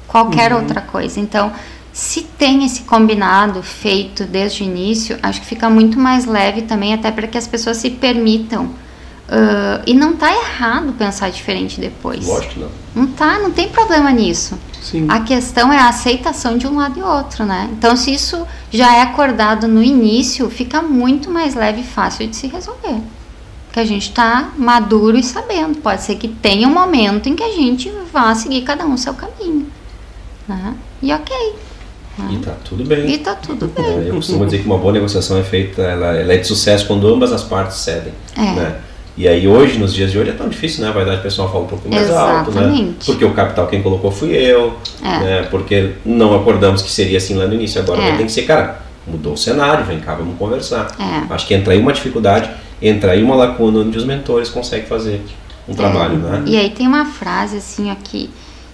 qualquer 0.08 0.52
outra 0.52 0.80
coisa. 0.80 1.20
Então, 1.20 1.52
se 1.92 2.22
tem 2.22 2.64
esse 2.64 2.82
combinado 2.82 3.62
feito 3.62 4.24
desde 4.24 4.62
o 4.62 4.66
início, 4.66 5.16
acho 5.22 5.40
que 5.40 5.46
fica 5.46 5.70
muito 5.70 5.98
mais 5.98 6.26
leve 6.26 6.62
também, 6.62 6.92
até 6.92 7.12
para 7.12 7.28
que 7.28 7.38
as 7.38 7.46
pessoas 7.46 7.76
se 7.76 7.90
permitam. 7.90 8.70
ah, 9.28 9.80
e 9.86 9.94
não 9.94 10.16
tá 10.16 10.32
errado 10.32 10.92
pensar 10.94 11.30
diferente 11.30 11.80
depois. 11.80 12.26
Lógico 12.26 12.54
que 12.54 12.60
não. 12.60 12.70
Não 12.96 13.06
tá, 13.06 13.38
não 13.38 13.52
tem 13.52 13.68
problema 13.68 14.10
nisso. 14.10 14.58
Sim. 14.86 15.06
A 15.08 15.18
questão 15.20 15.72
é 15.72 15.78
a 15.78 15.88
aceitação 15.88 16.56
de 16.56 16.64
um 16.64 16.76
lado 16.76 16.96
e 16.96 17.02
outro, 17.02 17.44
né? 17.44 17.68
Então, 17.72 17.96
se 17.96 18.14
isso 18.14 18.46
já 18.70 18.94
é 18.94 19.02
acordado 19.02 19.66
no 19.66 19.82
início, 19.82 20.48
fica 20.48 20.80
muito 20.80 21.28
mais 21.28 21.56
leve 21.56 21.80
e 21.80 21.84
fácil 21.84 22.28
de 22.28 22.36
se 22.36 22.46
resolver. 22.46 23.00
Porque 23.66 23.80
a 23.80 23.84
gente 23.84 24.10
está 24.10 24.52
maduro 24.56 25.18
e 25.18 25.24
sabendo. 25.24 25.78
Pode 25.78 26.02
ser 26.02 26.14
que 26.14 26.28
tenha 26.28 26.68
um 26.68 26.72
momento 26.72 27.28
em 27.28 27.34
que 27.34 27.42
a 27.42 27.52
gente 27.52 27.92
vá 28.12 28.32
seguir 28.36 28.62
cada 28.62 28.86
um 28.86 28.94
o 28.94 28.98
seu 28.98 29.12
caminho. 29.12 29.66
Né? 30.46 30.76
E 31.02 31.12
ok. 31.12 31.36
Né? 32.16 32.28
E 32.30 32.38
tá 32.38 32.54
tudo 32.64 32.84
bem. 32.84 33.10
E 33.10 33.18
tá 33.18 33.34
tudo 33.34 33.66
bem. 33.66 33.84
É, 33.84 34.08
eu 34.08 34.14
costumo 34.14 34.44
dizer 34.44 34.60
que 34.60 34.66
uma 34.66 34.78
boa 34.78 34.92
negociação 34.92 35.36
é 35.36 35.42
feita, 35.42 35.82
ela, 35.82 36.14
ela 36.14 36.32
é 36.32 36.36
de 36.36 36.46
sucesso 36.46 36.86
quando 36.86 37.12
ambas 37.12 37.32
as 37.32 37.42
partes 37.42 37.78
cedem. 37.78 38.14
É. 38.36 38.40
Né? 38.40 38.80
E 39.16 39.26
aí 39.26 39.48
hoje, 39.48 39.78
nos 39.78 39.94
dias 39.94 40.12
de 40.12 40.18
hoje, 40.18 40.30
é 40.30 40.32
tão 40.34 40.46
difícil, 40.48 40.82
né? 40.84 40.90
A 40.90 40.92
vaidade 40.92 41.22
pessoal 41.22 41.50
fala 41.50 41.64
um 41.64 41.66
pouco 41.66 41.88
mais 41.88 42.10
alto, 42.10 42.50
né? 42.50 42.60
Exatamente. 42.62 43.06
Porque 43.06 43.24
o 43.24 43.32
capital 43.32 43.66
quem 43.66 43.82
colocou 43.82 44.10
fui 44.10 44.34
eu, 44.34 44.76
É. 45.02 45.08
né? 45.20 45.42
Porque 45.50 45.92
não 46.04 46.34
acordamos 46.34 46.82
que 46.82 46.90
seria 46.90 47.16
assim 47.16 47.34
lá 47.34 47.46
no 47.46 47.54
início. 47.54 47.80
Agora 47.80 48.02
É. 48.02 48.16
ter 48.16 48.24
que 48.24 48.32
ser, 48.32 48.42
cara, 48.42 48.82
mudou 49.06 49.32
o 49.32 49.36
cenário, 49.36 49.84
vem 49.86 50.00
cá, 50.00 50.14
vamos 50.14 50.36
conversar. 50.38 50.88
É. 51.00 51.32
Acho 51.32 51.46
que 51.46 51.54
entra 51.54 51.72
aí 51.72 51.80
uma 51.80 51.92
dificuldade, 51.94 52.50
entra 52.82 53.12
aí 53.12 53.22
uma 53.22 53.34
lacuna 53.34 53.78
onde 53.80 53.96
os 53.96 54.04
mentores 54.04 54.50
conseguem 54.50 54.84
fazer 54.86 55.22
um 55.66 55.74
trabalho, 55.74 56.18
né? 56.18 56.42
E 56.44 56.56
aí 56.56 56.68
tem 56.70 56.86
uma 56.86 57.06
frase 57.06 57.56
assim 57.56 57.90
aqui. 57.90 58.28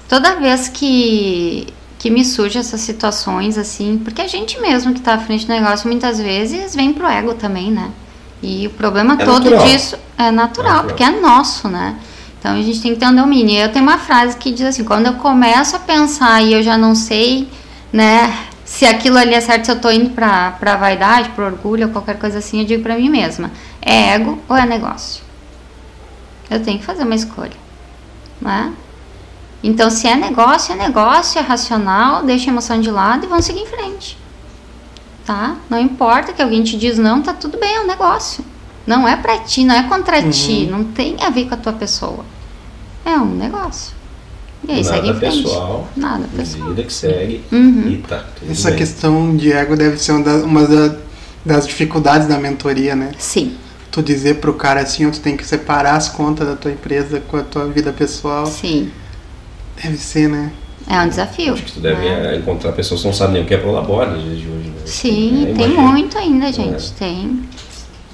Toda 0.09 0.35
vez 0.41 0.67
que, 0.69 1.69
que 2.01 2.11
me 2.11 2.25
surgem 2.25 2.59
essas 2.61 2.81
situações 2.81 3.57
assim, 3.57 4.01
porque 4.03 4.21
a 4.21 4.27
gente 4.27 4.61
mesmo 4.61 4.93
que 4.93 4.99
está 4.99 5.15
à 5.15 5.19
frente 5.19 5.47
do 5.47 5.53
negócio 5.53 5.87
muitas 5.89 6.21
vezes 6.21 6.75
vem 6.75 6.93
pro 6.93 7.07
ego 7.07 7.35
também, 7.35 7.71
né? 7.71 7.91
E 8.43 8.67
o 8.67 8.71
problema 8.71 9.15
É 9.15 9.25
todo 9.25 9.45
natural. 9.51 9.67
disso 9.67 9.97
é 10.19 10.31
natural, 10.31 10.65
natural. 10.73 10.85
porque 10.85 11.03
é 11.05 11.21
nosso, 11.21 11.69
né? 11.69 11.97
Então 12.39 12.53
a 12.53 12.61
gente 12.63 12.81
tem 12.83 12.93
que 12.95 12.99
ter 12.99 13.07
um 13.07 13.15
domínio. 13.15 13.57
Eu 13.57 13.71
tenho 13.73 13.85
uma 13.85 13.99
frase 13.99 14.37
que 14.37 14.51
diz 14.51 14.67
assim: 14.67 14.83
quando 14.85 15.07
eu 15.07 15.15
começo 15.15 15.77
a 15.77 15.79
pensar 15.79 16.43
e 16.43 16.53
eu 16.53 16.63
já 16.63 16.77
não 16.77 16.95
sei, 16.95 17.49
né, 17.93 18.37
se 18.65 18.85
aquilo 18.85 19.17
ali 19.17 19.33
é 19.35 19.41
certo, 19.41 19.67
se 19.67 19.71
eu 19.71 19.81
tô 19.81 19.91
indo 19.91 20.11
pra, 20.11 20.51
pra 20.53 20.77
vaidade, 20.77 21.29
pro 21.31 21.45
orgulho 21.45 21.87
ou 21.87 21.93
qualquer 21.93 22.19
coisa 22.19 22.39
assim, 22.39 22.61
eu 22.61 22.67
digo 22.67 22.83
pra 22.83 22.97
mim 22.97 23.09
mesma: 23.09 23.51
é 23.81 24.15
ego 24.15 24.39
ou 24.49 24.57
é 24.57 24.67
negócio? 24.67 25.23
Eu 26.51 26.61
tenho 26.63 26.79
que 26.81 26.85
fazer 26.85 27.05
uma 27.05 27.15
escolha, 27.15 27.53
né? 28.41 28.73
Então, 29.63 29.89
se 29.89 30.09
é 30.09 30.17
negócio, 30.17 30.73
é 30.73 30.77
negócio, 30.77 31.39
é 31.39 31.43
racional, 31.43 32.25
deixa 32.25 32.51
a 32.51 32.53
emoção 32.53 32.81
de 32.81 32.91
lado 32.91 33.25
e 33.25 33.29
vamos 33.29 33.45
seguir 33.45 33.61
em 33.61 33.67
frente. 33.67 34.19
Tá? 35.25 35.57
Não 35.71 35.79
importa 35.79 36.33
que 36.33 36.43
alguém 36.43 36.63
te 36.65 36.77
diz 36.77 36.99
não, 36.99 37.23
tá 37.23 37.33
tudo 37.33 37.59
bem, 37.59 37.77
é 37.77 37.81
um 37.81 37.87
negócio. 37.87 38.45
Não 38.87 39.07
é 39.07 39.17
pra 39.17 39.39
ti, 39.39 39.63
não 39.65 39.75
é 39.75 39.85
contra 39.85 40.21
ti, 40.29 40.67
não 40.71 40.83
tem 40.85 41.17
a 41.21 41.31
ver 41.31 41.47
com 41.49 41.55
a 41.55 41.57
tua 41.57 41.73
pessoa. 41.73 42.25
É 43.05 43.17
um 43.17 43.27
negócio. 43.37 43.95
E 44.67 44.73
aí, 44.73 44.85
segue 44.85 45.07
Nada 45.09 45.11
em 45.11 45.21
frente. 45.21 45.43
pessoal, 45.45 45.89
Nada 45.97 46.25
pessoal. 46.37 46.69
vida 46.71 46.83
que 46.85 46.93
segue 46.93 47.45
Uhum. 47.53 47.89
e 47.89 47.97
tá 47.99 48.25
tudo 48.39 48.51
Essa 48.51 48.71
bem. 48.71 48.79
questão 48.79 49.37
de 49.37 49.53
ego 49.53 49.77
deve 49.77 49.99
ser 49.99 50.13
uma, 50.13 50.23
da- 50.25 50.45
uma 50.45 50.67
da- 50.67 50.97
das 51.45 51.67
dificuldades 51.67 52.27
da 52.29 52.39
mentoria, 52.39 52.95
né? 52.97 53.13
Sim, 53.19 53.57
Tu 53.91 54.03
dizer 54.03 54.37
pro 54.37 54.55
cara 54.55 54.81
assim, 54.81 55.09
tu 55.11 55.21
tem 55.21 55.37
que 55.37 55.45
separar 55.47 55.97
as 55.97 56.09
contas 56.09 56.47
da 56.49 56.57
tua 56.57 56.71
empresa 56.73 57.21
com 57.21 57.37
a 57.37 57.43
tua 57.43 57.67
vida 57.67 57.93
pessoal. 57.93 58.47
sim. 58.47 58.91
Deve 59.83 59.97
ser, 59.99 60.29
né? 60.29 60.51
É 60.89 60.99
um 61.01 61.09
desafio. 61.09 61.55
Acho 61.55 61.63
que 61.63 61.73
tu 61.73 61.81
deve 61.81 62.01
né? 62.03 62.35
é, 62.35 62.37
encontrar 62.37 62.73
pessoas 62.73 63.01
que 63.01 63.07
não 63.07 63.15
sabem 63.15 63.35
nem 63.35 63.43
o 63.43 63.47
que 63.47 63.55
é 63.55 63.59
prolabore 63.59 64.11
nos 64.11 64.23
dias 64.25 64.39
de 64.39 64.47
hoje. 64.49 64.69
Né? 64.69 64.75
Sim, 64.85 65.49
É, 65.51 65.55
tem 65.55 65.69
muito 65.69 66.19
ainda, 66.19 66.53
gente. 66.53 66.93
Tem. 66.93 67.41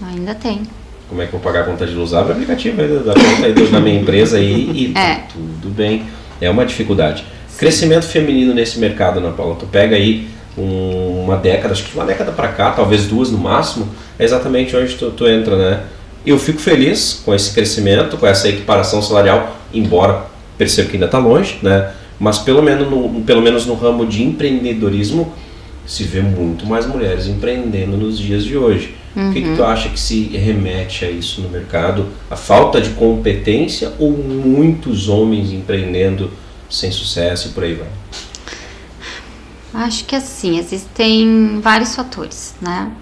Ainda 0.02 0.34
tem. 0.34 0.62
Como 1.08 1.22
é 1.22 1.26
que 1.26 1.34
eu 1.34 1.40
vou 1.40 1.52
pagar 1.52 1.62
a 1.62 1.64
conta 1.64 1.86
de 1.86 1.94
luz? 1.94 2.12
Abre 2.12 2.32
o 2.32 2.34
aplicativo 2.34 2.80
aí 2.82 2.88
da, 2.88 3.14
conta 3.14 3.46
aí 3.46 3.52
da 3.70 3.80
minha 3.80 3.98
empresa 4.00 4.36
aí 4.36 4.70
e 4.74 4.92
tá 4.92 5.00
É. 5.08 5.14
tudo 5.32 5.70
bem. 5.74 6.04
É 6.40 6.48
uma 6.50 6.64
dificuldade. 6.66 7.24
Crescimento 7.56 8.04
feminino 8.06 8.54
nesse 8.54 8.78
mercado, 8.78 9.18
Ana 9.18 9.30
Paula. 9.32 9.56
Tu 9.56 9.66
pega 9.66 9.96
aí 9.96 10.28
um- 10.56 11.24
uma 11.24 11.36
década, 11.36 11.72
acho 11.72 11.84
que 11.84 11.94
uma 11.96 12.04
década 12.04 12.30
pra 12.30 12.48
cá, 12.48 12.70
talvez 12.72 13.06
duas 13.06 13.30
no 13.30 13.38
máximo, 13.38 13.88
é 14.18 14.24
exatamente 14.24 14.76
onde 14.76 14.94
tu, 14.94 15.10
tu 15.10 15.26
entra, 15.26 15.56
né? 15.56 15.80
Eu 16.26 16.38
fico 16.38 16.58
feliz 16.60 17.22
com 17.24 17.34
esse 17.34 17.52
crescimento, 17.54 18.16
com 18.18 18.26
essa 18.26 18.48
equiparação 18.48 19.00
salarial, 19.00 19.56
embora 19.72 20.24
percebo 20.58 20.90
que 20.90 20.96
ainda 20.96 21.06
está 21.06 21.18
longe, 21.18 21.58
né? 21.62 21.90
Mas 22.18 22.38
pelo 22.38 22.62
menos, 22.62 22.90
no, 22.90 23.20
pelo 23.22 23.40
menos 23.40 23.66
no 23.66 23.74
ramo 23.74 24.06
de 24.06 24.22
empreendedorismo 24.22 25.32
se 25.86 26.04
vê 26.04 26.20
muito 26.20 26.66
mais 26.66 26.86
mulheres 26.86 27.26
empreendendo 27.26 27.96
nos 27.96 28.18
dias 28.18 28.44
de 28.44 28.56
hoje. 28.56 28.94
O 29.16 29.32
que, 29.32 29.42
que 29.42 29.56
tu 29.56 29.64
acha 29.64 29.88
que 29.88 29.98
se 29.98 30.24
remete 30.36 31.04
a 31.04 31.10
isso 31.10 31.40
no 31.40 31.48
mercado? 31.48 32.06
A 32.30 32.36
falta 32.36 32.80
de 32.80 32.90
competência 32.90 33.92
ou 33.98 34.12
muitos 34.12 35.08
homens 35.08 35.50
empreendendo 35.50 36.30
sem 36.70 36.92
sucesso 36.92 37.48
e 37.48 37.50
por 37.52 37.64
aí 37.64 37.74
vai? 37.74 37.88
Acho 39.74 40.04
que 40.04 40.14
assim, 40.14 40.58
existem 40.58 41.58
vários 41.60 41.96
fatores, 41.96 42.54
né? 42.60 42.92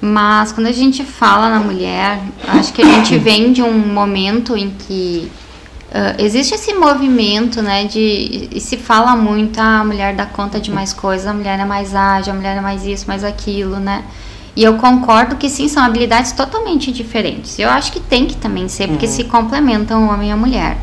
Mas 0.00 0.50
quando 0.50 0.66
a 0.66 0.72
gente 0.72 1.04
fala 1.04 1.48
na 1.48 1.60
mulher, 1.60 2.20
acho 2.48 2.72
que 2.72 2.82
a 2.82 2.84
gente 2.84 3.16
vem 3.18 3.52
de 3.52 3.62
um 3.62 3.72
momento 3.72 4.56
em 4.56 4.70
que 4.70 5.30
ah, 5.94 6.14
existe 6.18 6.54
esse 6.54 6.72
movimento, 6.72 7.60
né? 7.60 7.84
De, 7.84 8.48
e 8.50 8.60
se 8.60 8.76
fala 8.76 9.14
muito, 9.14 9.60
ah, 9.60 9.80
a 9.80 9.84
mulher 9.84 10.14
dá 10.14 10.24
conta 10.24 10.58
de 10.58 10.70
mais 10.70 10.92
coisas, 10.92 11.26
a 11.26 11.34
mulher 11.34 11.60
é 11.60 11.64
mais 11.64 11.94
ágil, 11.94 12.32
a 12.32 12.36
mulher 12.36 12.56
é 12.56 12.60
mais 12.60 12.86
isso, 12.86 13.06
mais 13.06 13.22
aquilo, 13.22 13.76
né? 13.78 14.02
E 14.56 14.62
eu 14.64 14.74
concordo 14.74 15.36
que 15.36 15.48
sim, 15.48 15.68
são 15.68 15.82
habilidades 15.82 16.32
totalmente 16.32 16.92
diferentes. 16.92 17.58
Eu 17.58 17.68
acho 17.70 17.92
que 17.92 18.00
tem 18.00 18.26
que 18.26 18.36
também 18.36 18.68
ser, 18.68 18.88
porque 18.88 19.06
se 19.06 19.24
complementam 19.24 20.06
o 20.06 20.12
homem 20.12 20.28
e 20.28 20.32
a 20.32 20.36
mulher. 20.36 20.76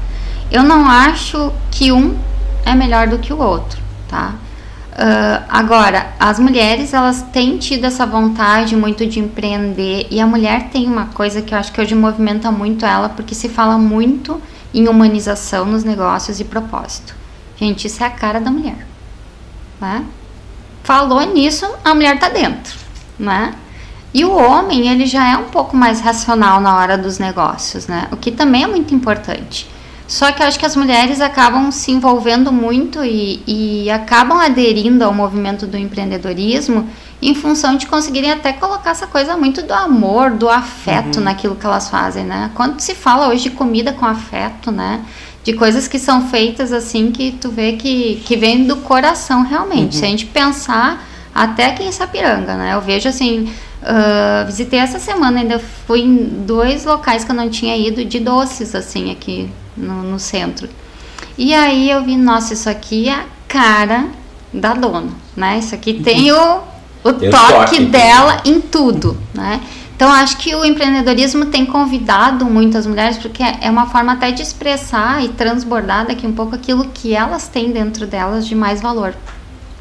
Eu 0.52 0.64
não 0.64 0.90
acho 0.90 1.52
que 1.72 1.92
um 1.92 2.18
é 2.66 2.74
melhor 2.74 3.08
do 3.08 3.20
que 3.20 3.32
o 3.32 3.38
outro, 3.38 3.80
tá? 4.08 4.36
Ah, 5.02 5.44
agora, 5.50 6.14
as 6.20 6.40
mulheres 6.40 6.94
elas 6.94 7.22
têm 7.32 7.58
tido 7.58 7.86
essa 7.86 8.06
vontade 8.06 8.76
muito 8.76 9.06
de 9.06 9.20
empreender 9.20 10.08
e 10.12 10.20
a 10.20 10.28
mulher 10.28 10.70
tem 10.72 10.88
uma 10.88 11.06
coisa 11.06 11.42
que 11.42 11.54
eu 11.54 11.58
acho 11.58 11.72
que 11.72 11.80
hoje 11.80 11.96
movimenta 11.96 12.52
muito 12.52 12.86
ela 12.86 13.08
porque 13.10 13.34
se 13.34 13.48
fala 13.48 13.78
muito 13.78 14.42
em 14.74 14.88
humanização 14.88 15.66
nos 15.66 15.84
negócios 15.84 16.40
e 16.40 16.44
propósito. 16.44 17.16
Gente, 17.58 17.88
isso 17.88 18.04
é 18.04 18.08
a 18.08 18.12
cara 18.12 18.40
da 18.40 18.52
mulher, 18.52 18.88
né? 19.80 20.06
Falou 20.84 21.22
nisso, 21.22 21.70
a 21.84 21.94
mulher 21.94 22.18
tá 22.20 22.30
dentro, 22.30 22.78
né? 23.18 23.54
E 24.14 24.26
o 24.26 24.36
homem, 24.36 24.88
ele 24.88 25.06
já 25.06 25.28
é 25.28 25.38
um 25.38 25.46
pouco 25.46 25.78
mais 25.78 26.02
racional 26.02 26.60
na 26.60 26.76
hora 26.76 26.98
dos 26.98 27.20
negócios, 27.20 27.88
né? 27.88 28.08
O 28.12 28.18
que 28.18 28.32
também 28.32 28.64
é 28.64 28.68
muito 28.68 28.94
importante. 28.94 29.70
Só 30.10 30.32
que 30.32 30.42
eu 30.42 30.48
acho 30.48 30.58
que 30.58 30.66
as 30.66 30.76
mulheres 30.76 31.22
acabam 31.22 31.72
se 31.72 31.92
envolvendo 31.92 32.52
muito 32.52 33.06
e, 33.06 33.44
e 33.46 33.92
acabam 33.92 34.40
aderindo 34.40 35.06
ao 35.06 35.14
movimento 35.14 35.68
do 35.68 35.78
empreendedorismo 35.78 36.90
em 37.22 37.36
função 37.36 37.78
de 37.78 37.86
conseguirem 37.86 38.32
até 38.32 38.52
colocar 38.52 38.90
essa 38.90 39.06
coisa 39.06 39.38
muito 39.38 39.62
do 39.62 39.72
amor, 39.72 40.32
do 40.32 40.50
afeto 40.50 41.22
naquilo 41.22 41.56
que 41.56 41.64
elas 41.64 41.90
fazem, 41.90 42.24
né? 42.24 42.50
Quando 42.56 42.80
se 42.80 42.96
fala 42.96 43.28
hoje 43.28 43.44
de 43.44 43.50
comida 43.52 43.94
com 43.94 44.04
afeto, 44.04 44.72
né? 44.72 45.06
De 45.44 45.54
coisas 45.54 45.88
que 45.88 46.00
são 46.00 46.28
feitas 46.28 46.74
assim 46.74 47.12
que 47.12 47.34
tu 47.34 47.50
vê 47.50 47.74
que, 47.74 48.20
que 48.26 48.36
vem 48.36 48.66
do 48.66 48.78
coração 48.78 49.44
realmente. 49.44 49.98
Se 49.98 50.06
a 50.06 50.08
gente 50.08 50.26
pensar 50.26 51.08
até 51.36 51.68
aqui 51.68 51.84
em 51.84 51.92
Sapiranga, 51.92 52.56
né? 52.56 52.74
Eu 52.74 52.82
vejo 52.82 53.08
assim, 53.08 53.54
ah, 53.84 54.44
visitei 54.48 54.80
essa 54.80 54.98
semana, 54.98 55.42
ainda 55.42 55.60
fui 55.60 56.02
em 56.02 56.16
dois 56.48 56.84
locais 56.84 57.24
que 57.24 57.30
eu 57.30 57.36
não 57.36 57.48
tinha 57.48 57.78
ido 57.78 58.04
de 58.04 58.20
doces, 58.20 58.74
assim, 58.74 59.12
aqui 59.12 59.48
no, 59.80 60.04
no 60.04 60.20
centro. 60.20 60.70
E 61.38 61.54
aí 61.54 61.90
eu 61.90 62.04
vi, 62.04 62.16
nossa, 62.18 62.54
isso 62.54 62.70
aqui 62.70 63.08
é 63.10 63.14
a 63.14 63.26
cara 63.48 64.08
da 64.54 64.74
dona, 64.74 65.12
né? 65.36 65.60
Isso 65.60 65.74
aqui 65.74 65.94
tem 65.94 66.32
o, 66.32 66.60
o 67.04 67.14
Tem 67.14 67.30
toque 67.30 67.78
toque. 67.78 67.86
dela 67.86 68.42
em 68.46 68.60
tudo, 68.60 69.18
né? 69.34 69.62
Então 69.96 70.10
acho 70.10 70.38
que 70.38 70.56
o 70.56 70.64
empreendedorismo 70.64 71.48
tem 71.48 71.66
convidado 71.66 72.46
muitas 72.46 72.88
mulheres 72.88 73.18
porque 73.18 73.44
é 73.44 73.70
uma 73.70 73.88
forma 73.88 74.14
até 74.14 74.32
de 74.32 74.42
expressar 74.42 75.24
e 75.24 75.28
transbordar 75.30 76.08
daqui 76.08 76.26
um 76.26 76.32
pouco 76.32 76.56
aquilo 76.56 76.86
que 76.94 77.14
elas 77.14 77.50
têm 77.50 77.72
dentro 77.72 78.08
delas 78.08 78.48
de 78.48 78.56
mais 78.56 78.82
valor. 78.82 79.14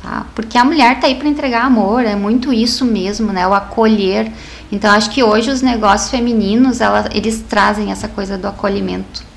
Tá? 0.03 0.27
Porque 0.35 0.59
a 0.59 0.65
mulher 0.65 0.99
tá 0.99 1.07
aí 1.07 1.15
para 1.15 1.29
entregar 1.29 1.65
amor, 1.65 2.05
é 2.05 2.17
muito 2.17 2.53
isso 2.53 2.85
mesmo, 2.85 3.33
né? 3.33 3.47
O 3.47 3.55
acolher. 3.55 4.33
Então 4.73 4.91
acho 4.91 5.11
que 5.11 5.23
hoje 5.23 5.51
os 5.51 5.63
negócios 5.63 6.11
femininos, 6.11 6.81
ela, 6.81 7.09
eles 7.13 7.45
trazem 7.49 7.93
essa 7.93 8.09
coisa 8.09 8.37
do 8.37 8.49
acolhimento. 8.49 9.28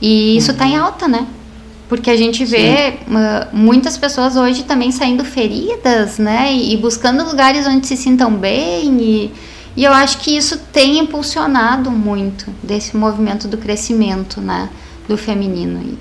E 0.00 0.36
isso 0.36 0.54
tá 0.54 0.66
em 0.66 0.76
alta, 0.76 1.06
né? 1.06 1.26
Porque 1.88 2.08
a 2.08 2.16
gente 2.16 2.44
vê 2.44 3.00
ah, 3.12 3.48
muitas 3.52 3.98
pessoas 3.98 4.36
hoje 4.36 4.62
também 4.62 4.92
saindo 4.92 5.24
feridas, 5.24 6.18
né? 6.18 6.52
E, 6.52 6.72
e 6.72 6.76
buscando 6.76 7.24
lugares 7.24 7.66
onde 7.66 7.86
se 7.86 7.96
sintam 7.96 8.32
bem. 8.34 9.00
E, 9.00 9.32
e 9.76 9.84
eu 9.84 9.92
acho 9.92 10.18
que 10.18 10.36
isso 10.36 10.56
tem 10.72 10.98
impulsionado 10.98 11.90
muito 11.90 12.46
desse 12.62 12.96
movimento 12.96 13.48
do 13.48 13.58
crescimento, 13.58 14.40
né? 14.40 14.70
Do 15.08 15.16
feminino. 15.16 15.98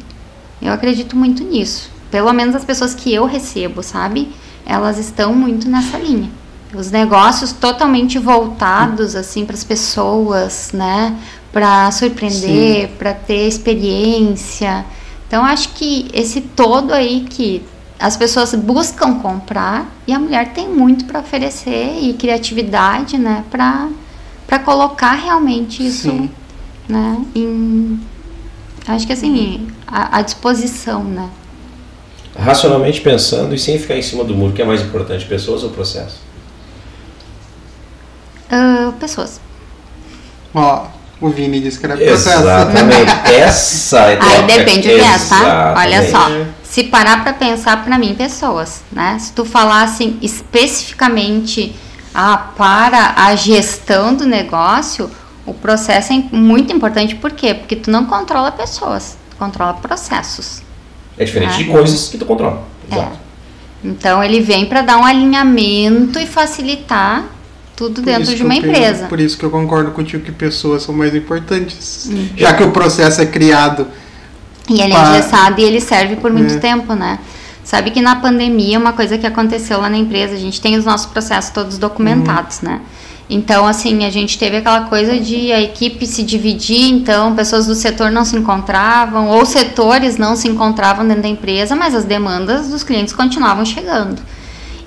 E 0.62 0.68
eu 0.68 0.72
acredito 0.72 1.16
muito 1.16 1.44
nisso. 1.44 1.90
Pelo 2.12 2.32
menos 2.34 2.56
as 2.56 2.64
pessoas 2.64 2.94
que 2.94 3.14
eu 3.14 3.26
recebo, 3.26 3.82
sabe? 3.82 4.30
Elas 4.66 4.98
estão 4.98 5.34
muito 5.34 5.68
nessa 5.68 5.98
linha. 5.98 6.30
Os 6.74 6.92
negócios 6.92 7.52
totalmente 7.52 8.20
voltados 8.20 9.16
assim 9.16 9.44
para 9.44 9.56
as 9.56 9.64
pessoas, 9.64 10.70
né? 10.72 11.18
Para 11.52 11.92
surpreender, 11.92 12.90
para 12.98 13.14
ter 13.14 13.48
experiência. 13.48 14.86
Então 15.28 15.44
acho 15.44 15.70
que 15.70 16.08
esse 16.14 16.42
todo 16.42 16.94
aí 16.94 17.26
que 17.30 17.64
as 18.00 18.16
pessoas 18.16 18.56
buscam 18.56 19.20
comprar 19.20 19.92
e 20.08 20.14
a 20.14 20.20
mulher 20.20 20.54
tem 20.54 20.70
muito 20.70 21.06
para 21.06 21.20
oferecer 21.20 22.00
e 22.02 22.14
criatividade, 22.14 23.18
né, 23.18 23.44
para 23.52 23.90
para 24.48 24.58
colocar 24.58 25.14
realmente 25.14 25.86
isso, 25.86 26.10
Sim. 26.10 26.30
né, 26.88 27.24
em 27.36 28.00
acho 28.88 29.06
que 29.06 29.14
assim, 29.14 29.68
à, 29.86 30.24
disposição, 30.24 31.04
né? 31.04 31.30
Racionalmente 32.36 33.02
pensando 33.02 33.54
e 33.54 33.60
sem 33.60 33.78
ficar 33.78 33.96
em 33.96 34.02
cima 34.02 34.24
do 34.24 34.34
muro, 34.34 34.52
o 34.52 34.56
que 34.56 34.62
é 34.62 34.66
mais 34.66 34.82
importante, 34.82 35.26
pessoas 35.26 35.64
ou 35.64 35.70
processo? 35.70 36.20
Ah, 38.50 38.92
pessoas. 39.00 39.40
Ó, 40.56 40.88
o 41.22 41.30
Vini 41.30 41.60
disse 41.60 41.80
que 41.80 41.86
era 41.86 41.96
processo. 41.98 42.40
Exatamente. 42.40 43.12
Essa 43.34 43.98
é 44.00 44.18
a 44.20 44.24
Aí 44.24 44.30
troca. 44.38 44.48
depende 44.48 44.88
viés, 44.88 45.30
tá? 45.30 45.74
Olha 45.78 46.10
só. 46.10 46.28
Se 46.64 46.84
parar 46.84 47.24
pra 47.24 47.34
pensar, 47.34 47.84
pra 47.84 47.98
mim, 47.98 48.14
pessoas, 48.16 48.82
né? 48.92 49.18
Se 49.20 49.32
tu 49.34 49.44
falar 49.44 49.84
assim, 49.84 50.18
especificamente 50.22 51.76
ah, 52.14 52.38
para 52.58 53.14
a 53.18 53.36
gestão 53.36 54.14
do 54.14 54.26
negócio, 54.26 55.10
o 55.46 55.54
processo 55.54 56.14
é 56.14 56.24
muito 56.32 56.72
importante. 56.74 57.16
Por 57.16 57.32
quê? 57.32 57.54
Porque 57.54 57.76
tu 57.76 57.90
não 57.92 58.06
controla 58.06 58.52
pessoas, 58.52 59.18
tu 59.32 59.36
controla 59.38 59.74
processos. 59.74 60.62
É 61.18 61.26
diferente 61.26 61.58
de 61.64 61.70
Ah. 61.70 61.74
coisas 61.74 62.08
que 62.08 62.18
tu 62.18 62.26
controla. 62.26 62.64
Exato. 62.92 63.20
Então 63.84 64.24
ele 64.24 64.40
vem 64.42 64.66
pra 64.66 64.82
dar 64.82 64.98
um 64.98 65.06
alinhamento 65.06 66.20
e 66.20 66.26
facilitar 66.28 67.24
tudo 67.80 68.02
dentro 68.02 68.36
de 68.36 68.44
uma 68.44 68.54
eu 68.54 68.58
empresa. 68.60 69.06
por 69.08 69.22
isso 69.22 69.38
que 69.38 69.46
eu 69.46 69.50
concordo 69.50 69.92
contigo 69.92 70.22
que 70.22 70.34
pessoas 70.34 70.84
são 70.84 70.94
mais 70.94 71.16
importantes. 71.16 72.08
Uhum. 72.12 72.28
Já 72.36 72.54
que 72.54 72.62
o 72.62 72.72
processo 72.72 73.22
é 73.22 73.26
criado. 73.26 73.88
E 74.70 74.82
ele 74.82 74.92
Pá. 74.94 75.08
é 75.16 75.20
engessado 75.20 75.62
e 75.62 75.64
ele 75.64 75.80
serve 75.80 76.18
por 76.18 76.30
muito 76.30 76.56
É. 76.56 76.58
tempo, 76.58 76.94
né? 76.94 77.18
Sabe 77.64 77.92
que 77.92 78.02
na 78.02 78.18
pandemia, 78.18 78.78
uma 78.78 78.92
coisa 78.92 79.18
que 79.18 79.26
aconteceu 79.26 79.80
lá 79.80 79.90
na 79.90 79.98
empresa, 79.98 80.34
a 80.36 80.38
gente 80.38 80.60
tem 80.60 80.76
os 80.76 80.84
nossos 80.84 81.06
processos 81.08 81.52
todos 81.52 81.78
documentados, 81.78 82.60
né? 82.62 82.82
Então, 83.30 83.66
assim, 83.66 84.04
a 84.06 84.10
gente 84.10 84.38
teve 84.38 84.58
aquela 84.58 84.82
coisa 84.82 85.18
de 85.18 85.52
a 85.54 85.62
equipe 85.62 86.06
se 86.06 86.24
dividir, 86.24 86.90
então 86.90 87.34
pessoas 87.36 87.66
do 87.68 87.76
setor 87.76 88.12
não 88.12 88.26
se 88.26 88.36
encontravam, 88.36 89.28
ou 89.30 89.46
setores 89.46 90.18
não 90.18 90.36
se 90.36 90.48
encontravam 90.50 91.08
dentro 91.08 91.22
da 91.24 91.30
empresa, 91.30 91.76
mas 91.76 91.94
as 91.96 92.04
demandas 92.04 92.68
dos 92.70 92.84
clientes 92.84 93.14
continuavam 93.14 93.64
chegando. 93.64 94.20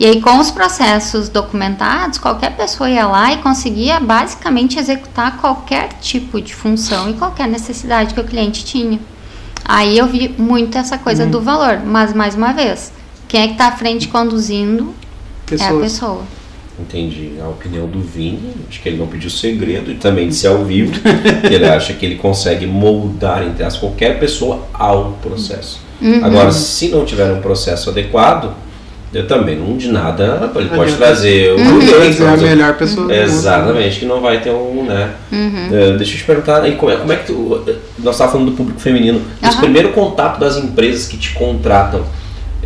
E 0.03 0.05
aí, 0.05 0.21
com 0.21 0.41
os 0.41 0.51
processos 0.51 1.29
documentados, 1.29 2.19
qualquer 2.19 2.57
pessoa 2.57 2.91
ia 2.91 3.07
lá 3.07 3.35
e 3.35 3.37
conseguia 3.37 4.01
basicamente 4.01 4.77
executar 4.77 5.37
qualquer 5.37 5.91
tipo 6.01 6.41
de 6.41 6.53
função 6.53 7.09
e 7.09 7.13
qualquer 7.13 7.47
necessidade 7.47 8.13
que 8.13 8.21
o 8.21 8.25
cliente 8.25 8.65
tinha. 8.65 8.99
Aí 9.65 9.97
eu 9.97 10.09
vi 10.09 10.29
muito 10.37 10.77
essa 10.77 10.99
coisa 10.99 11.25
do 11.25 11.41
valor, 11.41 11.83
mas 11.87 12.13
mais 12.13 12.35
uma 12.35 12.53
vez, 12.53 12.93
quem 13.29 13.43
é 13.43 13.47
que 13.47 13.53
está 13.53 13.69
à 13.69 13.77
frente 13.77 14.09
conduzindo 14.09 14.93
é 15.49 15.55
a 15.55 15.59
Pessoas. 15.59 15.83
pessoa. 15.83 16.23
Entendi 16.81 17.35
a 17.41 17.47
opinião 17.47 17.87
do 17.87 18.01
Vini. 18.01 18.55
Acho 18.69 18.83
que 18.83 18.89
ele 18.89 18.99
não 18.99 19.07
pediu 19.07 19.31
segredo 19.31 19.93
e 19.93 19.95
também 19.95 20.27
disse 20.27 20.49
ao 20.49 20.65
vivo 20.65 20.99
que 20.99 21.55
ele 21.55 21.67
acha 21.71 21.93
que 21.93 22.05
ele 22.05 22.17
consegue 22.17 22.67
moldar 22.67 23.45
entre 23.45 23.63
as 23.63 23.77
qualquer 23.77 24.19
pessoa 24.19 24.67
ao 24.75 25.13
processo. 25.23 25.79
Uhum. 26.01 26.25
Agora, 26.25 26.51
se 26.51 26.89
não 26.89 27.05
tiver 27.05 27.33
um 27.33 27.41
processo 27.41 27.89
adequado, 27.89 28.53
eu 29.13 29.27
também 29.27 29.57
não 29.59 29.77
de 29.77 29.89
nada. 29.91 30.51
Ele 30.55 30.69
pode 30.69 30.81
Adianta. 30.93 30.97
trazer 30.97 31.53
o 31.53 31.57
Uhum. 31.59 31.81
Trazer 32.17 32.25
a 32.27 32.37
melhor 32.51 32.77
pessoa. 32.77 33.07
do 33.07 33.13
mundo. 33.13 33.23
Exatamente, 33.23 33.99
que 34.01 34.07
não 34.07 34.21
vai 34.21 34.41
ter 34.41 34.51
um, 34.51 34.85
né? 34.85 35.11
Uhum. 35.31 35.69
Eh, 35.71 35.97
deixa 35.97 36.15
eu 36.15 36.19
te 36.19 36.25
perguntar, 36.25 36.63
aí, 36.63 36.77
como, 36.77 36.91
é, 36.93 36.97
como 36.97 37.13
é 37.13 37.17
que 37.17 37.27
tu. 37.27 37.63
eh, 37.67 37.75
Nós 37.99 38.15
estávamos 38.15 38.33
falando 38.33 38.51
do 38.51 38.57
público 38.57 38.81
feminino. 38.81 39.21
Esse 39.43 39.53
Aham. 39.53 39.61
primeiro 39.61 39.89
contato 39.91 40.39
das 40.41 40.57
empresas 40.57 41.07
que 41.09 41.17
te 41.17 41.33
contratam, 41.35 42.03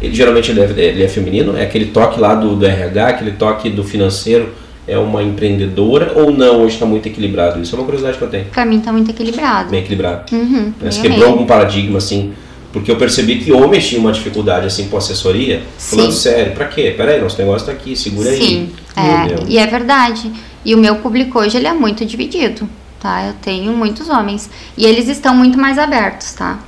ele 0.00 0.14
geralmente 0.14 0.50
ele 0.50 0.60
é, 0.60 0.64
ele 0.84 1.02
é 1.02 1.08
feminino? 1.08 1.56
É 1.56 1.62
aquele 1.62 1.86
toque 1.86 2.20
lá 2.20 2.34
do, 2.34 2.54
do 2.54 2.66
RH, 2.66 3.06
aquele 3.08 3.32
toque 3.32 3.70
do 3.70 3.82
financeiro, 3.82 4.50
é 4.86 4.96
uma 4.96 5.22
empreendedora 5.22 6.12
ou 6.14 6.30
não? 6.30 6.62
Hoje 6.62 6.74
está 6.74 6.86
muito 6.86 7.06
equilibrado? 7.08 7.60
Isso 7.60 7.74
é 7.74 7.78
uma 7.78 7.84
curiosidade 7.84 8.18
que 8.18 8.22
eu 8.24 8.28
tenho. 8.28 8.44
Pra 8.46 8.64
mim 8.64 8.78
tá 8.78 8.92
muito 8.92 9.10
equilibrado. 9.10 9.70
Bem 9.70 9.80
equilibrado. 9.80 10.32
Uhum, 10.32 10.72
Mas 10.80 10.98
quebrou 10.98 11.30
algum 11.30 11.44
paradigma 11.46 11.98
assim? 11.98 12.32
Porque 12.72 12.90
eu 12.90 12.96
percebi 12.96 13.38
que 13.38 13.52
homens 13.52 13.88
tinham 13.88 14.02
uma 14.02 14.12
dificuldade 14.12 14.66
assim 14.66 14.88
com 14.88 14.96
assessoria. 14.96 15.62
Sim. 15.78 15.96
Falando 15.96 16.12
sério, 16.12 16.52
pra 16.52 16.66
quê? 16.66 16.94
Peraí, 16.96 17.20
nosso 17.20 17.38
negócio 17.38 17.66
tá 17.66 17.72
aqui, 17.72 17.96
segura 17.96 18.30
aí. 18.30 18.38
Sim, 18.38 18.72
é, 18.96 19.50
e 19.50 19.58
é 19.58 19.66
verdade. 19.66 20.30
E 20.64 20.74
o 20.74 20.78
meu 20.78 20.96
público 20.96 21.38
hoje 21.38 21.56
ele 21.56 21.66
é 21.66 21.72
muito 21.72 22.04
dividido, 22.04 22.68
tá? 23.00 23.26
Eu 23.26 23.34
tenho 23.34 23.72
muitos 23.72 24.08
homens 24.08 24.50
e 24.76 24.84
eles 24.84 25.08
estão 25.08 25.34
muito 25.34 25.58
mais 25.58 25.78
abertos, 25.78 26.32
tá? 26.32 26.58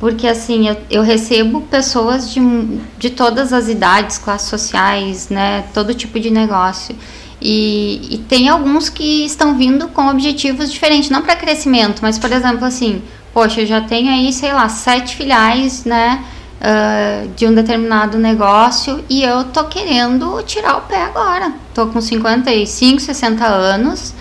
Porque 0.00 0.26
assim, 0.26 0.68
eu, 0.68 0.76
eu 0.90 1.02
recebo 1.02 1.62
pessoas 1.62 2.30
de, 2.32 2.40
de 2.98 3.10
todas 3.10 3.52
as 3.52 3.68
idades, 3.68 4.18
classes 4.18 4.48
sociais, 4.48 5.28
né? 5.28 5.64
Todo 5.72 5.94
tipo 5.94 6.18
de 6.18 6.30
negócio. 6.30 6.94
E, 7.40 8.14
e 8.14 8.18
tem 8.18 8.48
alguns 8.48 8.88
que 8.88 9.24
estão 9.24 9.56
vindo 9.56 9.88
com 9.88 10.08
objetivos 10.08 10.72
diferentes, 10.72 11.10
não 11.10 11.22
para 11.22 11.36
crescimento, 11.36 12.00
mas 12.02 12.18
por 12.18 12.32
exemplo 12.32 12.64
assim, 12.64 13.02
poxa, 13.34 13.60
eu 13.60 13.66
já 13.66 13.82
tenho 13.82 14.10
aí, 14.10 14.32
sei 14.32 14.52
lá, 14.52 14.68
sete 14.68 15.16
filiais, 15.16 15.84
né? 15.84 16.24
ah, 16.66 17.26
de 17.36 17.46
um 17.46 17.54
determinado 17.54 18.16
negócio 18.16 19.04
e 19.10 19.22
eu 19.22 19.44
tô 19.44 19.64
querendo 19.64 20.42
tirar 20.44 20.78
o 20.78 20.80
pé 20.80 21.02
agora. 21.02 21.52
Tô 21.74 21.88
com 21.88 22.00
55, 22.00 23.00
60 23.02 23.44
anos 23.44 24.14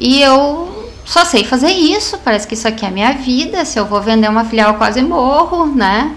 e 0.00 0.22
eu 0.22 0.92
só 1.04 1.24
sei 1.24 1.42
fazer 1.42 1.72
isso. 1.72 2.16
Parece 2.24 2.46
que 2.46 2.54
isso 2.54 2.68
aqui 2.68 2.84
é 2.84 2.88
a 2.88 2.92
minha 2.92 3.12
vida. 3.14 3.64
Se 3.64 3.80
eu 3.80 3.84
vou 3.84 4.00
vender 4.00 4.28
uma 4.28 4.44
filial, 4.44 4.74
eu 4.74 4.78
quase 4.78 5.02
morro, 5.02 5.66
né? 5.66 6.14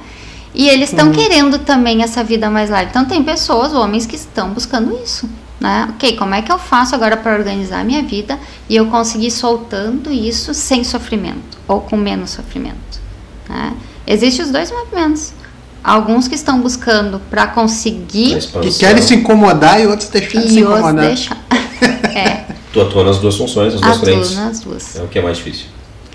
E 0.53 0.69
eles 0.69 0.91
estão 0.91 1.11
querendo 1.11 1.57
também 1.57 2.03
essa 2.03 2.23
vida 2.23 2.47
mais 2.47 2.69
leve. 2.69 2.91
Então 2.91 3.05
tem 3.05 3.23
pessoas, 3.23 3.73
homens, 3.73 4.05
que 4.05 4.15
estão 4.15 4.49
buscando 4.49 4.95
isso. 5.03 5.27
Né? 5.62 5.88
Ok, 5.91 6.18
como 6.18 6.34
é 6.34 6.41
que 6.41 6.51
eu 6.51 6.57
faço 6.57 6.95
agora 6.95 7.16
para 7.16 7.38
organizar 7.38 7.82
a 7.82 7.84
minha 7.84 8.01
vida 8.01 8.39
e 8.68 8.76
eu 8.76 8.88
conseguir 8.88 9.28
ir 9.28 9.32
soltando 9.32 10.12
isso 10.12 10.55
sem 10.55 10.84
sofrimento 10.84 11.59
ou 11.68 11.82
com 11.82 11.95
menos 11.95 12.32
sofrimento? 12.32 12.99
Né? 13.47 13.74
Existem 14.07 14.43
os 14.43 14.51
dois 14.51 14.72
movimentos. 14.72 15.34
Alguns 15.84 16.28
que 16.28 16.34
estão 16.34 16.59
buscando 16.59 17.22
para 17.30 17.45
conseguir. 17.45 18.39
Que 18.39 18.74
querem 18.74 19.03
se 19.03 19.14
incomodar 19.14 19.80
e 19.80 19.86
outros 19.86 20.09
deixar 20.09 20.41
de 20.41 20.51
se 20.51 20.64
outros 20.64 20.80
incomodar. 20.80 21.05
deixar. 21.05 21.38
é, 22.16 22.45
Tu 22.74 22.82
atua 22.82 23.03
nas 23.03 23.20
duas 23.20 23.36
funções, 23.36 23.76
as 23.76 23.82
duas 23.82 23.97
atuo 23.97 24.05
frentes. 24.05 24.36
nas 24.36 24.59
duas. 24.62 24.95
É 24.95 25.03
o 25.03 25.07
que 25.07 25.20
é 25.20 25.22
mais 25.22 25.38
difícil. 25.38 25.68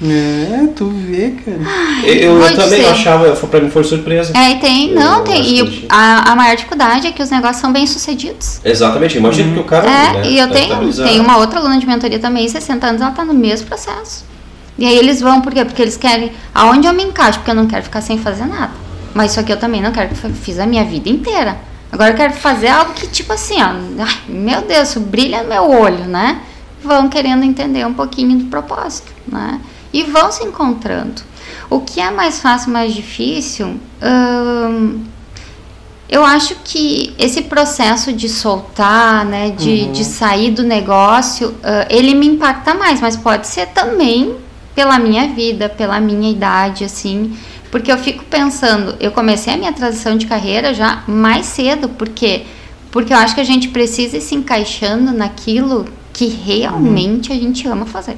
É, 0.02 0.66
tu 0.76 0.88
vê, 0.90 1.34
cara. 1.42 1.58
Eu, 2.04 2.36
vou 2.36 2.46
eu 2.46 2.54
também 2.54 2.80
dizer. 2.80 2.90
achava, 2.90 3.34
pra 3.34 3.60
mim 3.60 3.70
foi 3.70 3.82
surpresa. 3.82 4.32
É, 4.36 4.50
e 4.50 4.56
tem, 4.56 4.90
Eu 4.90 5.00
não, 5.00 5.22
acho 5.22 5.22
tem. 5.22 5.58
E 5.58 5.86
a, 5.88 6.32
a 6.32 6.36
maior 6.36 6.54
dificuldade 6.54 7.06
é 7.06 7.12
que 7.12 7.22
os 7.22 7.30
negócios 7.30 7.60
são 7.60 7.72
bem 7.72 7.86
sucedidos. 7.86 8.60
Exatamente, 8.62 9.16
imagina 9.16 9.54
que 9.54 9.60
o 9.60 9.64
cara. 9.64 9.88
É, 9.88 10.12
né, 10.12 10.22
e 10.26 10.38
eu 10.38 10.50
tenho, 10.50 10.92
tenho 10.92 11.22
uma 11.22 11.38
outra 11.38 11.60
aluna 11.60 11.78
de 11.78 11.86
mentoria 11.86 12.18
também, 12.18 12.46
60 12.46 12.86
anos, 12.86 13.00
ela 13.00 13.10
tá 13.12 13.24
no 13.24 13.32
mesmo 13.32 13.66
processo. 13.66 14.24
E 14.78 14.84
aí 14.84 14.98
eles 14.98 15.20
vão, 15.22 15.40
por 15.40 15.54
quê? 15.54 15.64
Porque 15.64 15.80
eles 15.80 15.96
querem, 15.96 16.30
aonde 16.54 16.86
eu 16.86 16.92
me 16.92 17.02
encaixo, 17.02 17.38
porque 17.38 17.50
eu 17.50 17.54
não 17.54 17.66
quero 17.66 17.84
ficar 17.84 18.02
sem 18.02 18.18
fazer 18.18 18.44
nada. 18.44 18.72
Mas 19.14 19.30
isso 19.30 19.40
aqui 19.40 19.50
eu 19.50 19.56
também 19.56 19.80
não 19.80 19.92
quero, 19.92 20.14
que 20.14 20.24
eu 20.26 20.30
fiz 20.30 20.58
a 20.58 20.66
minha 20.66 20.84
vida 20.84 21.08
inteira. 21.08 21.56
Agora 21.90 22.10
eu 22.10 22.16
quero 22.16 22.34
fazer 22.34 22.68
algo 22.68 22.92
que, 22.92 23.06
tipo 23.06 23.32
assim, 23.32 23.62
ó, 23.62 23.68
ai, 24.02 24.16
meu 24.28 24.60
Deus, 24.60 24.90
isso 24.90 25.00
brilha 25.00 25.42
no 25.42 25.48
meu 25.48 25.70
olho, 25.70 26.04
né? 26.04 26.42
Vão 26.84 27.08
querendo 27.08 27.42
entender 27.42 27.86
um 27.86 27.94
pouquinho 27.94 28.36
do 28.36 28.44
propósito, 28.46 29.10
né? 29.26 29.58
E 29.96 30.02
vão 30.02 30.30
se 30.30 30.44
encontrando. 30.44 31.22
O 31.70 31.80
que 31.80 32.02
é 32.02 32.10
mais 32.10 32.38
fácil, 32.38 32.70
mais 32.70 32.92
difícil, 32.92 33.80
hum, 34.02 35.04
eu 36.06 36.22
acho 36.22 36.54
que 36.62 37.14
esse 37.18 37.40
processo 37.40 38.12
de 38.12 38.28
soltar, 38.28 39.24
né, 39.24 39.48
de, 39.50 39.86
de 39.86 40.04
sair 40.04 40.50
do 40.50 40.62
negócio, 40.62 41.54
ah, 41.64 41.86
ele 41.88 42.14
me 42.14 42.26
impacta 42.26 42.74
mais, 42.74 43.00
mas 43.00 43.16
pode 43.16 43.46
ser 43.46 43.68
também 43.68 44.36
pela 44.74 44.98
minha 44.98 45.28
vida, 45.28 45.66
pela 45.70 45.98
minha 45.98 46.30
idade, 46.30 46.84
assim, 46.84 47.34
porque 47.70 47.90
eu 47.90 47.96
fico 47.96 48.22
pensando, 48.24 48.96
eu 49.00 49.10
comecei 49.12 49.54
a 49.54 49.56
minha 49.56 49.72
transição 49.72 50.18
de 50.18 50.26
carreira 50.26 50.74
já 50.74 51.04
mais 51.08 51.46
cedo, 51.46 51.88
porque 51.88 52.42
porque 52.90 53.14
eu 53.14 53.16
acho 53.18 53.34
que 53.34 53.40
a 53.40 53.44
gente 53.44 53.68
precisa 53.68 54.18
ir 54.18 54.20
se 54.20 54.34
encaixando 54.34 55.12
naquilo 55.12 55.86
que 56.12 56.26
realmente 56.26 57.32
a 57.32 57.34
gente 57.34 57.66
ama 57.66 57.86
fazer. 57.86 58.16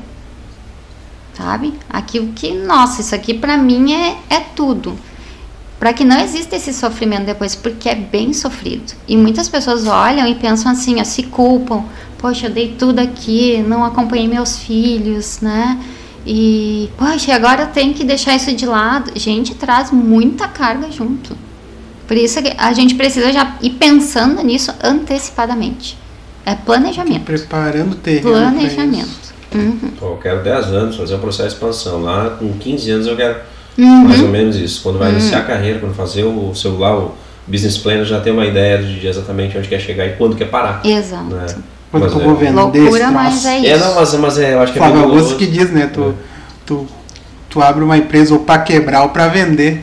Sabe? 1.39 1.72
Aquilo 1.89 2.32
que, 2.34 2.53
nossa, 2.53 3.01
isso 3.01 3.14
aqui 3.14 3.32
pra 3.32 3.57
mim 3.57 3.95
é, 3.95 4.18
é 4.28 4.41
tudo 4.41 4.99
para 5.78 5.93
que 5.93 6.05
não 6.05 6.18
exista 6.18 6.57
esse 6.57 6.72
sofrimento 6.74 7.24
depois, 7.24 7.55
porque 7.55 7.89
é 7.89 7.95
bem 7.95 8.32
sofrido. 8.32 8.95
E 9.07 9.16
muitas 9.16 9.49
pessoas 9.49 9.86
olham 9.86 10.26
e 10.26 10.34
pensam 10.34 10.72
assim, 10.72 11.01
ó, 11.01 11.05
se 11.05 11.22
culpam. 11.24 11.84
Poxa, 12.18 12.47
eu 12.47 12.51
dei 12.51 12.74
tudo 12.76 12.99
aqui, 12.99 13.64
não 13.66 13.84
acompanhei 13.84 14.26
meus 14.26 14.59
filhos, 14.59 15.39
né? 15.41 15.80
E, 16.26 16.91
poxa, 16.99 17.32
agora 17.32 17.62
eu 17.62 17.66
tenho 17.68 17.95
que 17.95 18.03
deixar 18.03 18.34
isso 18.34 18.53
de 18.53 18.66
lado. 18.66 19.12
Gente, 19.14 19.55
traz 19.55 19.93
muita 19.93 20.49
carga 20.49 20.91
junto. 20.91 21.36
Por 22.09 22.16
isso 22.16 22.43
que 22.43 22.53
a 22.59 22.72
gente 22.72 22.97
precisa 22.97 23.32
já 23.32 23.57
ir 23.62 23.70
pensando 23.70 24.43
nisso 24.43 24.74
antecipadamente. 24.82 25.97
É 26.45 26.57
planejamento. 26.57 27.24
Preparando 27.24 27.93
o 27.93 27.97
terreno. 27.97 28.30
Planejamento. 28.30 29.28
Uhum. 29.55 29.78
Pô, 29.99 30.07
eu 30.07 30.18
quero 30.22 30.42
10 30.42 30.66
anos, 30.66 30.96
fazer 30.96 31.14
um 31.14 31.18
processo 31.20 31.49
de 31.49 31.55
expansão. 31.55 32.03
Lá 32.03 32.30
com 32.38 32.53
15 32.53 32.90
anos 32.90 33.07
eu 33.07 33.16
quero 33.16 33.36
Uhum. 33.78 34.05
mais 34.05 34.20
ou 34.20 34.28
menos 34.28 34.57
isso. 34.57 34.82
Quando 34.82 34.99
vai 34.99 35.11
iniciar 35.12 35.38
a 35.38 35.42
carreira, 35.44 35.78
quando 35.78 35.94
fazer 35.94 36.24
o 36.24 36.55
celular, 36.55 36.96
o, 36.96 37.14
business 37.46 37.78
planner 37.78 38.05
já 38.05 38.20
tem 38.20 38.30
uma 38.30 38.44
ideia 38.44 38.76
de 38.76 39.07
exatamente 39.07 39.57
onde 39.57 39.68
quer 39.68 39.80
chegar 39.80 40.05
e 40.07 40.11
quando 40.16 40.36
quer 40.36 40.51
parar. 40.51 40.82
Exato. 40.84 41.24
Né? 41.34 41.46
Quando 41.90 42.03
Mas 42.03 42.12
tu 42.12 42.20
é- 42.20 42.24
vou 42.24 42.36
vender 42.36 42.53
Loucura, 42.61 43.11
mas 43.11 43.32
troço. 43.40 43.49
é 43.49 43.59
isso. 43.61 43.66
É, 43.68 43.78
não, 43.78 43.94
mas, 43.94 44.14
mas 44.14 44.38
é, 44.38 44.53
eu 44.53 44.61
acho 44.61 44.72
que 44.74 44.78
é 44.78 44.82
Flávio 44.82 45.01
bem 45.01 45.11
Augusto 45.11 45.36
que 45.36 45.46
diz, 45.46 45.70
né? 45.70 45.86
Tu, 45.90 46.14
tu, 46.66 46.86
tu 47.49 47.62
abre 47.62 47.82
uma 47.82 47.96
empresa 47.96 48.34
ou 48.34 48.40
pra 48.40 48.59
quebrar 48.59 49.03
ou 49.05 49.09
pra 49.09 49.28
vender. 49.28 49.82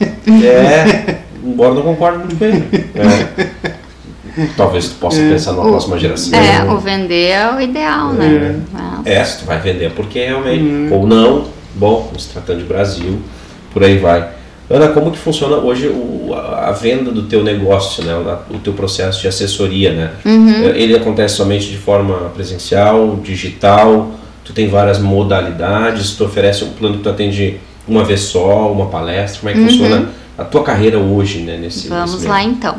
É, 0.00 1.18
embora 1.44 1.74
não 1.74 1.82
concorde 1.82 2.18
muito 2.18 2.36
com 2.36 2.44
ele. 2.44 2.64
É. 2.96 3.43
Talvez 4.56 4.88
tu 4.88 4.94
possa 4.96 5.18
pensar 5.18 5.52
numa 5.52 5.66
O- 5.66 5.70
próxima 5.70 5.98
geração. 5.98 6.38
É, 6.38 6.64
o 6.70 6.78
vender 6.78 7.28
é 7.30 7.52
o 7.54 7.60
ideal, 7.60 8.12
né? 8.12 8.60
É. 9.04 9.14
É, 9.20 9.24
se 9.24 9.38
tu 9.40 9.44
vai 9.44 9.58
vender 9.60 9.90
porque 9.92 10.24
realmente. 10.24 10.62
Hum. 10.64 10.88
Ou 10.92 11.06
não, 11.06 11.46
bom, 11.74 12.12
se 12.18 12.28
tratando 12.30 12.58
de 12.58 12.64
Brasil, 12.64 13.20
por 13.72 13.82
aí 13.84 13.98
vai. 13.98 14.28
Ana, 14.68 14.88
como 14.88 15.10
que 15.10 15.18
funciona 15.18 15.56
hoje 15.56 15.88
o- 15.88 16.32
a 16.34 16.72
venda 16.72 17.10
do 17.12 17.24
teu 17.24 17.44
negócio, 17.44 18.02
né? 18.02 18.14
O, 18.50 18.58
teu 18.58 18.72
processo 18.72 19.20
de 19.20 19.28
assessoria, 19.28 19.92
né? 19.92 20.10
Uhum. 20.24 20.64
Ele 20.74 20.96
acontece 20.96 21.36
somente 21.36 21.68
de 21.68 21.76
forma 21.76 22.14
presencial, 22.34 23.16
digital, 23.22 24.10
tu 24.42 24.52
tem 24.54 24.68
várias 24.68 24.98
modalidades, 24.98 26.12
tu 26.12 26.24
oferece 26.24 26.64
um 26.64 26.70
plano 26.70 26.96
que 26.96 27.02
tu 27.02 27.08
atende 27.10 27.58
uma 27.86 28.04
vez 28.04 28.20
só, 28.20 28.72
uma 28.72 28.86
palestra, 28.86 29.40
como 29.40 29.50
é 29.50 29.52
que 29.54 29.60
funciona 29.70 30.08
a 30.38 30.44
tua 30.44 30.62
carreira 30.62 30.98
hoje, 30.98 31.40
né? 31.40 31.58
Nesse, 31.58 31.88
Uhum. 31.88 31.96
Vamos 31.96 32.14
nesse 32.14 32.26
lá 32.26 32.42
então. 32.42 32.76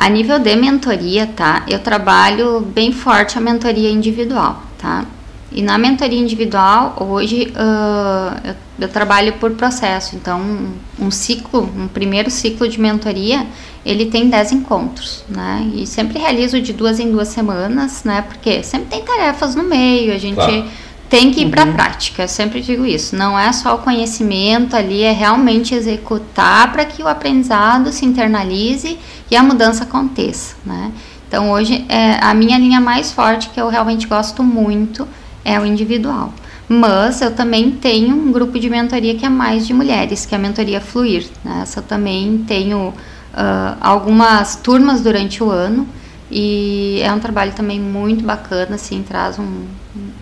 A 0.00 0.08
nível 0.08 0.38
de 0.38 0.56
mentoria, 0.56 1.26
tá? 1.26 1.62
Eu 1.68 1.78
trabalho 1.78 2.62
bem 2.62 2.90
forte 2.90 3.36
a 3.36 3.40
mentoria 3.40 3.90
individual, 3.90 4.62
tá? 4.78 5.04
E 5.52 5.60
na 5.60 5.76
mentoria 5.76 6.18
individual, 6.18 6.96
hoje 6.98 7.52
ah, 7.54 8.40
eu, 8.42 8.54
eu 8.78 8.88
trabalho 8.88 9.34
por 9.34 9.50
processo. 9.50 10.16
Então, 10.16 10.40
um, 10.40 10.72
um 10.98 11.10
ciclo, 11.10 11.68
um 11.76 11.86
primeiro 11.86 12.30
ciclo 12.30 12.66
de 12.66 12.80
mentoria, 12.80 13.46
ele 13.84 14.06
tem 14.06 14.30
10 14.30 14.52
encontros, 14.52 15.22
né? 15.28 15.70
E 15.74 15.86
sempre 15.86 16.18
realizo 16.18 16.62
de 16.62 16.72
duas 16.72 16.98
em 16.98 17.12
duas 17.12 17.28
semanas, 17.28 18.02
né? 18.02 18.22
Porque 18.22 18.62
sempre 18.62 18.86
tem 18.88 19.02
tarefas 19.02 19.54
no 19.54 19.64
meio, 19.64 20.14
a 20.14 20.18
gente 20.18 20.34
Claro. 20.34 20.66
Tem 21.10 21.32
que 21.32 21.40
ir 21.42 21.50
para 21.50 21.64
a 21.64 21.66
prática. 21.66 22.22
Eu 22.22 22.28
sempre 22.28 22.60
digo 22.60 22.86
isso. 22.86 23.16
Não 23.16 23.36
é 23.36 23.52
só 23.52 23.74
o 23.74 23.78
conhecimento 23.78 24.76
ali, 24.76 25.02
é 25.02 25.10
realmente 25.10 25.74
executar 25.74 26.70
para 26.70 26.84
que 26.84 27.02
o 27.02 27.08
aprendizado 27.08 27.92
se 27.92 28.06
internalize 28.06 28.96
e 29.28 29.36
a 29.36 29.42
mudança 29.42 29.82
aconteça, 29.82 30.54
né? 30.64 30.92
Então 31.26 31.50
hoje 31.50 31.84
é 31.88 32.18
a 32.24 32.32
minha 32.32 32.58
linha 32.58 32.80
mais 32.80 33.12
forte 33.12 33.50
que 33.50 33.60
eu 33.60 33.68
realmente 33.68 34.06
gosto 34.06 34.42
muito 34.42 35.06
é 35.44 35.58
o 35.58 35.66
individual. 35.66 36.32
Mas 36.68 37.20
eu 37.20 37.32
também 37.34 37.72
tenho 37.72 38.14
um 38.14 38.30
grupo 38.30 38.58
de 38.58 38.70
mentoria 38.70 39.14
que 39.16 39.26
é 39.26 39.28
mais 39.28 39.66
de 39.66 39.74
mulheres, 39.74 40.24
que 40.24 40.34
é 40.34 40.38
a 40.38 40.40
mentoria 40.40 40.80
Fluir. 40.80 41.26
Né? 41.44 41.60
Essa 41.62 41.80
eu 41.80 41.82
também 41.82 42.44
tenho 42.46 42.94
ah, 43.34 43.76
algumas 43.80 44.54
turmas 44.54 45.00
durante 45.00 45.42
o 45.42 45.50
ano 45.50 45.88
e 46.30 47.00
é 47.02 47.12
um 47.12 47.18
trabalho 47.18 47.52
também 47.52 47.80
muito 47.80 48.24
bacana, 48.24 48.76
assim, 48.76 49.02
traz 49.02 49.36
um, 49.36 49.64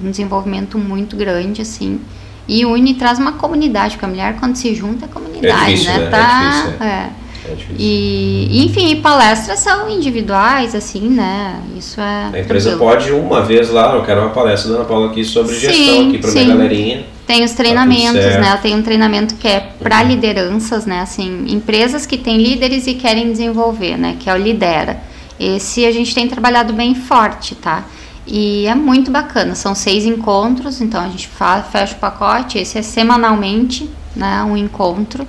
um 0.03 0.11
desenvolvimento 0.11 0.79
muito 0.79 1.17
grande, 1.17 1.63
assim. 1.63 2.01
E 2.47 2.65
une, 2.65 2.95
traz 2.95 3.19
uma 3.19 3.33
comunidade, 3.33 3.93
porque 3.95 4.07
a 4.07 4.09
mulher 4.09 4.37
quando 4.41 4.57
se 4.57 4.75
junta 4.75 5.05
é 5.05 5.09
comunidade, 5.09 5.75
difícil, 5.75 5.93
né? 5.93 5.99
né? 5.99 6.07
É 6.07 6.11
Tá, 6.11 6.51
difícil, 6.51 6.87
é. 6.87 7.11
É 7.51 7.55
difícil. 7.55 7.77
E, 7.79 8.65
enfim, 8.65 8.97
palestras 9.01 9.59
são 9.61 9.89
individuais, 9.89 10.75
assim, 10.75 11.09
né? 11.09 11.61
Isso 11.77 12.01
é. 12.01 12.31
A 12.33 12.41
empresa 12.41 12.71
tranquilo. 12.71 12.79
pode 12.79 13.13
uma 13.13 13.43
vez 13.43 13.71
lá, 13.71 13.95
eu 13.95 14.03
quero 14.03 14.21
uma 14.23 14.31
palestra 14.31 14.71
da 14.71 14.77
Ana 14.79 14.85
Paula 14.87 15.11
aqui 15.11 15.25
sobre 15.25 15.55
Sim, 15.55 15.61
gestão 15.61 16.09
aqui 16.09 16.19
para 16.19 16.31
minha 16.33 16.47
galerinha. 16.47 17.07
Tem 17.27 17.45
os 17.45 17.53
treinamentos, 17.53 18.23
certo. 18.23 18.41
né? 18.41 18.53
Eu 18.55 18.59
tenho 18.63 18.79
um 18.79 18.83
treinamento 18.83 19.35
que 19.35 19.47
é 19.47 19.61
para 19.61 20.01
Uhum. 20.01 20.09
lideranças, 20.09 20.87
né? 20.87 21.01
Assim, 21.01 21.45
empresas 21.49 22.07
que 22.07 22.17
têm 22.17 22.39
líderes 22.39 22.87
e 22.87 22.95
querem 22.95 23.31
desenvolver, 23.31 23.99
né? 23.99 24.17
Que 24.19 24.31
é 24.31 24.35
o 24.35 24.37
Lidera. 24.39 24.99
Esse 25.39 25.85
a 25.85 25.93
gente 25.93 26.15
tem 26.15 26.27
trabalhado 26.27 26.73
bem 26.73 26.95
forte, 26.95 27.55
tá? 27.55 27.85
E 28.31 28.67
é 28.67 28.75
muito 28.75 29.11
bacana. 29.11 29.55
São 29.55 29.75
seis 29.75 30.05
encontros, 30.05 30.81
então 30.83 31.01
a 31.01 31.09
gente 31.09 31.29
fecha 31.73 31.95
o 31.95 31.99
pacote. 31.99 32.59
Esse 32.59 32.79
é 32.79 32.83
semanalmente, 32.83 33.89
né? 34.15 34.43
Um 34.45 34.57
encontro. 34.57 35.27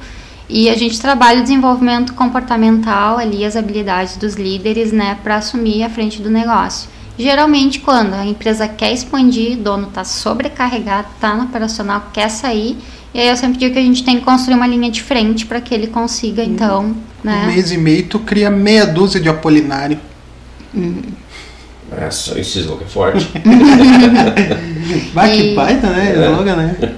E 0.50 0.70
a 0.70 0.76
gente 0.76 1.00
trabalha 1.00 1.39
o 1.39 1.43
desenvolvimento 1.43 2.14
comportamental 2.14 3.18
ali, 3.18 3.45
as 3.45 3.56
habilidades 3.56 4.18
dos 4.18 4.36
líderes, 4.36 4.91
né? 4.91 5.18
Para 5.24 5.38
assumir 5.38 5.84
a 5.84 5.89
frente 5.89 6.22
do 6.22 6.30
negócio. 6.30 6.89
Geralmente, 7.18 7.80
quando 7.80 8.14
a 8.14 8.26
empresa 8.26 8.68
quer 8.68 8.93
expandir, 8.93 9.58
o 9.58 9.62
dono 9.62 9.88
está 9.89 10.04
sobrecarregado, 10.04 11.08
está 11.16 11.36
no 11.36 11.43
operacional, 11.43 12.08
quer 12.14 12.30
sair, 12.30 12.78
e 13.14 13.20
aí 13.20 13.28
eu 13.28 13.36
sempre 13.36 13.58
digo 13.60 13.74
que 13.74 13.80
a 13.80 13.84
gente 13.84 14.04
tem 14.04 14.20
que 14.20 14.24
construir 14.24 14.56
uma 14.56 14.66
linha 14.66 14.89
de 14.89 15.04
frente 15.04 15.45
para 15.45 15.60
que 15.60 15.74
ele 15.74 15.88
consiga, 15.88 16.43
então, 16.43 16.86
Um 16.86 16.95
né? 17.22 17.45
mês 17.47 17.72
e 17.72 17.78
meio 17.78 18.08
tu 18.08 18.20
cria 18.20 18.50
meia 18.50 18.86
dúzia 18.86 19.20
de 19.20 19.28
apolinário. 19.28 20.00
É, 21.98 22.12
só 22.12 22.36
esse 22.38 22.60
slogan 22.60 22.86
é 22.86 22.88
forte. 22.88 23.28
Vai 25.14 25.32
que 25.32 25.52
E- 25.52 25.56
baita, 25.56 25.88
né? 25.88 26.14
É. 26.16 26.26
Slogan, 26.30 26.56
né? 26.56 26.76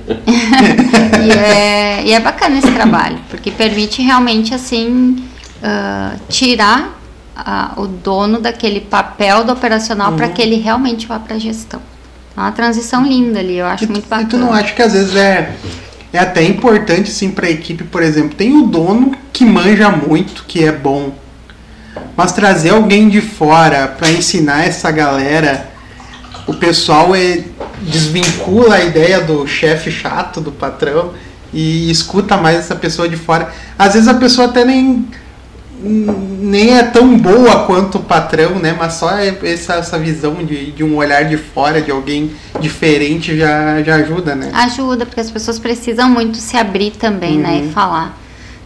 E 1.24 1.32
é, 1.32 2.04
e 2.04 2.14
é 2.14 2.20
bacana 2.20 2.58
esse 2.58 2.72
trabalho, 2.72 3.20
porque 3.30 3.52
permite 3.52 4.02
realmente, 4.02 4.54
assim, 4.56 5.24
ah, 5.62 6.14
tirar 6.28 7.00
ah, 7.36 7.74
o 7.78 7.86
dono 7.88 8.40
daquele 8.42 8.82
papel 8.82 9.44
do 9.44 9.52
operacional 9.54 10.14
para 10.14 10.28
que 10.30 10.42
ele 10.42 10.56
realmente 10.56 11.06
vá 11.06 11.20
para 11.20 11.36
a 11.36 11.40
gestão. 11.40 11.80
É 12.36 12.40
uma 12.40 12.52
transição 12.52 13.06
linda 13.06 13.40
ali, 13.40 13.58
eu 13.58 13.68
acho 13.68 13.84
E, 13.84 13.88
muito 13.88 14.06
e 14.06 14.10
bacana. 14.10 14.30
tu 14.30 14.38
não 14.38 14.52
acha 14.52 14.74
que 14.74 14.82
às 14.82 14.94
vezes 14.94 15.16
é, 15.16 15.54
é 16.12 16.18
até 16.18 16.44
importante, 16.44 17.12
assim, 17.12 17.30
pra 17.30 17.50
equipe, 17.50 17.84
por 17.84 18.02
exemplo, 18.02 18.36
tem 18.36 18.58
o 18.58 18.64
dono 18.66 19.12
que 19.32 19.46
manja 19.46 19.90
muito, 19.92 20.44
que 20.48 20.64
é 20.64 20.72
bom, 20.72 21.14
mas 22.16 22.32
trazer 22.32 22.70
alguém 22.70 23.10
de 23.10 23.22
fora 23.22 23.88
pra 23.88 24.10
ensinar 24.12 24.66
essa 24.66 24.92
galera, 24.92 25.70
o 26.48 26.54
pessoal 26.54 27.16
é, 27.16 27.44
desvincula 27.82 28.76
a 28.76 28.84
ideia 28.84 29.22
do 29.22 29.46
chefe 29.48 29.92
chato, 29.92 30.42
do 30.42 30.52
patrão, 30.52 31.14
e 31.54 31.90
escuta 31.92 32.38
mais 32.38 32.60
essa 32.60 32.76
pessoa 32.76 33.10
de 33.10 33.18
fora. 33.18 33.52
Às 33.78 33.94
vezes 33.94 34.08
a 34.08 34.14
pessoa 34.14 34.48
até 34.48 34.64
nem 34.64 35.06
nem 35.84 36.78
é 36.78 36.84
tão 36.84 37.18
boa 37.18 37.66
quanto 37.66 37.98
o 37.98 38.04
patrão, 38.04 38.60
né? 38.60 38.76
Mas 38.78 38.94
só 38.94 39.18
é 39.18 39.36
essa, 39.44 39.76
essa 39.76 39.98
visão 39.98 40.36
de, 40.46 40.72
de 40.72 40.84
um 40.84 40.96
olhar 40.96 41.24
de 41.26 41.38
fora, 41.38 41.82
de 41.82 41.90
alguém 41.90 42.32
diferente, 42.60 43.36
já, 43.36 43.82
já 43.82 43.96
ajuda, 43.96 44.36
né? 44.36 44.52
Ajuda, 44.54 45.06
porque 45.06 45.20
as 45.20 45.32
pessoas 45.32 45.58
precisam 45.58 46.08
muito 46.10 46.38
se 46.38 46.56
abrir 46.56 46.92
também, 46.92 47.40
né, 47.40 47.64
e 47.66 47.72
falar. 47.72 48.16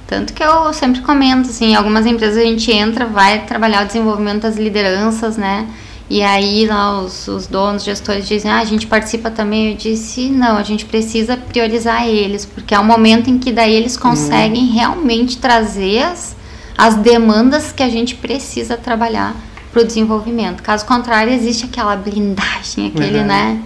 Tanto 0.08 0.34
que 0.34 0.44
eu 0.44 0.72
sempre 0.74 1.02
comento, 1.02 1.50
assim, 1.50 1.72
em 1.72 1.76
algumas 1.76 2.06
empresas 2.06 2.38
a 2.38 2.46
gente 2.46 2.72
entra, 2.72 3.06
vai 3.06 3.46
trabalhar 3.46 3.84
o 3.84 3.88
desenvolvimento 3.88 4.44
das 4.44 4.56
lideranças, 4.56 5.36
né, 5.36 5.68
e 6.08 6.22
aí 6.22 6.68
lá 6.68 7.02
os, 7.02 7.28
os 7.28 7.48
donos, 7.48 7.84
gestores 7.84 8.28
dizem, 8.28 8.52
ah, 8.52 8.60
a 8.60 8.66
gente 8.66 8.86
participa 8.86 9.32
também. 9.32 9.72
Eu 9.72 9.76
disse, 9.76 10.30
não, 10.30 10.56
a 10.56 10.64
gente 10.64 10.86
precisa 10.86 11.36
priorizar 11.36 12.08
eles, 12.08 12.46
porque 12.46 12.76
é 12.76 12.80
o 12.80 12.86
momento 12.86 13.30
em 13.30 13.40
que 13.40 13.52
daí 13.52 13.74
eles 13.74 13.98
conseguem 13.98 14.68
realmente 14.68 15.38
trazer 15.38 16.04
as, 16.04 16.36
as 16.78 16.96
demandas 16.96 17.72
que 17.72 17.82
a 17.82 17.90
gente 17.90 18.14
precisa 18.16 18.78
trabalhar 18.78 19.36
para 19.74 19.82
o 19.82 19.86
desenvolvimento. 19.86 20.62
Caso 20.62 20.86
contrário, 20.86 21.34
existe 21.34 21.66
aquela 21.66 21.96
blindagem, 21.96 22.88
aquele, 22.88 23.20
Uhum. 23.20 23.26
né, 23.26 23.62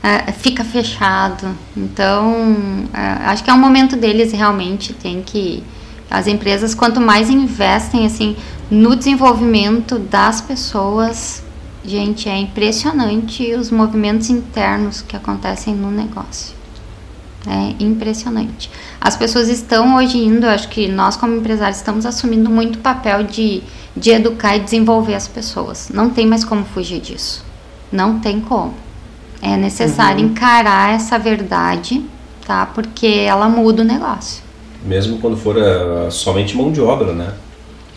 é, 0.00 0.30
fica 0.30 0.62
fechado. 0.62 1.48
Então, 1.76 2.86
é, 2.94 3.26
acho 3.26 3.42
que 3.42 3.50
é 3.50 3.52
um 3.52 3.58
momento 3.58 3.96
deles 3.96 4.32
realmente 4.32 4.92
tem 4.92 5.22
que 5.22 5.64
as 6.10 6.26
empresas 6.26 6.74
quanto 6.74 7.00
mais 7.00 7.30
investem 7.30 8.04
assim 8.04 8.36
no 8.70 8.96
desenvolvimento 8.96 9.98
das 9.98 10.40
pessoas, 10.40 11.42
gente, 11.84 12.28
é 12.28 12.38
impressionante 12.38 13.54
os 13.54 13.70
movimentos 13.70 14.30
internos 14.30 15.02
que 15.02 15.16
acontecem 15.16 15.74
no 15.74 15.90
negócio. 15.90 16.54
É 17.46 17.82
impressionante. 17.82 18.70
As 19.00 19.16
pessoas 19.16 19.48
estão 19.48 19.96
hoje 19.96 20.18
indo, 20.18 20.44
acho 20.46 20.68
que 20.68 20.88
nós 20.88 21.16
como 21.16 21.36
empresários 21.36 21.78
estamos 21.78 22.04
assumindo 22.04 22.50
muito 22.50 22.76
o 22.76 22.80
papel 22.80 23.24
de, 23.24 23.62
de 23.96 24.10
educar 24.10 24.56
e 24.56 24.60
desenvolver 24.60 25.14
as 25.14 25.26
pessoas. 25.26 25.90
Não 25.92 26.10
tem 26.10 26.26
mais 26.26 26.44
como 26.44 26.64
fugir 26.64 27.00
disso. 27.00 27.42
Não 27.90 28.18
tem 28.18 28.40
como. 28.40 28.74
É 29.40 29.56
necessário 29.56 30.22
encarar 30.22 30.94
essa 30.94 31.18
verdade, 31.18 32.04
tá? 32.46 32.66
Porque 32.66 33.06
ela 33.06 33.48
muda 33.48 33.82
o 33.82 33.86
negócio. 33.86 34.49
Mesmo 34.84 35.18
quando 35.18 35.36
for 35.36 35.56
ah, 35.58 36.08
somente 36.10 36.56
mão 36.56 36.72
de 36.72 36.80
obra, 36.80 37.12
né? 37.12 37.28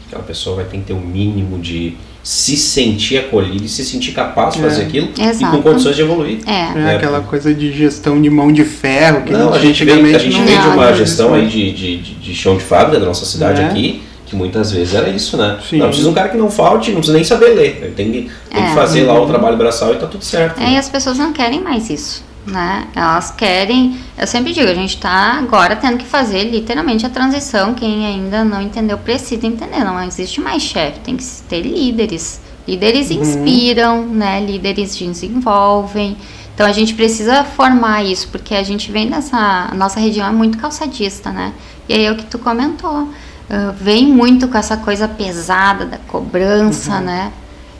Aquela 0.07 0.23
pessoa 0.23 0.57
vai 0.57 0.65
ter 0.65 0.77
que 0.77 0.83
ter 0.83 0.93
um 0.93 0.99
mínimo 1.01 1.57
de 1.59 1.95
se 2.21 2.55
sentir 2.55 3.17
acolhido 3.17 3.65
e 3.65 3.67
se 3.69 3.83
sentir 3.83 4.11
capaz 4.13 4.53
de 4.53 4.59
É. 4.59 4.63
fazer 4.63 4.83
aquilo 4.83 5.09
e 5.17 5.21
Exato. 5.21 5.57
com 5.57 5.61
condições 5.63 5.95
de 5.95 6.01
evoluir. 6.03 6.39
É. 6.45 6.51
É, 6.51 6.91
É, 6.93 6.95
aquela 6.95 7.19
coisa 7.21 7.53
de 7.53 7.71
gestão 7.73 8.21
de 8.21 8.29
mão 8.29 8.51
de 8.51 8.63
ferro 8.63 9.23
que 9.23 9.33
Não, 9.33 9.53
a 9.53 9.59
gente 9.59 9.83
vem, 9.83 10.13
a 10.15 10.17
gente 10.17 10.39
vem 10.41 10.61
de 10.61 10.67
uma 10.67 10.93
gestão 10.93 11.33
aí 11.33 11.47
de, 11.47 11.71
de, 11.73 11.97
de, 11.97 12.13
de 12.15 12.35
chão 12.35 12.55
de 12.57 12.63
fábrica 12.63 12.99
da 12.99 13.05
nossa 13.05 13.25
cidade 13.25 13.61
É. 13.61 13.65
aqui, 13.65 14.03
que 14.25 14.35
muitas 14.37 14.71
vezes 14.71 14.93
era 14.93 15.09
isso, 15.09 15.35
né? 15.35 15.57
Sim. 15.69 15.77
Não, 15.79 15.87
precisa 15.87 16.07
de 16.07 16.11
um 16.11 16.15
cara 16.15 16.29
que 16.29 16.37
não 16.37 16.49
falte, 16.49 16.91
não 16.91 16.97
precisa 16.97 17.15
nem 17.15 17.23
saber 17.25 17.55
ler. 17.55 17.93
Tem 17.95 18.11
que, 18.11 18.29
tem 18.49 18.63
que 18.63 18.69
É. 18.71 18.73
fazer 18.73 19.03
lá 19.03 19.21
o 19.21 19.25
trabalho 19.27 19.57
braçal 19.57 19.93
e 19.93 19.97
tá 19.97 20.07
tudo 20.07 20.23
certo. 20.23 20.61
É, 20.61 20.71
e 20.73 20.77
as 20.77 20.87
pessoas 20.87 21.17
não 21.17 21.33
querem 21.33 21.61
mais 21.61 21.89
isso. 21.89 22.23
Né? 22.45 22.87
Elas 22.95 23.31
querem, 23.31 23.99
eu 24.17 24.27
sempre 24.27 24.53
digo, 24.53 24.69
a 24.69 24.73
gente 24.73 24.95
está 24.95 25.39
agora 25.39 25.75
tendo 25.75 25.97
que 25.97 26.05
fazer 26.05 26.43
literalmente 26.43 27.05
a 27.05 27.09
transição. 27.09 27.73
Quem 27.73 28.05
ainda 28.05 28.43
não 28.43 28.61
entendeu 28.61 28.97
precisa 28.97 29.45
entender. 29.47 29.83
Não 29.83 30.01
existe 30.03 30.41
mais 30.41 30.61
chefe, 30.61 30.99
tem 30.99 31.15
que 31.15 31.23
ter 31.47 31.61
líderes. 31.61 32.41
Líderes 32.67 33.09
uhum. 33.09 33.21
inspiram, 33.21 34.05
né? 34.05 34.39
Líderes 34.39 34.95
desenvolvem. 34.95 36.17
Então 36.53 36.67
a 36.67 36.71
gente 36.71 36.93
precisa 36.93 37.43
formar 37.43 38.03
isso, 38.03 38.27
porque 38.29 38.53
a 38.53 38.63
gente 38.63 38.91
vem 38.91 39.09
dessa. 39.09 39.37
A 39.71 39.73
nossa 39.73 39.99
região 39.99 40.27
é 40.27 40.31
muito 40.31 40.57
calçadista, 40.57 41.31
né? 41.31 41.53
E 41.89 41.93
aí 41.93 42.05
é 42.05 42.11
o 42.11 42.15
que 42.15 42.25
tu 42.25 42.37
comentou. 42.37 43.03
Uh, 43.49 43.73
vem 43.75 44.07
muito 44.07 44.47
com 44.47 44.57
essa 44.57 44.77
coisa 44.77 45.07
pesada 45.07 45.85
da 45.85 45.97
cobrança, 45.97 46.95
uhum. 46.95 47.01
né? 47.01 47.31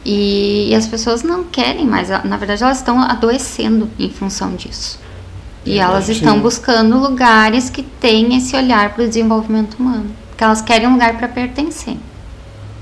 E, 0.06 0.70
e, 0.70 0.76
as 0.76 0.86
pessoas 0.86 1.24
não 1.24 1.46
querem 1.46 1.86
mais, 1.86 2.10
na 2.10 2.36
verdade 2.36 2.62
elas 2.62 2.78
estão 2.78 3.02
adoecendo 3.02 3.90
em 3.98 4.10
função 4.10 4.56
disso. 4.56 5.00
E 5.66 5.80
elas 5.80 6.10
estão 6.10 6.42
buscando 6.42 6.98
lugares 7.00 7.70
que 7.70 7.82
têm 7.82 8.36
esse 8.36 8.54
olhar 8.54 8.94
para 8.94 9.06
o 9.06 9.08
desenvolvimento 9.08 9.76
humano. 9.76 10.10
Porque 10.30 10.44
elas 10.44 10.62
querem 10.62 10.88
um 10.88 10.94
lugar 10.94 11.18
para 11.18 11.30
pertencer, 11.30 11.96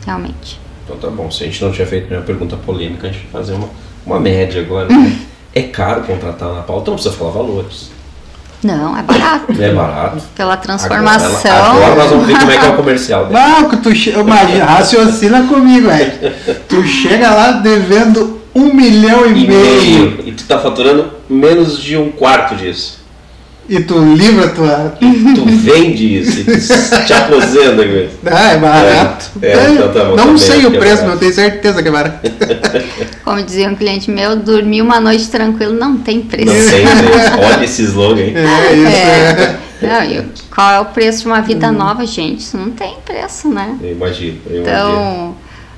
realmente. 0.03 0.59
Então 0.83 0.97
tá 0.97 1.09
bom, 1.09 1.29
se 1.29 1.43
a 1.43 1.45
gente 1.45 1.61
não 1.63 1.71
tinha 1.71 1.85
feito 1.85 2.09
nenhuma 2.09 2.25
pergunta 2.25 2.57
polêmica, 2.57 3.07
a 3.07 3.11
gente 3.11 3.27
vai 3.31 3.43
fazer 3.43 3.53
uma, 3.53 3.69
uma 4.03 4.19
média 4.19 4.61
agora. 4.61 4.87
Né? 4.87 5.21
é 5.53 5.61
caro 5.63 6.03
contratar 6.03 6.51
na 6.53 6.61
pauta, 6.61 6.89
não 6.89 6.95
precisa 6.95 7.15
falar 7.15 7.31
valores. 7.31 7.91
Não, 8.63 8.95
é 8.97 9.01
barato. 9.01 9.53
É 9.59 9.73
barato. 9.73 10.23
Pela 10.35 10.55
transformação. 10.57 11.51
Agora, 11.51 11.85
agora 11.85 11.95
nós 11.95 12.09
vamos 12.11 12.27
ver 12.27 12.39
como 12.39 12.51
é 12.51 12.57
que 12.57 12.65
é 12.65 12.69
o 12.69 12.75
comercial. 12.75 13.25
Dele. 13.25 13.39
Não, 13.39 13.69
que 13.69 13.77
tu 13.77 13.89
imagina, 13.91 14.65
raciocina 14.65 15.43
comigo, 15.43 15.87
velho. 15.87 16.33
Tu 16.69 16.83
chega 16.83 17.31
lá 17.31 17.51
devendo 17.53 18.41
um 18.53 18.73
milhão 18.73 19.25
e, 19.25 19.29
e 19.29 19.47
meio. 19.47 19.47
meio. 19.47 20.27
E 20.27 20.31
tu 20.33 20.43
tá 20.43 20.59
faturando 20.59 21.11
menos 21.29 21.81
de 21.81 21.97
um 21.97 22.11
quarto 22.11 22.55
disso. 22.55 23.00
E 23.71 23.79
tu 23.79 23.97
livra 23.99 24.49
tua. 24.49 24.97
Tu 25.33 25.45
vende 25.45 26.19
isso, 26.19 26.41
e 26.41 26.43
tu 26.43 27.05
te 27.05 27.13
aposenta 27.13 27.87
com 27.87 27.95
isso. 27.95 28.17
Ah, 28.25 28.51
é 28.51 28.57
barato. 28.57 29.31
É, 29.41 29.47
é, 29.47 29.71
então 29.71 29.93
tá 29.93 30.03
bom, 30.03 30.15
não 30.17 30.37
sei 30.37 30.65
o 30.65 30.71
preço, 30.71 31.03
é 31.03 31.05
mas 31.05 31.13
eu 31.13 31.19
tenho 31.19 31.33
certeza 31.33 31.81
que 31.81 31.87
é 31.87 31.91
barato. 31.91 32.19
Como 33.23 33.41
dizia 33.41 33.69
um 33.69 33.75
cliente 33.75 34.11
meu, 34.11 34.35
dormir 34.35 34.81
uma 34.81 34.99
noite 34.99 35.29
tranquilo 35.29 35.73
não 35.73 35.97
tem 35.97 36.21
preço. 36.21 36.53
Não 36.53 36.69
tem 36.69 36.83
preço. 37.07 37.37
Olha 37.39 37.63
esse 37.63 37.83
slogan. 37.83 38.21
É 38.21 38.73
isso. 38.73 38.87
É. 38.87 39.59
Não, 39.81 40.03
eu, 40.03 40.25
qual 40.53 40.71
é 40.71 40.79
o 40.81 40.85
preço 40.85 41.21
de 41.21 41.27
uma 41.27 41.41
vida 41.41 41.69
hum. 41.69 41.73
nova, 41.73 42.05
gente? 42.05 42.41
Isso 42.41 42.57
não 42.57 42.71
tem 42.71 42.97
preço, 43.05 43.47
né? 43.47 43.77
Eu 43.81 43.93
imagino. 43.93 44.37
Eu 44.49 44.61
então. 44.61 44.91
Imagino. 44.91 45.37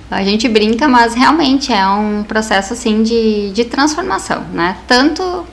A 0.10 0.24
gente 0.24 0.50
brinca, 0.50 0.88
mas 0.88 1.14
realmente 1.14 1.72
é 1.72 1.88
um 1.88 2.24
processo 2.24 2.74
assim 2.74 3.04
de, 3.04 3.52
de 3.52 3.66
transformação, 3.66 4.44
né? 4.52 4.78
Tanto 4.88 5.46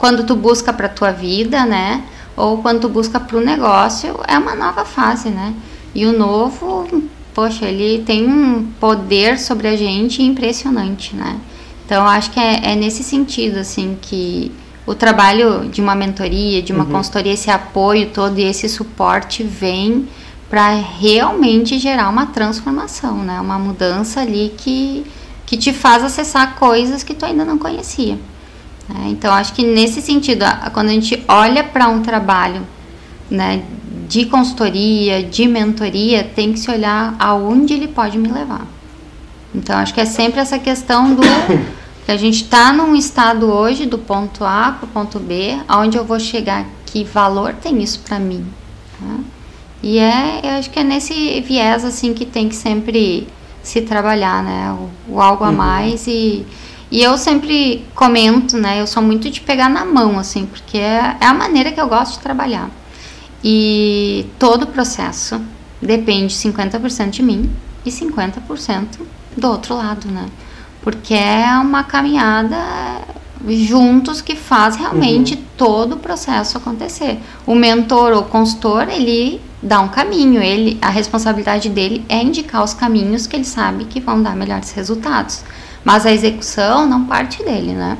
quando 0.00 0.24
tu 0.24 0.34
busca 0.34 0.72
para 0.72 0.88
tua 0.88 1.12
vida, 1.12 1.66
né? 1.66 2.02
Ou 2.34 2.62
quando 2.62 2.80
tu 2.80 2.88
busca 2.88 3.20
para 3.20 3.36
o 3.36 3.40
negócio, 3.40 4.18
é 4.26 4.38
uma 4.38 4.54
nova 4.54 4.82
fase, 4.86 5.28
né? 5.28 5.54
E 5.94 6.06
o 6.06 6.16
novo, 6.16 7.02
poxa, 7.34 7.66
ele 7.66 8.02
tem 8.02 8.26
um 8.26 8.66
poder 8.80 9.38
sobre 9.38 9.68
a 9.68 9.76
gente 9.76 10.22
impressionante, 10.22 11.14
né? 11.14 11.38
Então, 11.84 12.06
acho 12.06 12.30
que 12.30 12.40
é, 12.40 12.72
é 12.72 12.74
nesse 12.74 13.02
sentido, 13.02 13.58
assim, 13.58 13.98
que 14.00 14.50
o 14.86 14.94
trabalho 14.94 15.68
de 15.68 15.82
uma 15.82 15.94
mentoria, 15.94 16.62
de 16.62 16.72
uma 16.72 16.84
uhum. 16.84 16.92
consultoria, 16.92 17.34
esse 17.34 17.50
apoio 17.50 18.08
todo 18.08 18.38
e 18.38 18.44
esse 18.44 18.70
suporte 18.70 19.42
vem 19.42 20.08
para 20.48 20.76
realmente 20.76 21.78
gerar 21.78 22.08
uma 22.08 22.24
transformação, 22.26 23.18
né? 23.18 23.38
Uma 23.38 23.58
mudança 23.58 24.22
ali 24.22 24.54
que, 24.56 25.04
que 25.44 25.58
te 25.58 25.74
faz 25.74 26.02
acessar 26.02 26.54
coisas 26.54 27.02
que 27.02 27.12
tu 27.12 27.26
ainda 27.26 27.44
não 27.44 27.58
conhecia. 27.58 28.18
Né? 28.92 29.08
Então, 29.08 29.32
acho 29.32 29.52
que 29.52 29.64
nesse 29.64 30.02
sentido, 30.02 30.44
quando 30.72 30.88
a 30.88 30.92
gente 30.92 31.22
olha 31.28 31.62
para 31.62 31.88
um 31.88 32.02
trabalho 32.02 32.66
né, 33.30 33.62
de 34.08 34.26
consultoria, 34.26 35.22
de 35.22 35.46
mentoria, 35.46 36.24
tem 36.24 36.52
que 36.52 36.58
se 36.58 36.70
olhar 36.70 37.14
aonde 37.18 37.74
ele 37.74 37.88
pode 37.88 38.18
me 38.18 38.28
levar. 38.28 38.66
Então, 39.54 39.76
acho 39.78 39.94
que 39.94 40.00
é 40.00 40.04
sempre 40.04 40.40
essa 40.40 40.58
questão 40.58 41.14
do 41.14 41.22
que 42.04 42.10
a 42.10 42.16
gente 42.16 42.42
está 42.42 42.72
num 42.72 42.94
estado 42.94 43.46
hoje 43.46 43.86
do 43.86 43.98
ponto 43.98 44.44
A 44.44 44.72
para 44.78 44.86
o 44.86 44.88
ponto 44.88 45.18
B, 45.18 45.58
aonde 45.68 45.96
eu 45.96 46.04
vou 46.04 46.18
chegar, 46.18 46.66
que 46.86 47.04
valor 47.04 47.54
tem 47.54 47.82
isso 47.82 48.00
para 48.00 48.18
mim. 48.18 48.44
Né? 49.00 49.20
E 49.82 49.98
é, 49.98 50.40
eu 50.42 50.50
acho 50.58 50.70
que 50.70 50.78
é 50.78 50.84
nesse 50.84 51.40
viés 51.40 51.84
assim 51.84 52.12
que 52.12 52.26
tem 52.26 52.48
que 52.48 52.54
sempre 52.54 53.26
se 53.62 53.80
trabalhar, 53.80 54.42
né? 54.42 54.76
O, 55.08 55.14
o 55.14 55.20
algo 55.20 55.44
a 55.44 55.48
uhum. 55.48 55.56
mais 55.56 56.06
e 56.06 56.46
e 56.90 57.02
eu 57.02 57.16
sempre 57.16 57.86
comento, 57.94 58.56
né? 58.56 58.80
Eu 58.80 58.86
sou 58.86 59.02
muito 59.02 59.30
de 59.30 59.40
pegar 59.40 59.68
na 59.68 59.84
mão, 59.84 60.18
assim, 60.18 60.46
porque 60.46 60.76
é, 60.76 61.16
é 61.20 61.26
a 61.26 61.34
maneira 61.34 61.70
que 61.70 61.80
eu 61.80 61.88
gosto 61.88 62.14
de 62.14 62.20
trabalhar. 62.20 62.68
E 63.44 64.26
todo 64.38 64.64
o 64.64 64.66
processo 64.66 65.40
depende 65.80 66.34
50% 66.34 67.10
de 67.10 67.22
mim 67.22 67.50
e 67.84 67.90
50% 67.90 68.86
do 69.36 69.48
outro 69.48 69.76
lado, 69.76 70.08
né? 70.08 70.26
Porque 70.82 71.14
é 71.14 71.46
uma 71.58 71.84
caminhada 71.84 72.56
juntos 73.48 74.20
que 74.20 74.36
faz 74.36 74.76
realmente 74.76 75.34
uhum. 75.34 75.40
todo 75.56 75.92
o 75.94 75.98
processo 75.98 76.58
acontecer. 76.58 77.18
O 77.46 77.54
mentor 77.54 78.12
ou 78.12 78.24
consultor, 78.24 78.88
ele 78.88 79.40
dá 79.62 79.80
um 79.80 79.88
caminho, 79.88 80.42
ele 80.42 80.78
a 80.82 80.88
responsabilidade 80.88 81.68
dele 81.68 82.04
é 82.08 82.22
indicar 82.22 82.62
os 82.64 82.74
caminhos 82.74 83.26
que 83.26 83.36
ele 83.36 83.44
sabe 83.44 83.84
que 83.84 84.00
vão 84.00 84.22
dar 84.22 84.36
melhores 84.36 84.72
resultados. 84.72 85.42
Mas 85.84 86.04
a 86.04 86.12
execução 86.12 86.86
não 86.86 87.04
parte 87.04 87.42
dele, 87.42 87.72
né? 87.72 87.96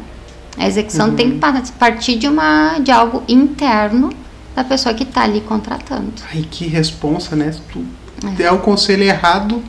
A 0.57 0.66
execução 0.66 1.11
uhum. 1.11 1.16
tem 1.16 1.31
que 1.31 1.72
partir 1.78 2.16
de, 2.16 2.28
uma, 2.28 2.78
de 2.78 2.91
algo 2.91 3.22
interno 3.26 4.11
da 4.55 4.64
pessoa 4.64 4.95
que 4.95 5.05
está 5.05 5.22
ali 5.22 5.41
contratando. 5.41 6.12
Ai, 6.31 6.45
que 6.51 6.66
responsa, 6.66 7.35
né? 7.35 7.55
Tu 7.72 7.85
é. 8.26 8.31
der 8.33 8.53
o 8.53 8.59
conselho 8.59 9.03
errado, 9.03 9.62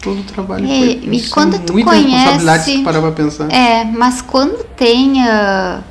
todo 0.00 0.20
o 0.20 0.24
trabalho 0.24 0.64
é, 0.64 0.68
foi, 0.68 1.08
E 1.12 1.28
quando 1.28 1.58
tu 1.58 1.72
muita 1.72 1.90
conhece... 1.90 2.10
responsabilidade 2.10 2.64
se 2.64 2.78
parar 2.82 3.00
pra 3.00 3.12
pensar. 3.12 3.50
É, 3.50 3.84
mas 3.84 4.22
quando 4.22 4.64
tem 4.76 5.22
uh, 5.22 5.82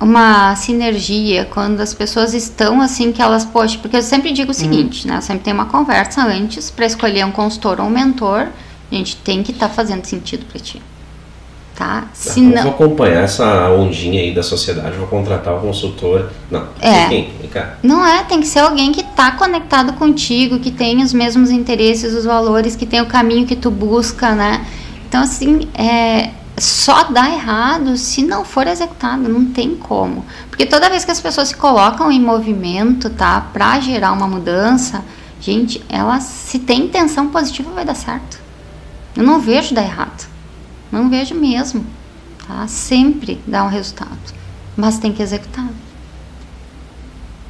uma 0.00 0.56
sinergia, 0.56 1.44
quando 1.44 1.80
as 1.80 1.92
pessoas 1.92 2.32
estão 2.32 2.80
assim, 2.80 3.12
que 3.12 3.20
elas, 3.20 3.44
poxa, 3.44 3.78
porque 3.78 3.96
eu 3.96 4.02
sempre 4.02 4.32
digo 4.32 4.50
o 4.50 4.54
uhum. 4.54 4.60
seguinte, 4.60 5.04
uhum. 5.04 5.12
né? 5.12 5.18
Eu 5.18 5.22
sempre 5.22 5.44
tenho 5.44 5.56
uma 5.56 5.66
conversa 5.66 6.22
antes 6.24 6.70
para 6.70 6.86
escolher 6.86 7.26
um 7.26 7.32
consultor 7.32 7.80
ou 7.80 7.86
um 7.86 7.90
mentor, 7.90 8.48
Gente, 8.90 9.16
tem 9.16 9.42
que 9.42 9.52
estar 9.52 9.68
tá 9.68 9.74
fazendo 9.74 10.04
sentido 10.04 10.44
para 10.46 10.60
ti. 10.60 10.82
Tá? 11.74 12.08
Se 12.12 12.42
não... 12.42 12.62
Vou 12.62 12.72
acompanhar 12.72 13.24
essa 13.24 13.70
ondinha 13.70 14.20
aí 14.20 14.34
da 14.34 14.42
sociedade, 14.42 14.98
vou 14.98 15.06
contratar 15.06 15.54
o 15.56 15.60
consultor. 15.60 16.30
Não, 16.50 16.66
é. 16.78 17.08
Quem? 17.08 17.30
Vem 17.40 17.48
cá. 17.48 17.78
Não 17.82 18.04
é, 18.04 18.22
tem 18.24 18.40
que 18.40 18.46
ser 18.46 18.58
alguém 18.58 18.92
que 18.92 19.00
está 19.00 19.32
conectado 19.32 19.94
contigo, 19.94 20.58
que 20.58 20.70
tem 20.70 21.02
os 21.02 21.14
mesmos 21.14 21.50
interesses, 21.50 22.12
os 22.12 22.26
valores, 22.26 22.76
que 22.76 22.84
tem 22.84 23.00
o 23.00 23.06
caminho 23.06 23.46
que 23.46 23.56
tu 23.56 23.70
busca, 23.70 24.34
né? 24.34 24.66
Então, 25.08 25.22
assim, 25.22 25.68
é, 25.72 26.30
só 26.58 27.04
dá 27.04 27.30
errado 27.30 27.96
se 27.96 28.22
não 28.22 28.44
for 28.44 28.66
executado, 28.66 29.28
não 29.28 29.46
tem 29.46 29.74
como. 29.74 30.24
Porque 30.50 30.66
toda 30.66 30.90
vez 30.90 31.04
que 31.04 31.10
as 31.10 31.20
pessoas 31.20 31.48
se 31.48 31.56
colocam 31.56 32.12
em 32.12 32.20
movimento, 32.20 33.08
tá, 33.08 33.40
para 33.52 33.80
gerar 33.80 34.12
uma 34.12 34.28
mudança, 34.28 35.02
gente, 35.40 35.82
elas 35.88 36.24
se 36.24 36.58
tem 36.58 36.84
intenção 36.84 37.28
positiva 37.28 37.70
vai 37.72 37.84
dar 37.84 37.94
certo. 37.94 38.39
Eu 39.16 39.22
não 39.22 39.40
vejo 39.40 39.74
dar 39.74 39.82
errado. 39.82 40.28
Não 40.90 41.08
vejo 41.08 41.34
mesmo. 41.34 41.84
Tá? 42.46 42.66
Sempre 42.66 43.40
dá 43.46 43.64
um 43.64 43.68
resultado. 43.68 44.18
Mas 44.76 44.98
tem 44.98 45.12
que 45.12 45.22
executar. 45.22 45.68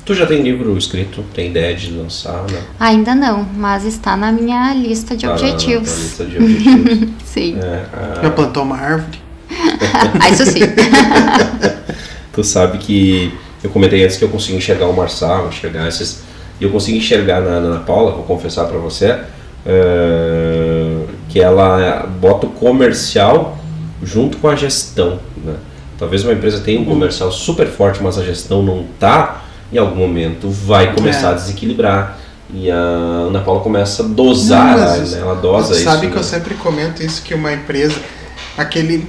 Tu 0.05 0.15
já 0.15 0.27
tem 0.27 0.43
livro 0.43 0.77
escrito? 0.77 1.23
Tem 1.35 1.51
ideia 1.51 1.75
de 1.75 1.93
lançar? 1.93 2.43
Né? 2.51 2.61
Ainda 2.81 3.15
não, 3.15 3.47
mas 3.57 3.85
está 3.85 4.17
na 4.17 4.33
minha 4.33 4.75
lista 4.75 5.15
de 5.15 5.27
tá 5.27 5.33
objetivos. 5.33 5.91
Na, 5.91 6.03
lista 6.03 6.25
de 6.25 6.37
objetivos. 6.37 7.09
sim. 7.25 7.59
É, 7.61 7.85
a... 7.93 8.23
Já 8.23 8.31
plantou 8.31 8.63
uma 8.63 8.77
árvore? 8.77 9.21
ah, 10.21 10.29
isso 10.31 10.47
sim. 10.47 10.61
tu 12.33 12.43
sabe 12.43 12.79
que 12.79 13.33
eu 13.63 13.71
comentei 13.71 14.03
antes 14.03 14.17
que 14.17 14.25
eu 14.25 14.29
consigo 14.29 14.57
enxergar 14.57 14.87
o 14.87 14.97
Marçal, 14.97 15.49
enxergar 15.49 15.87
esses. 15.87 16.23
E 16.61 16.65
eu 16.65 16.71
consigo 16.71 16.97
enxergar 16.99 17.41
na, 17.41 17.61
na 17.61 17.79
Paula, 17.81 18.13
vou 18.13 18.25
confessar 18.25 18.67
para 18.67 18.79
você. 18.79 19.13
Uh, 19.67 21.07
que 21.31 21.41
ela 21.41 22.07
bota 22.21 22.47
o 22.47 22.51
comercial 22.51 23.57
junto 24.03 24.37
com 24.39 24.49
a 24.49 24.57
gestão. 24.57 25.21
Né? 25.43 25.55
Talvez 25.99 26.25
uma 26.25 26.33
empresa 26.33 26.61
tenha 26.61 26.79
um 26.79 26.83
uhum. 26.83 26.89
comercial 26.89 27.31
super 27.31 27.69
forte, 27.69 28.03
mas 28.03 28.19
a 28.19 28.25
gestão 28.25 28.63
não 28.63 28.85
está, 28.93 29.45
em 29.73 29.79
algum 29.79 29.97
momento 29.97 30.51
vai 30.51 30.93
começar 30.93 31.29
é. 31.29 31.31
a 31.31 31.35
desequilibrar. 31.35 32.19
E 32.53 32.69
a 32.69 32.75
Ana 32.75 33.41
Paula 33.41 33.61
começa 33.61 34.03
a 34.03 34.07
dosar, 34.07 34.77
não, 34.77 34.97
né? 34.97 35.19
ela 35.21 35.37
dosa 35.37 35.75
isso. 35.75 35.85
Sabe 35.85 36.09
que 36.09 36.15
né? 36.15 36.19
eu 36.19 36.25
sempre 36.25 36.55
comento 36.55 37.01
isso, 37.01 37.23
que 37.23 37.33
uma 37.33 37.53
empresa, 37.53 37.95
aquele 38.59 39.09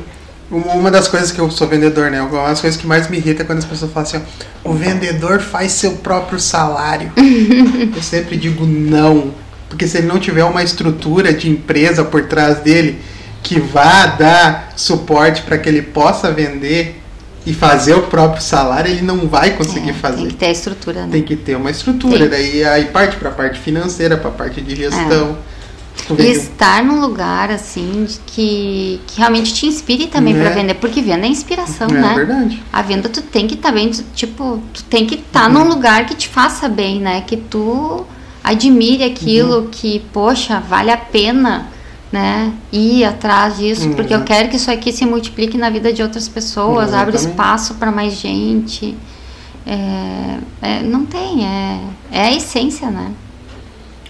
uma 0.52 0.92
das 0.92 1.08
coisas 1.08 1.32
que 1.32 1.40
eu 1.40 1.50
sou 1.50 1.66
vendedor, 1.66 2.12
né? 2.12 2.22
Uma 2.22 2.50
das 2.50 2.60
coisas 2.60 2.80
que 2.80 2.86
mais 2.86 3.10
me 3.10 3.18
irrita 3.18 3.42
é 3.42 3.46
quando 3.46 3.60
as 3.60 3.66
pessoas 3.66 3.92
falam 3.92 4.08
assim, 4.08 4.22
ó, 4.66 4.70
o 4.70 4.74
vendedor 4.74 5.40
faz 5.40 5.72
seu 5.72 5.94
próprio 5.94 6.40
salário. 6.40 7.12
eu 7.96 8.04
sempre 8.04 8.36
digo 8.36 8.66
não. 8.66 9.32
Porque 9.72 9.88
se 9.88 9.98
ele 10.00 10.08
não 10.08 10.20
tiver 10.20 10.44
uma 10.44 10.62
estrutura 10.62 11.34
de 11.34 11.50
empresa 11.50 12.04
por 12.04 12.26
trás 12.26 12.60
dele 12.60 13.00
que 13.42 13.58
vá 13.58 14.06
dar 14.06 14.74
suporte 14.76 15.44
para 15.44 15.58
que 15.58 15.70
ele 15.70 15.82
possa 15.82 16.30
vender, 16.30 17.02
e 17.46 17.54
fazer 17.54 17.96
o 17.96 18.04
próprio 18.04 18.42
salário, 18.44 18.92
ele 18.92 19.02
não 19.02 19.28
vai 19.28 19.52
conseguir 19.56 19.90
É, 19.90 19.94
fazer. 19.94 20.18
Tem 20.18 20.28
que 20.28 20.36
ter 20.36 20.46
a 20.46 20.52
estrutura, 20.52 21.02
né? 21.06 21.10
Tem 21.12 21.24
que 21.24 21.36
ter 21.36 21.56
uma 21.56 21.72
estrutura, 21.72 22.20
Tem. 22.20 22.30
daí 22.30 22.64
aí 22.64 22.86
parte 22.86 23.16
para 23.16 23.30
a 23.30 23.32
parte 23.32 23.60
financeira, 23.60 24.16
para 24.16 24.30
a 24.30 24.34
parte 24.34 24.62
de 24.62 24.76
gestão. 24.76 25.38
Tu 26.08 26.16
E 26.22 26.32
estar 26.32 26.84
num 26.84 27.02
lugar 27.02 27.50
assim 27.50 28.08
que, 28.28 29.02
que 29.08 29.18
realmente 29.18 29.54
te 29.56 29.66
inspire 29.66 30.06
também 30.06 30.36
Né? 30.36 30.44
pra 30.44 30.54
vender, 30.54 30.76
porque 30.76 31.02
venda 31.02 31.26
é 31.26 31.30
inspiração, 31.30 31.88
é 31.88 31.94
né? 31.94 32.14
verdade. 32.16 32.62
A 32.72 32.82
venda 32.84 33.10
tu 33.10 33.24
tem 33.24 33.48
que 33.48 33.56
estar 33.56 33.72
bem, 33.72 33.90
tu, 33.90 34.04
tipo, 34.14 34.62
tu 34.72 34.84
tem 34.84 35.08
que 35.08 35.16
estar 35.16 35.48
Uhum. 35.48 35.54
num 35.54 35.68
lugar 35.68 36.06
que 36.06 36.14
te 36.14 36.28
faça 36.28 36.70
bem, 36.70 37.00
né? 37.00 37.22
Que 37.26 37.38
tu 37.38 38.06
admire 38.44 39.04
aquilo, 39.04 39.58
Uhum. 39.60 39.68
que, 39.72 40.00
poxa, 40.12 40.60
vale 40.60 40.92
a 40.92 40.98
pena, 40.98 41.68
né? 42.12 42.52
Ir 42.72 43.04
atrás 43.06 43.58
disso, 43.58 43.90
porque 43.92 44.14
eu 44.14 44.20
Uhum. 44.20 44.26
quero 44.26 44.50
que 44.50 44.56
isso 44.58 44.70
aqui 44.72 44.92
se 44.92 45.06
multiplique 45.06 45.58
na 45.58 45.70
vida 45.70 45.94
de 45.94 46.02
outras 46.04 46.28
pessoas, 46.28 46.94
abre 46.94 47.16
Exatamente. 47.16 47.30
espaço 47.30 47.74
para 47.76 47.92
mais 47.92 48.14
gente. 48.16 48.96
É, 49.66 50.38
é, 50.62 50.84
não 50.84 51.06
tem, 51.06 51.46
é, 51.46 51.80
é 52.12 52.22
a 52.28 52.34
essência, 52.36 52.90
né? 52.90 53.12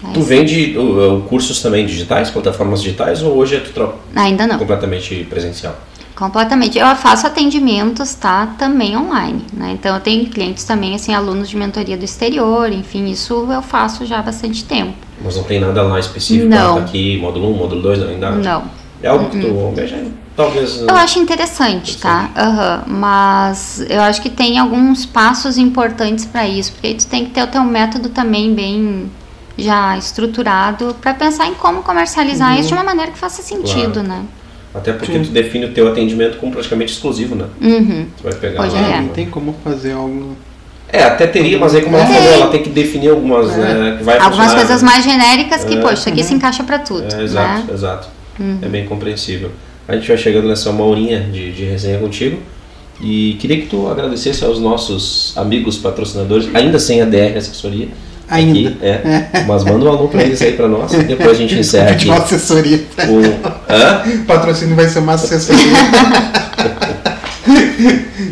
É 0.02 0.12
Tu 0.12 0.20
essência. 0.20 0.36
vende 0.36 0.78
uh, 0.78 1.16
uh, 1.18 1.20
cursos 1.22 1.60
também 1.60 1.84
digitais, 1.86 2.30
plataformas 2.30 2.82
digitais, 2.82 3.22
ou 3.22 3.36
hoje 3.36 3.56
é 3.56 3.60
tu 3.60 3.92
Ainda 4.16 4.46
não. 4.46 4.58
completamente 4.58 5.24
presencial? 5.28 5.78
Completamente. 6.22 6.78
Eu 6.78 6.86
faço 6.94 7.26
atendimentos, 7.26 8.14
tá? 8.14 8.46
Também 8.56 8.96
online, 8.96 9.44
né? 9.52 9.72
Então 9.72 9.92
eu 9.92 10.00
tenho 10.00 10.24
clientes 10.26 10.62
também, 10.62 10.94
assim, 10.94 11.12
alunos 11.12 11.48
de 11.48 11.56
mentoria 11.56 11.96
do 11.96 12.04
exterior, 12.04 12.70
enfim, 12.70 13.10
isso 13.10 13.48
eu 13.50 13.60
faço 13.60 14.06
já 14.06 14.20
há 14.20 14.22
bastante 14.22 14.62
tempo. 14.62 14.92
Mas 15.20 15.36
não 15.36 15.42
tem 15.42 15.58
nada 15.58 15.82
lá 15.82 15.98
específico, 15.98 16.48
Não. 16.48 16.76
tá 16.76 16.82
aqui, 16.82 17.18
módulo 17.20 17.50
1, 17.52 17.56
módulo 17.56 17.82
2, 17.82 18.02
ainda 18.04 18.30
Não. 18.30 18.62
É 19.02 19.08
algo 19.08 19.30
que 19.30 19.40
tu 19.40 19.48
almeja, 19.48 20.00
talvez... 20.36 20.80
Eu 20.82 20.94
acho 20.94 21.18
interessante, 21.18 21.98
tá? 21.98 22.30
Aham. 22.36 22.84
Mas 22.86 23.84
eu 23.90 24.00
acho 24.02 24.22
que 24.22 24.30
tem 24.30 24.60
alguns 24.60 25.04
passos 25.04 25.58
importantes 25.58 26.24
para 26.24 26.46
isso, 26.46 26.70
porque 26.70 26.94
tu 26.94 27.06
tem 27.08 27.24
que 27.24 27.32
ter 27.32 27.42
o 27.42 27.48
teu 27.48 27.64
método 27.64 28.10
também 28.10 28.54
bem 28.54 29.10
já 29.58 29.98
estruturado 29.98 30.94
para 31.00 31.14
pensar 31.14 31.48
em 31.48 31.54
como 31.54 31.82
comercializar 31.82 32.60
isso 32.60 32.68
de 32.68 32.74
uma 32.74 32.84
maneira 32.84 33.10
que 33.10 33.18
faça 33.18 33.42
sentido, 33.42 33.94
Claro. 33.94 34.08
né? 34.08 34.22
Até 34.74 34.92
porque 34.92 35.12
Sim. 35.12 35.22
tu 35.24 35.30
define 35.30 35.66
o 35.66 35.72
teu 35.72 35.88
atendimento 35.88 36.38
como 36.38 36.52
praticamente 36.52 36.92
exclusivo, 36.94 37.34
né? 37.34 37.44
Uhum. 37.60 38.06
Tu 38.16 38.22
vai 38.22 38.32
pegar 38.34 38.62
Hoje 38.62 38.74
lá... 38.74 38.96
é. 38.96 39.00
Não 39.02 39.08
tem 39.08 39.26
como 39.26 39.54
fazer 39.62 39.92
algo. 39.92 40.34
É, 40.88 41.04
até 41.04 41.26
teria, 41.26 41.58
mas 41.58 41.74
aí 41.74 41.82
como 41.82 41.96
ela 41.96 42.06
falou, 42.06 42.32
ela 42.32 42.50
tem 42.50 42.62
que 42.62 42.68
definir 42.70 43.08
algumas, 43.10 43.50
É. 43.52 43.74
né, 43.74 43.96
que 43.98 44.04
vai 44.04 44.18
Algumas 44.18 44.52
coisas 44.54 44.82
né? 44.82 44.90
mais 44.90 45.04
genéricas 45.04 45.64
que, 45.64 45.74
É. 45.74 45.80
poxa, 45.80 45.94
isso 45.94 46.08
aqui 46.08 46.22
se 46.24 46.34
encaixa 46.34 46.62
para 46.64 46.78
tudo, 46.78 47.14
É, 47.14 47.22
exato, 47.22 47.66
né? 47.66 47.72
exato. 47.72 48.08
É 48.62 48.68
bem 48.68 48.84
compreensível. 48.86 49.50
A 49.86 49.94
gente 49.94 50.08
vai 50.08 50.16
chegando 50.16 50.48
nessa 50.48 50.70
uma 50.70 50.84
horinha 50.84 51.20
de, 51.20 51.52
de 51.52 51.64
resenha 51.64 51.98
contigo 51.98 52.38
e 53.00 53.36
queria 53.40 53.58
que 53.58 53.66
tu 53.66 53.88
agradecesse 53.88 54.44
aos 54.44 54.58
nossos 54.58 55.32
amigos 55.36 55.76
patrocinadores, 55.78 56.48
ainda 56.54 56.78
sem 56.78 57.00
a 57.02 57.04
DR 57.04 57.36
Assessoria. 57.36 57.88
Ainda. 58.32 58.68
Aqui, 58.70 58.78
é, 58.82 59.44
Mas 59.46 59.64
manda 59.64 59.84
um 59.84 59.88
alô 59.88 60.08
pra 60.08 60.22
eles 60.22 60.40
aí 60.40 60.52
pra 60.52 60.68
nós 60.68 60.92
e 60.92 60.98
depois 61.02 61.30
a 61.30 61.34
gente 61.34 61.58
encerra 61.58 61.90
aqui. 61.90 62.06
Uma 62.06 62.18
assessoria. 62.18 62.82
O, 63.08 63.72
hã? 63.72 64.02
Patrocínio 64.26 64.74
vai 64.74 64.88
ser 64.88 65.00
uma 65.00 65.14
assessoria. 65.14 65.62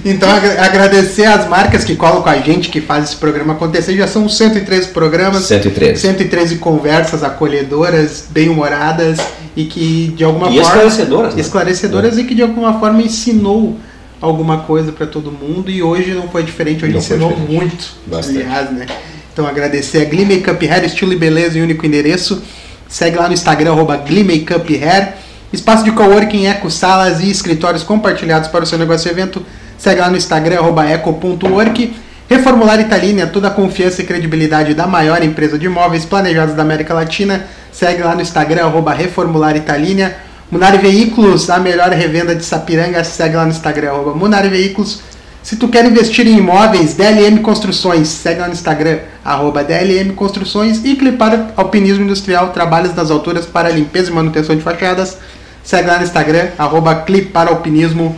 então, 0.05 0.31
agra- 0.31 0.63
agradecer 0.65 1.25
às 1.25 1.49
marcas 1.49 1.85
que 1.85 1.97
colam 1.97 2.23
com 2.23 2.29
a 2.29 2.37
gente, 2.39 2.69
que 2.69 2.81
fazem 2.81 3.05
esse 3.05 3.17
programa 3.17 3.55
acontecer. 3.55 3.97
Já 3.97 4.07
são 4.07 4.29
113 4.29 4.89
programas, 4.89 5.45
113. 5.45 6.01
113 6.01 6.57
conversas 6.57 7.23
acolhedoras, 7.23 8.27
bem-humoradas 8.31 9.19
e 9.57 9.65
que 9.65 10.13
de 10.17 10.25
alguma 10.25 10.47
E 10.49 10.55
forma. 10.55 10.63
esclarecedoras, 10.63 11.35
né? 11.35 11.41
esclarecedoras 11.41 12.19
e 12.19 12.25
que 12.25 12.35
de 12.35 12.43
alguma 12.43 12.79
forma 12.79 13.03
ensinou 13.03 13.77
alguma 14.21 14.59
coisa 14.59 14.93
para 14.93 15.07
todo 15.07 15.33
mundo. 15.33 15.71
E 15.71 15.83
hoje 15.83 16.13
não 16.15 16.29
foi 16.29 16.43
diferente, 16.43 16.85
hoje 16.85 16.93
Não 16.93 17.01
ensinou 17.01 17.29
diferente. 17.31 17.53
muito. 17.53 17.85
Bastante. 18.07 18.39
Aliás, 18.39 18.71
né? 18.73 18.87
Então, 19.33 19.47
agradecer 19.47 20.03
a 20.03 20.05
Glee 20.05 20.25
Makeup 20.25 20.69
Hair, 20.69 20.85
estilo 20.85 21.13
e 21.13 21.17
beleza 21.17 21.59
e 21.59 21.63
único 21.63 21.87
endereço. 21.87 22.43
Segue 22.89 23.17
lá 23.17 23.29
no 23.29 23.35
Instagram, 23.35 23.73
arroba 23.73 23.97
Makeup 23.97 24.77
Hair. 24.77 25.15
Espaço 25.53 25.85
de 25.85 25.93
coworking, 25.93 26.47
eco, 26.47 26.71
salas 26.71 27.21
e 27.21 27.31
escritórios 27.31 27.83
compartilhados 27.83 28.49
para 28.49 28.65
o 28.65 28.67
seu 28.67 28.79
negócio 28.79 29.09
e 29.09 29.11
evento. 29.11 29.45
Segue 29.79 30.01
lá 30.01 30.11
no 30.11 30.17
Instagram, 30.17 30.59
arroba 30.59 30.85
eco.work. 30.89 31.95
Reformular 32.29 32.79
Italínia, 32.81 33.27
toda 33.27 33.49
a 33.49 33.51
confiança 33.51 34.03
e 34.03 34.05
credibilidade 34.05 34.75
da 34.75 34.87
maior 34.87 35.23
empresa 35.23 35.59
de 35.59 35.67
imóveis 35.67 36.05
planejados 36.05 36.55
da 36.55 36.63
América 36.63 36.95
Latina. 36.95 37.47
Segue 37.73 38.03
lá 38.03 38.15
no 38.15 38.23
Instagram, 38.23 38.67
arroba 38.67 38.93
Reformular 38.93 39.57
Italínia. 39.57 40.17
Munari 40.51 40.79
Veículos, 40.79 41.49
a 41.51 41.59
melhor 41.59 41.91
revenda 41.91 42.35
de 42.35 42.45
Sapiranga. 42.45 43.03
Segue 43.03 43.35
lá 43.37 43.45
no 43.45 43.51
Instagram, 43.51 43.91
arroba 43.91 44.15
Munari 44.15 44.49
Veículos. 44.49 45.01
Se 45.43 45.57
tu 45.57 45.69
quer 45.69 45.87
investir 45.87 46.27
em 46.27 46.37
imóveis, 46.37 46.95
DLM 46.95 47.39
Construções, 47.41 48.09
segue 48.09 48.41
lá 48.41 48.47
no 48.47 48.53
Instagram, 48.53 48.99
arroba 49.25 49.65
DLM 49.65 50.13
Construções 50.13 50.85
e 50.85 50.95
Clipar 50.95 51.53
Alpinismo 51.57 52.05
Industrial, 52.05 52.49
trabalhos 52.49 52.93
das 52.93 53.11
alturas 53.11 53.47
para 53.47 53.71
limpeza 53.71 54.11
e 54.11 54.15
manutenção 54.15 54.55
de 54.55 54.61
fachadas, 54.61 55.17
segue 55.65 55.89
lá 55.89 55.97
no 55.97 56.05
Instagram, 56.05 56.49
arroba 56.59 56.95
Clipar 56.95 57.49
Alpinismo. 57.49 58.15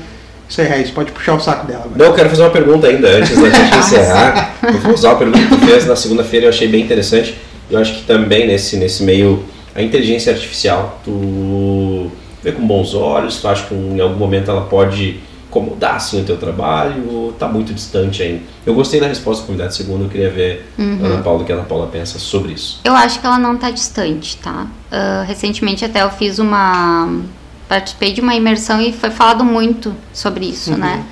Isso 0.48 0.60
aí, 0.60 0.66
Reis, 0.66 0.90
pode 0.90 1.12
puxar 1.12 1.34
o 1.34 1.40
saco 1.40 1.66
dela. 1.66 1.84
agora. 1.84 1.96
Não, 1.96 2.06
eu 2.06 2.14
quero 2.14 2.28
fazer 2.28 2.42
uma 2.42 2.50
pergunta 2.50 2.88
ainda 2.88 3.08
antes 3.08 3.40
da 3.40 3.48
gente 3.48 3.78
encerrar. 3.78 4.56
Eu 4.62 4.78
vou 4.80 4.92
usar 4.92 5.12
a 5.12 5.14
pergunta 5.14 5.38
que 5.38 5.48
tu 5.48 5.58
fez 5.58 5.86
na 5.86 5.94
segunda-feira, 5.94 6.46
eu 6.46 6.50
achei 6.50 6.66
bem 6.66 6.82
interessante. 6.82 7.36
Eu 7.70 7.78
acho 7.78 7.94
que 7.94 8.02
também 8.02 8.48
nesse, 8.48 8.76
nesse 8.76 9.04
meio, 9.04 9.44
a 9.74 9.80
inteligência 9.80 10.32
artificial, 10.32 11.00
tu 11.04 12.10
vê 12.42 12.50
com 12.50 12.66
bons 12.66 12.94
olhos, 12.94 13.36
tu 13.40 13.46
acha 13.46 13.64
que 13.64 13.74
em 13.74 14.00
algum 14.00 14.16
momento 14.16 14.50
ela 14.50 14.62
pode 14.62 15.20
incomodar 15.52 15.96
assim, 15.96 16.22
o 16.22 16.24
teu 16.24 16.38
trabalho 16.38 17.10
ou 17.10 17.32
tá 17.32 17.46
muito 17.46 17.74
distante 17.74 18.22
ainda? 18.22 18.42
Eu 18.64 18.74
gostei 18.74 18.98
da 18.98 19.06
resposta 19.06 19.42
do 19.42 19.48
convidado 19.48 19.74
segundo, 19.74 20.04
eu 20.04 20.08
queria 20.08 20.30
ver 20.30 20.72
a 20.78 20.82
Ana 20.82 21.22
Paula 21.22 21.42
o 21.42 21.44
que 21.44 21.52
a 21.52 21.56
Ana 21.56 21.64
Paula 21.64 21.86
pensa 21.88 22.18
sobre 22.18 22.52
isso. 22.52 22.80
Eu 22.82 22.94
acho 22.94 23.20
que 23.20 23.26
ela 23.26 23.38
não 23.38 23.58
tá 23.58 23.70
distante, 23.70 24.38
tá? 24.38 24.66
Ah, 24.90 25.24
recentemente 25.26 25.84
até 25.84 26.02
eu 26.02 26.10
fiz 26.10 26.38
uma. 26.38 27.20
Participei 27.68 28.12
de 28.12 28.20
uma 28.20 28.34
imersão 28.34 28.80
e 28.80 28.92
foi 28.92 29.10
falado 29.10 29.44
muito 29.44 29.94
sobre 30.12 30.46
isso, 30.46 30.76
né? 30.76 31.04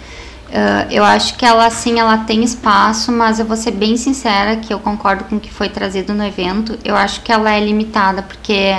Ah, 0.52 0.86
eu 0.90 1.04
acho 1.04 1.36
que 1.36 1.44
ela 1.44 1.68
sim, 1.70 2.00
ela 2.00 2.18
tem 2.18 2.42
espaço, 2.42 3.12
mas 3.12 3.38
eu 3.38 3.44
vou 3.44 3.56
ser 3.56 3.72
bem 3.72 3.96
sincera 3.96 4.56
que 4.56 4.72
eu 4.72 4.78
concordo 4.78 5.24
com 5.24 5.36
o 5.36 5.40
que 5.40 5.52
foi 5.52 5.68
trazido 5.68 6.14
no 6.14 6.24
evento. 6.24 6.78
Eu 6.82 6.96
acho 6.96 7.20
que 7.20 7.30
ela 7.30 7.52
é 7.52 7.60
limitada, 7.60 8.22
porque 8.22 8.74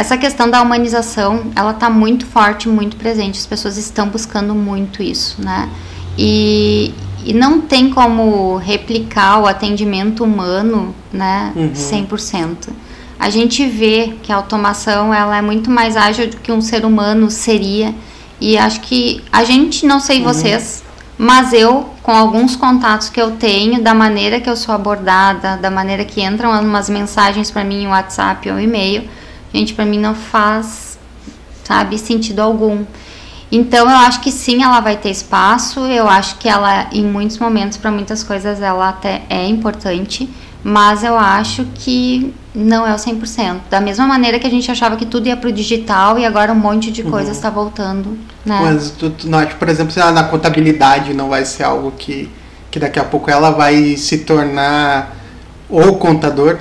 essa 0.00 0.16
questão 0.16 0.50
da 0.50 0.62
humanização, 0.62 1.42
ela 1.54 1.74
tá 1.74 1.90
muito 1.90 2.24
forte, 2.24 2.68
muito 2.70 2.96
presente. 2.96 3.38
As 3.38 3.46
pessoas 3.46 3.76
estão 3.76 4.08
buscando 4.08 4.54
muito 4.54 5.02
isso, 5.02 5.36
né? 5.42 5.68
E, 6.16 6.94
e 7.22 7.34
não 7.34 7.60
tem 7.60 7.90
como 7.90 8.56
replicar 8.56 9.40
o 9.40 9.46
atendimento 9.46 10.24
humano, 10.24 10.94
né, 11.12 11.52
Uhum. 11.54 11.72
100%. 11.74 12.70
A 13.18 13.28
gente 13.28 13.66
vê 13.66 14.14
que 14.22 14.32
a 14.32 14.36
automação 14.36 15.12
ela 15.12 15.36
é 15.36 15.42
muito 15.42 15.70
mais 15.70 15.98
ágil 15.98 16.28
do 16.30 16.38
que 16.38 16.50
um 16.50 16.62
ser 16.62 16.86
humano 16.86 17.30
seria. 17.30 17.94
E 18.40 18.56
acho 18.56 18.80
que 18.80 19.22
a 19.30 19.44
gente, 19.44 19.84
não 19.84 20.00
sei 20.00 20.22
vocês, 20.22 20.82
mas 21.18 21.52
eu, 21.52 21.90
com 22.02 22.12
alguns 22.12 22.56
contatos 22.56 23.10
que 23.10 23.20
eu 23.20 23.32
tenho, 23.32 23.82
da 23.82 23.92
maneira 23.92 24.40
que 24.40 24.48
eu 24.48 24.56
sou 24.56 24.74
abordada, 24.74 25.58
da 25.58 25.70
maneira 25.70 26.06
que 26.06 26.22
entram 26.22 26.58
umas 26.58 26.88
mensagens 26.88 27.50
para 27.50 27.62
mim 27.62 27.82
em 27.82 27.88
WhatsApp 27.88 28.50
ou 28.50 28.58
e-mail, 28.58 29.06
gente, 29.52 29.74
para 29.74 29.84
mim 29.84 29.98
não 29.98 30.14
faz, 30.14 30.98
sabe, 31.64 31.98
sentido 31.98 32.40
algum. 32.40 32.84
Então 33.52 33.90
eu 33.90 33.96
acho 33.96 34.20
que 34.20 34.30
sim, 34.30 34.62
ela 34.62 34.80
vai 34.80 34.96
ter 34.96 35.10
espaço. 35.10 35.80
Eu 35.80 36.08
acho 36.08 36.36
que 36.36 36.48
ela, 36.48 36.86
em 36.92 37.04
muitos 37.04 37.38
momentos, 37.38 37.76
para 37.76 37.90
muitas 37.90 38.22
coisas, 38.22 38.62
ela 38.62 38.88
até 38.88 39.22
é 39.28 39.46
importante. 39.46 40.28
Mas 40.62 41.02
eu 41.02 41.18
acho 41.18 41.64
que 41.74 42.34
não 42.54 42.86
é 42.86 42.92
o 42.92 42.96
100%. 42.96 43.60
Da 43.70 43.80
mesma 43.80 44.06
maneira 44.06 44.38
que 44.38 44.46
a 44.46 44.50
gente 44.50 44.70
achava 44.70 44.96
que 44.96 45.06
tudo 45.06 45.26
ia 45.26 45.36
pro 45.36 45.50
digital 45.50 46.18
e 46.18 46.26
agora 46.26 46.52
um 46.52 46.56
monte 46.56 46.90
de 46.90 47.02
coisa 47.02 47.30
está 47.30 47.48
voltando, 47.48 48.18
né? 48.44 48.60
Mas, 48.62 48.90
tu, 48.90 49.10
tu 49.10 49.28
não 49.28 49.44
por 49.46 49.68
exemplo, 49.68 49.92
se 49.92 50.00
ela 50.00 50.12
na 50.12 50.24
contabilidade 50.24 51.14
não 51.14 51.28
vai 51.28 51.44
ser 51.44 51.62
algo 51.62 51.92
que, 51.92 52.28
que 52.70 52.78
daqui 52.78 52.98
a 52.98 53.04
pouco 53.04 53.30
ela 53.30 53.50
vai 53.50 53.96
se 53.96 54.18
tornar 54.18 55.16
ou 55.68 55.96
contador? 55.96 56.58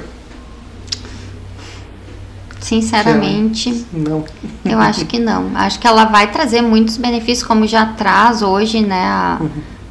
Sinceramente, 2.69 3.83
Não. 3.91 4.23
eu 4.63 4.79
acho 4.79 5.03
que 5.05 5.17
não. 5.17 5.49
Acho 5.55 5.79
que 5.79 5.87
ela 5.87 6.05
vai 6.05 6.31
trazer 6.31 6.61
muitos 6.61 6.97
benefícios, 6.97 7.41
como 7.41 7.65
já 7.65 7.83
traz 7.87 8.43
hoje, 8.43 8.81
né? 8.81 9.05
A, 9.05 9.41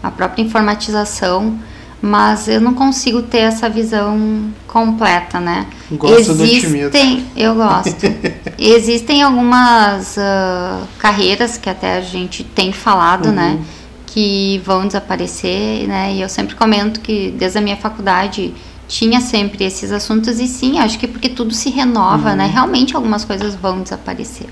a 0.00 0.10
própria 0.12 0.42
informatização. 0.42 1.58
Mas 2.00 2.46
eu 2.46 2.60
não 2.60 2.74
consigo 2.74 3.22
ter 3.22 3.38
essa 3.38 3.68
visão 3.68 4.44
completa, 4.68 5.40
né? 5.40 5.66
Gosto. 5.90 6.40
Existem, 6.40 7.26
eu 7.36 7.56
gosto. 7.56 8.06
Existem 8.56 9.24
algumas 9.24 10.16
ah, 10.16 10.80
carreiras 11.00 11.58
que 11.58 11.68
até 11.68 11.96
a 11.96 12.00
gente 12.00 12.44
tem 12.44 12.72
falado, 12.72 13.32
né? 13.32 13.56
Uhum. 13.58 13.64
Que 14.06 14.62
vão 14.64 14.86
desaparecer, 14.86 15.88
né? 15.88 16.12
E 16.14 16.20
eu 16.20 16.28
sempre 16.28 16.54
comento 16.54 17.00
que 17.00 17.34
desde 17.36 17.58
a 17.58 17.60
minha 17.60 17.76
faculdade 17.76 18.54
tinha 18.88 19.20
sempre 19.20 19.64
esses 19.64 19.92
assuntos 19.92 20.40
e 20.40 20.48
sim, 20.48 20.78
acho 20.78 20.98
que 20.98 21.06
porque 21.06 21.28
tudo 21.28 21.52
se 21.54 21.68
renova, 21.70 22.30
Uhum. 22.30 22.36
né? 22.36 22.46
Realmente 22.52 22.96
algumas 22.96 23.24
coisas 23.24 23.54
vão 23.54 23.82
desaparecer, 23.82 24.48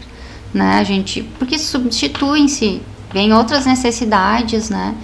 né? 0.52 0.78
A 0.78 0.84
gente 0.84 1.22
porque 1.38 1.58
substituem-se 1.58 2.82
vem 3.12 3.32
outras 3.32 3.64
necessidades, 3.66 4.68
né? 4.70 4.94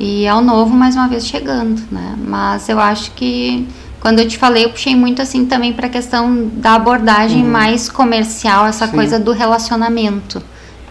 E 0.00 0.26
é 0.26 0.34
o 0.34 0.40
novo 0.40 0.74
mais 0.74 0.96
uma 0.96 1.06
vez 1.08 1.24
chegando, 1.26 1.80
né? 1.92 2.16
Mas 2.26 2.68
eu 2.68 2.80
acho 2.80 3.12
que 3.12 3.66
quando 4.00 4.18
eu 4.18 4.26
te 4.26 4.36
falei, 4.36 4.64
eu 4.64 4.70
puxei 4.70 4.96
muito 4.96 5.22
assim 5.22 5.46
também 5.46 5.72
para 5.72 5.86
a 5.86 5.90
questão 5.90 6.48
da 6.54 6.74
abordagem 6.74 7.44
mais 7.44 7.88
comercial, 7.88 8.66
essa 8.66 8.86
Sim. 8.88 8.94
coisa 8.96 9.16
do 9.20 9.30
relacionamento, 9.30 10.42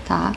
tá? 0.07 0.31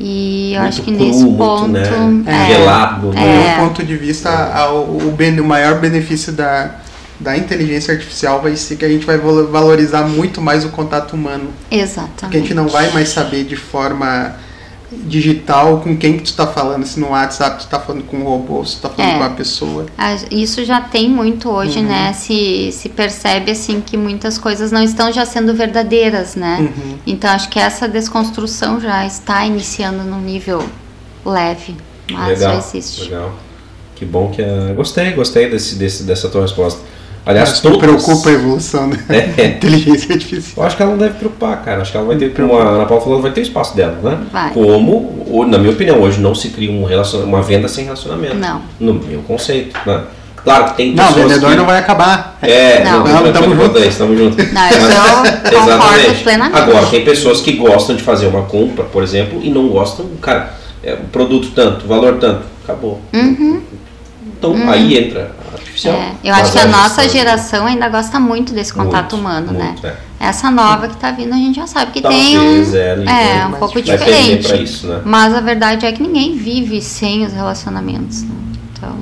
E 0.00 0.52
eu 0.54 0.60
Muito 0.60 0.68
acho 0.74 0.82
que 0.82 0.92
cru, 0.92 1.04
nesse 1.06 1.22
muito, 1.24 1.38
ponto, 1.38 1.68
né, 1.68 1.82
é, 2.26 2.46
gelado, 2.58 3.08
Do 3.10 3.14
né? 3.14 3.56
meu 3.56 3.64
ponto 3.68 3.82
de 3.84 3.96
vista, 3.96 4.28
a- 4.28 4.70
o, 4.72 5.08
o 5.08 5.12
ben- 5.12 5.40
o 5.40 5.44
maior 5.44 5.78
benefício 5.80 6.32
da, 6.32 6.74
da 7.18 7.36
inteligência 7.36 7.94
artificial 7.94 8.42
vai 8.42 8.54
ser 8.56 8.76
que 8.76 8.84
a 8.84 8.88
gente 8.88 9.06
vai 9.06 9.16
valo- 9.18 9.48
valorizar 9.48 10.02
muito 10.06 10.40
mais 10.40 10.64
o 10.64 10.68
contato 10.70 11.14
humano. 11.14 11.50
Porque 11.62 11.74
a 11.74 11.78
exatamente. 11.82 12.38
gente 12.38 12.54
não 12.54 12.68
vai 12.68 12.90
mais 12.92 13.08
saber 13.08 13.44
de 13.44 13.56
forma 13.56 14.36
digital 14.92 15.80
com 15.80 15.96
quem 15.96 16.16
que 16.16 16.22
tu 16.24 16.34
tá 16.34 16.46
falando, 16.46 16.84
se 16.86 16.98
no 17.00 17.08
WhatsApp 17.10 17.64
tu 17.64 17.68
tá 17.68 17.80
falando 17.80 18.04
com 18.04 18.18
um 18.18 18.24
robô, 18.24 18.64
se 18.64 18.76
tu 18.76 18.82
tá 18.82 18.88
falando 18.90 19.10
É. 19.10 19.14
com 19.14 19.20
uma 19.20 19.30
pessoa. 19.30 19.86
Isso 20.30 20.64
já 20.64 20.80
tem 20.80 21.08
muito 21.10 21.50
hoje, 21.50 21.78
Uhum. 21.80 21.86
né? 21.86 22.12
Se, 22.12 22.70
se 22.72 22.88
percebe 22.88 23.50
assim 23.50 23.80
que 23.84 23.96
muitas 23.96 24.38
coisas 24.38 24.70
não 24.70 24.82
estão 24.82 25.12
já 25.12 25.24
sendo 25.26 25.52
verdadeiras, 25.54 26.36
né? 26.36 26.58
Uhum. 26.60 26.98
Então 27.06 27.30
acho 27.30 27.48
que 27.48 27.58
essa 27.58 27.88
desconstrução 27.88 28.80
já 28.80 29.04
está 29.04 29.44
iniciando 29.44 30.04
num 30.04 30.20
nível 30.20 30.64
leve, 31.24 31.74
mas 32.10 32.40
já 32.40 32.48
legal, 32.52 32.58
existe. 32.58 33.02
legal. 33.04 33.34
Que 33.96 34.04
bom 34.04 34.30
que 34.30 34.42
a... 34.42 34.72
Gostei, 34.74 35.10
gostei 35.12 35.50
desse, 35.50 35.74
desse, 35.74 36.02
dessa 36.04 36.28
tua 36.28 36.42
resposta. 36.42 36.80
Aliás, 37.26 37.54
tu 37.60 37.62
todas... 37.62 37.78
preocupa 37.78 38.28
a 38.28 38.32
evolução 38.32 38.88
da 38.88 38.96
É. 39.14 39.46
inteligência 39.58 40.14
artificial. 40.14 40.52
Eu 40.56 40.62
acho 40.64 40.76
que 40.76 40.82
ela 40.82 40.92
não 40.92 40.98
deve 40.98 41.14
preocupar, 41.14 41.60
cara. 41.64 41.82
Acho 41.82 41.90
que 41.90 41.96
ela 41.96 42.06
vai 42.06 42.16
ter, 42.16 42.32
como 42.32 42.56
a 42.56 42.62
Ana 42.62 42.86
Paula 42.86 43.02
falou, 43.02 43.20
vai 43.20 43.32
ter 43.32 43.40
o 43.40 43.42
espaço 43.42 43.74
dela, 43.76 43.98
né? 44.00 44.18
Vai. 44.32 44.50
Como, 44.52 45.44
na 45.48 45.58
minha 45.58 45.72
opinião, 45.72 46.00
hoje 46.00 46.20
não 46.20 46.34
se 46.36 46.50
cria 46.50 46.70
um 46.70 46.84
relacion... 46.84 47.24
uma 47.24 47.42
venda 47.42 47.66
sem 47.66 47.84
relacionamento. 47.84 48.36
Não. 48.36 48.62
No 48.78 48.94
meu 48.94 49.20
conceito. 49.22 49.76
Né? 49.84 50.02
Claro 50.36 50.66
que 50.66 50.76
tem 50.76 50.94
Não, 50.94 51.02
o 51.02 51.06
pessoas 51.08 51.26
vendedor 51.28 51.50
que... 51.50 51.56
não 51.56 51.66
vai 51.66 51.78
acabar. 51.80 52.38
É, 52.40 52.84
Não. 52.84 52.98
não, 52.98 52.98
Não, 52.98 53.12
não, 53.14 53.32
tamo 53.32 53.32
tamo 53.32 53.56
junto. 53.56 53.80
junto. 53.82 53.98
Tamo 53.98 54.16
junto. 54.16 54.36
Não, 54.54 54.68
eu 54.68 54.80
concordo 54.80 55.66
Exatamente. 55.66 56.22
plenamente. 56.22 56.60
Agora, 56.60 56.86
tem 56.86 57.04
pessoas 57.04 57.40
que 57.40 57.52
gostam 57.54 57.96
de 57.96 58.04
fazer 58.04 58.28
uma 58.28 58.42
compra, 58.42 58.84
por 58.84 59.02
exemplo, 59.02 59.40
e 59.42 59.50
não 59.50 59.66
gostam, 59.66 60.06
cara, 60.22 60.54
é, 60.84 60.94
o 60.94 61.08
produto 61.10 61.48
tanto, 61.52 61.88
valor 61.88 62.18
tanto, 62.20 62.42
acabou. 62.62 63.00
Uhum. 63.12 63.60
Então 64.38 64.70
aí 64.70 64.96
entra 64.98 65.30
a 65.50 65.54
artificial. 65.54 65.94
É, 65.96 66.12
eu 66.24 66.34
acho 66.34 66.52
que 66.52 66.58
a 66.58 66.66
nossa 66.66 67.08
geração 67.08 67.66
ainda 67.66 67.88
gosta 67.88 68.20
muito 68.20 68.52
desse 68.52 68.72
contato 68.72 69.16
Muito, 69.16 69.26
humano, 69.26 69.52
muito, 69.52 69.82
né? 69.82 69.94
é. 70.20 70.26
Essa 70.28 70.50
nova 70.50 70.88
que 70.88 70.96
tá 70.96 71.10
vindo, 71.10 71.32
a 71.34 71.36
gente 71.36 71.56
já 71.56 71.66
sabe 71.66 71.92
que 71.92 72.00
Talvez, 72.00 72.22
tem 72.24 72.38
um, 72.38 72.74
é, 72.74 72.78
é, 72.92 73.38
vai- 73.40 73.46
um 73.48 73.52
pouco 73.52 73.80
diferente. 73.82 74.46
pra 74.48 74.56
isso, 74.56 74.86
né? 74.86 75.00
Mas 75.04 75.34
a 75.34 75.40
verdade 75.40 75.84
é 75.84 75.92
que 75.92 76.02
ninguém 76.02 76.36
vive 76.36 76.80
sem 76.80 77.24
os 77.24 77.32
relacionamentos. 77.32 78.22
Né? 78.22 78.30
Então, 78.72 78.96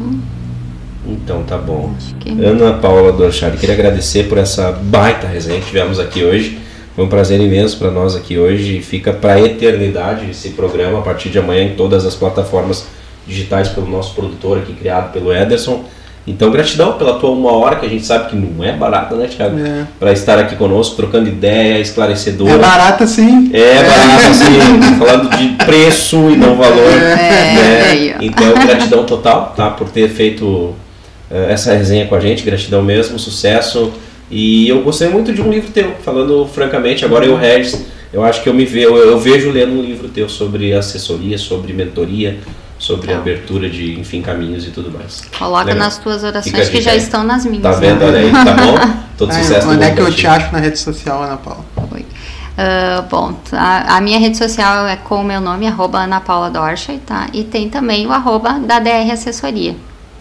Então 1.07 1.43
tá 1.45 1.57
bom. 1.59 1.93
que. 2.21 2.31
Ana 2.31 2.75
Paula 2.75 3.13
Dorchari, 3.13 3.57
queria 3.57 3.75
agradecer 3.75 4.25
por 4.29 4.39
essa 4.39 4.73
baita 4.73 5.27
resenha 5.27 5.61
que 5.61 5.67
tivemos 5.67 5.99
aqui 6.01 6.25
hoje. 6.25 6.59
Foi 6.97 7.05
um 7.05 7.09
prazer 7.09 7.41
imenso 7.41 7.77
para 7.79 7.91
nós 7.91 8.15
aqui 8.17 8.39
hoje. 8.39 8.81
Fica 8.81 9.13
para 9.13 9.35
a 9.35 9.41
eternidade 9.41 10.31
esse 10.31 10.51
programa 10.51 10.99
a 10.99 11.03
partir 11.03 11.29
de 11.29 11.39
amanhã 11.39 11.65
em 11.65 11.75
todas 11.75 12.05
as 12.07 12.15
plataformas 12.15 12.87
digitais 13.27 13.69
pelo 13.69 13.89
nosso 13.89 14.15
produtor 14.15 14.59
aqui 14.59 14.73
criado 14.73 15.13
pelo 15.13 15.33
Ederson. 15.33 15.85
Então 16.27 16.51
gratidão 16.51 16.95
pela 16.95 17.19
tua 17.19 17.31
uma 17.31 17.53
hora 17.53 17.77
que 17.77 17.85
a 17.85 17.89
gente 17.89 18.05
sabe 18.05 18.31
que 18.31 18.37
não 18.37 18.65
é 18.65 18.73
barata, 18.73 19.15
né, 19.15 19.27
Thiago? 19.27 19.59
É. 19.59 19.87
Para 20.01 20.11
estar 20.13 20.39
aqui 20.39 20.57
conosco, 20.57 20.97
trocando 20.97 21.29
ideia, 21.29 21.79
esclarecedora. 21.81 22.53
É 22.53 22.59
barata 22.59 23.07
sim. 23.07 23.51
É 23.53 23.83
barato, 23.83 24.29
assim, 24.29 24.97
falando 24.99 25.37
de 25.37 25.65
preço 25.65 26.17
e 26.31 26.37
não 26.37 26.57
valor. 26.57 26.93
É, 26.93 27.15
né? 27.15 27.83
aí, 27.91 28.15
ó. 28.19 28.23
Então, 28.23 28.55
gratidão 28.55 29.05
total, 29.05 29.53
tá? 29.55 29.71
Por 29.71 29.91
ter 29.91 30.09
feito 30.09 30.75
eh, 31.31 31.53
essa 31.53 31.75
resenha 31.75 32.07
com 32.07 32.15
a 32.15 32.21
gente, 32.21 32.43
gratidão 32.43 32.83
mesmo, 32.83 33.19
sucesso. 33.19 33.93
E 34.31 34.67
eu 34.67 34.83
gostei 34.83 35.09
muito 35.09 35.31
de 35.31 35.43
um 35.43 35.51
livro 35.51 35.71
teu, 35.71 35.95
falando 36.03 36.47
francamente, 36.47 37.05
agora 37.05 37.27
eu, 37.27 37.37
Regis, 37.37 37.85
eu 38.13 38.25
acho 38.25 38.43
que 38.43 38.49
eu 38.49 38.55
me 38.55 38.65
vejo, 38.65 38.89
eu, 38.89 39.11
eu 39.11 39.19
vejo 39.19 39.51
lendo 39.51 39.73
um 39.73 39.83
livro 39.83 40.09
teu 40.09 40.29
sobre 40.29 40.73
assessoria, 40.73 41.37
sobre 41.37 41.73
mentoria, 41.73 42.39
sobre 42.85 43.09
Então. 43.11 43.21
abertura 43.21 43.69
de, 43.71 43.99
enfim, 43.99 44.21
caminhos 44.21 44.67
e 44.67 44.71
tudo 44.71 44.91
mais. 44.91 45.23
Coloca 45.39 45.65
Legal. 45.65 45.79
nas 45.85 45.99
tuas 45.99 46.23
orações 46.23 46.69
que 46.69 46.81
já 46.81 46.93
aí. 46.93 46.99
estão 46.99 47.25
nas 47.25 47.45
minhas. 47.47 47.63
Tá 47.63 47.71
né? 47.71 47.77
vendo? 47.81 48.05
Olha 48.05 48.19
aí, 48.19 48.31
tá 48.31 48.53
bom? 48.55 48.95
Todo 49.17 49.31
Ah, 49.31 49.35
sucesso 49.35 49.69
onde 49.71 49.85
é 49.85 49.91
que 49.93 50.01
eu 50.01 50.13
te 50.13 50.27
acho 50.27 50.53
na 50.53 50.59
rede 50.59 50.79
social, 50.79 51.23
Ana 51.23 51.37
Paula? 51.37 51.65
Oi. 51.93 52.05
Ah, 52.59 53.05
bom, 53.11 53.35
a, 53.53 53.97
a 53.97 54.01
minha 54.01 54.19
rede 54.19 54.37
social 54.37 54.87
é 54.87 54.97
com 54.97 55.21
o 55.21 55.25
meu 55.25 55.41
nome, 55.41 55.67
arroba 55.67 55.99
Ana 56.01 56.21
Paula 56.21 56.51
Dorschei, 56.51 56.99
tá? 56.99 57.27
E 57.33 57.43
tem 57.45 57.69
também 57.69 58.07
o 58.07 58.13
arroba 58.13 58.61
da 58.61 58.79
DR 58.81 59.11
Assessoria, 59.13 59.75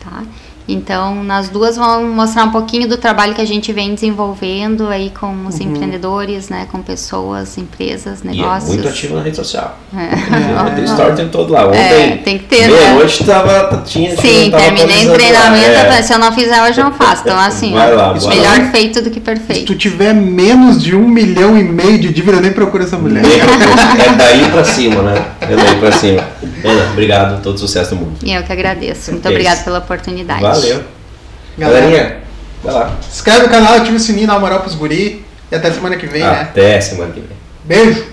tá? 0.03 0.23
Então, 0.67 1.23
nas 1.23 1.49
duas 1.49 1.75
vão 1.75 2.05
mostrar 2.07 2.45
um 2.45 2.51
pouquinho 2.51 2.87
do 2.87 2.95
trabalho 2.97 3.33
que 3.33 3.41
a 3.41 3.45
gente 3.45 3.73
vem 3.73 3.93
desenvolvendo 3.93 4.87
aí 4.87 5.09
com 5.09 5.45
os 5.45 5.59
empreendedores, 5.59 6.47
né? 6.49 6.67
Com 6.71 6.81
pessoas, 6.81 7.57
empresas, 7.57 8.21
E 8.23 8.27
é 8.29 8.31
negócios. 8.31 8.73
muito 8.73 8.87
ativo 8.87 9.15
na 9.17 9.21
rede 9.23 9.35
social. 9.35 9.77
É. 9.95 10.69
Tem 10.75 10.83
story 10.85 11.11
o 11.11 11.15
tempo 11.15 11.29
todo 11.31 11.51
lá. 11.51 11.67
Ontem, 11.67 11.77
É, 11.77 12.17
tem 12.23 12.37
que 12.37 12.45
ter, 12.45 12.61
né? 12.61 12.77
meia-noite 12.77 13.23
tava, 13.25 13.83
tinha, 13.85 14.15
Sim, 14.15 14.49
tava 14.51 14.63
terminei 14.63 15.09
o 15.09 15.13
treinamento, 15.13 15.65
é. 15.69 16.01
se 16.01 16.13
eu 16.13 16.19
não 16.19 16.31
fizer 16.31 16.63
hoje 16.63 16.79
eu 16.79 16.85
não 16.85 16.93
faço. 16.93 17.23
Então, 17.23 17.37
assim, 17.37 17.73
Vai 17.73 17.93
lá, 17.93 18.13
vai 18.13 18.29
melhor 18.35 18.59
lá. 18.59 18.71
feito 18.71 19.01
do 19.01 19.09
que 19.09 19.15
Se 19.15 19.19
perfeito. 19.21 19.65
tu 19.73 19.75
tiver 19.77 20.13
menos 20.13 20.81
de 20.81 20.95
um 20.95 21.07
milhão 21.07 21.57
e 21.57 21.63
meio 21.63 21.99
de 21.99 22.13
dívida, 22.13 22.39
nem 22.39 22.51
procura 22.53 22.83
essa 22.85 22.97
mulher. 22.97 23.23
É 23.25 24.13
daí 24.17 24.49
pra 24.51 24.63
cima, 24.63 25.01
né? 25.01 25.25
É 25.41 25.55
daí 25.55 25.75
pra 25.79 25.91
cima. 25.91 26.23
Ana, 26.63 26.89
obrigado, 26.91 27.41
todo 27.41 27.57
sucesso 27.57 27.91
do 27.91 27.97
mundo. 27.97 28.13
E 28.23 28.33
eu 28.33 28.41
que 28.43 28.51
agradeço. 28.51 29.11
Muito 29.11 29.25
É 29.25 29.29
isso. 29.29 29.37
obrigada 29.37 29.61
pela 29.63 29.79
oportunidade. 29.79 30.41
Valeu. 30.53 30.83
Galera, 31.57 31.81
Galerinha, 31.81 32.17
vai 32.63 32.73
lá. 32.73 32.97
se 33.01 33.09
inscreve 33.15 33.43
no 33.43 33.49
canal, 33.49 33.75
ativa 33.75 33.95
o 33.95 33.99
sininho, 33.99 34.27
dá 34.27 34.33
uma 34.33 34.39
moral 34.39 34.59
pros 34.61 34.75
guri. 34.75 35.23
E 35.51 35.55
até 35.55 35.71
semana 35.71 35.95
que 35.95 36.07
vem, 36.07 36.23
né? 36.23 36.41
Até 36.41 36.81
semana 36.81 37.11
que 37.11 37.19
vem. 37.19 37.37
Beijo! 37.63 38.05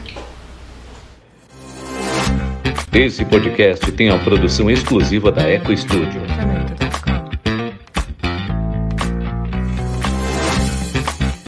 Esse 2.92 3.24
podcast 3.24 3.90
tem 3.92 4.10
a 4.10 4.18
produção 4.18 4.70
exclusiva 4.70 5.30
da 5.30 5.42
Eco 5.48 5.74
Studio. 5.76 6.20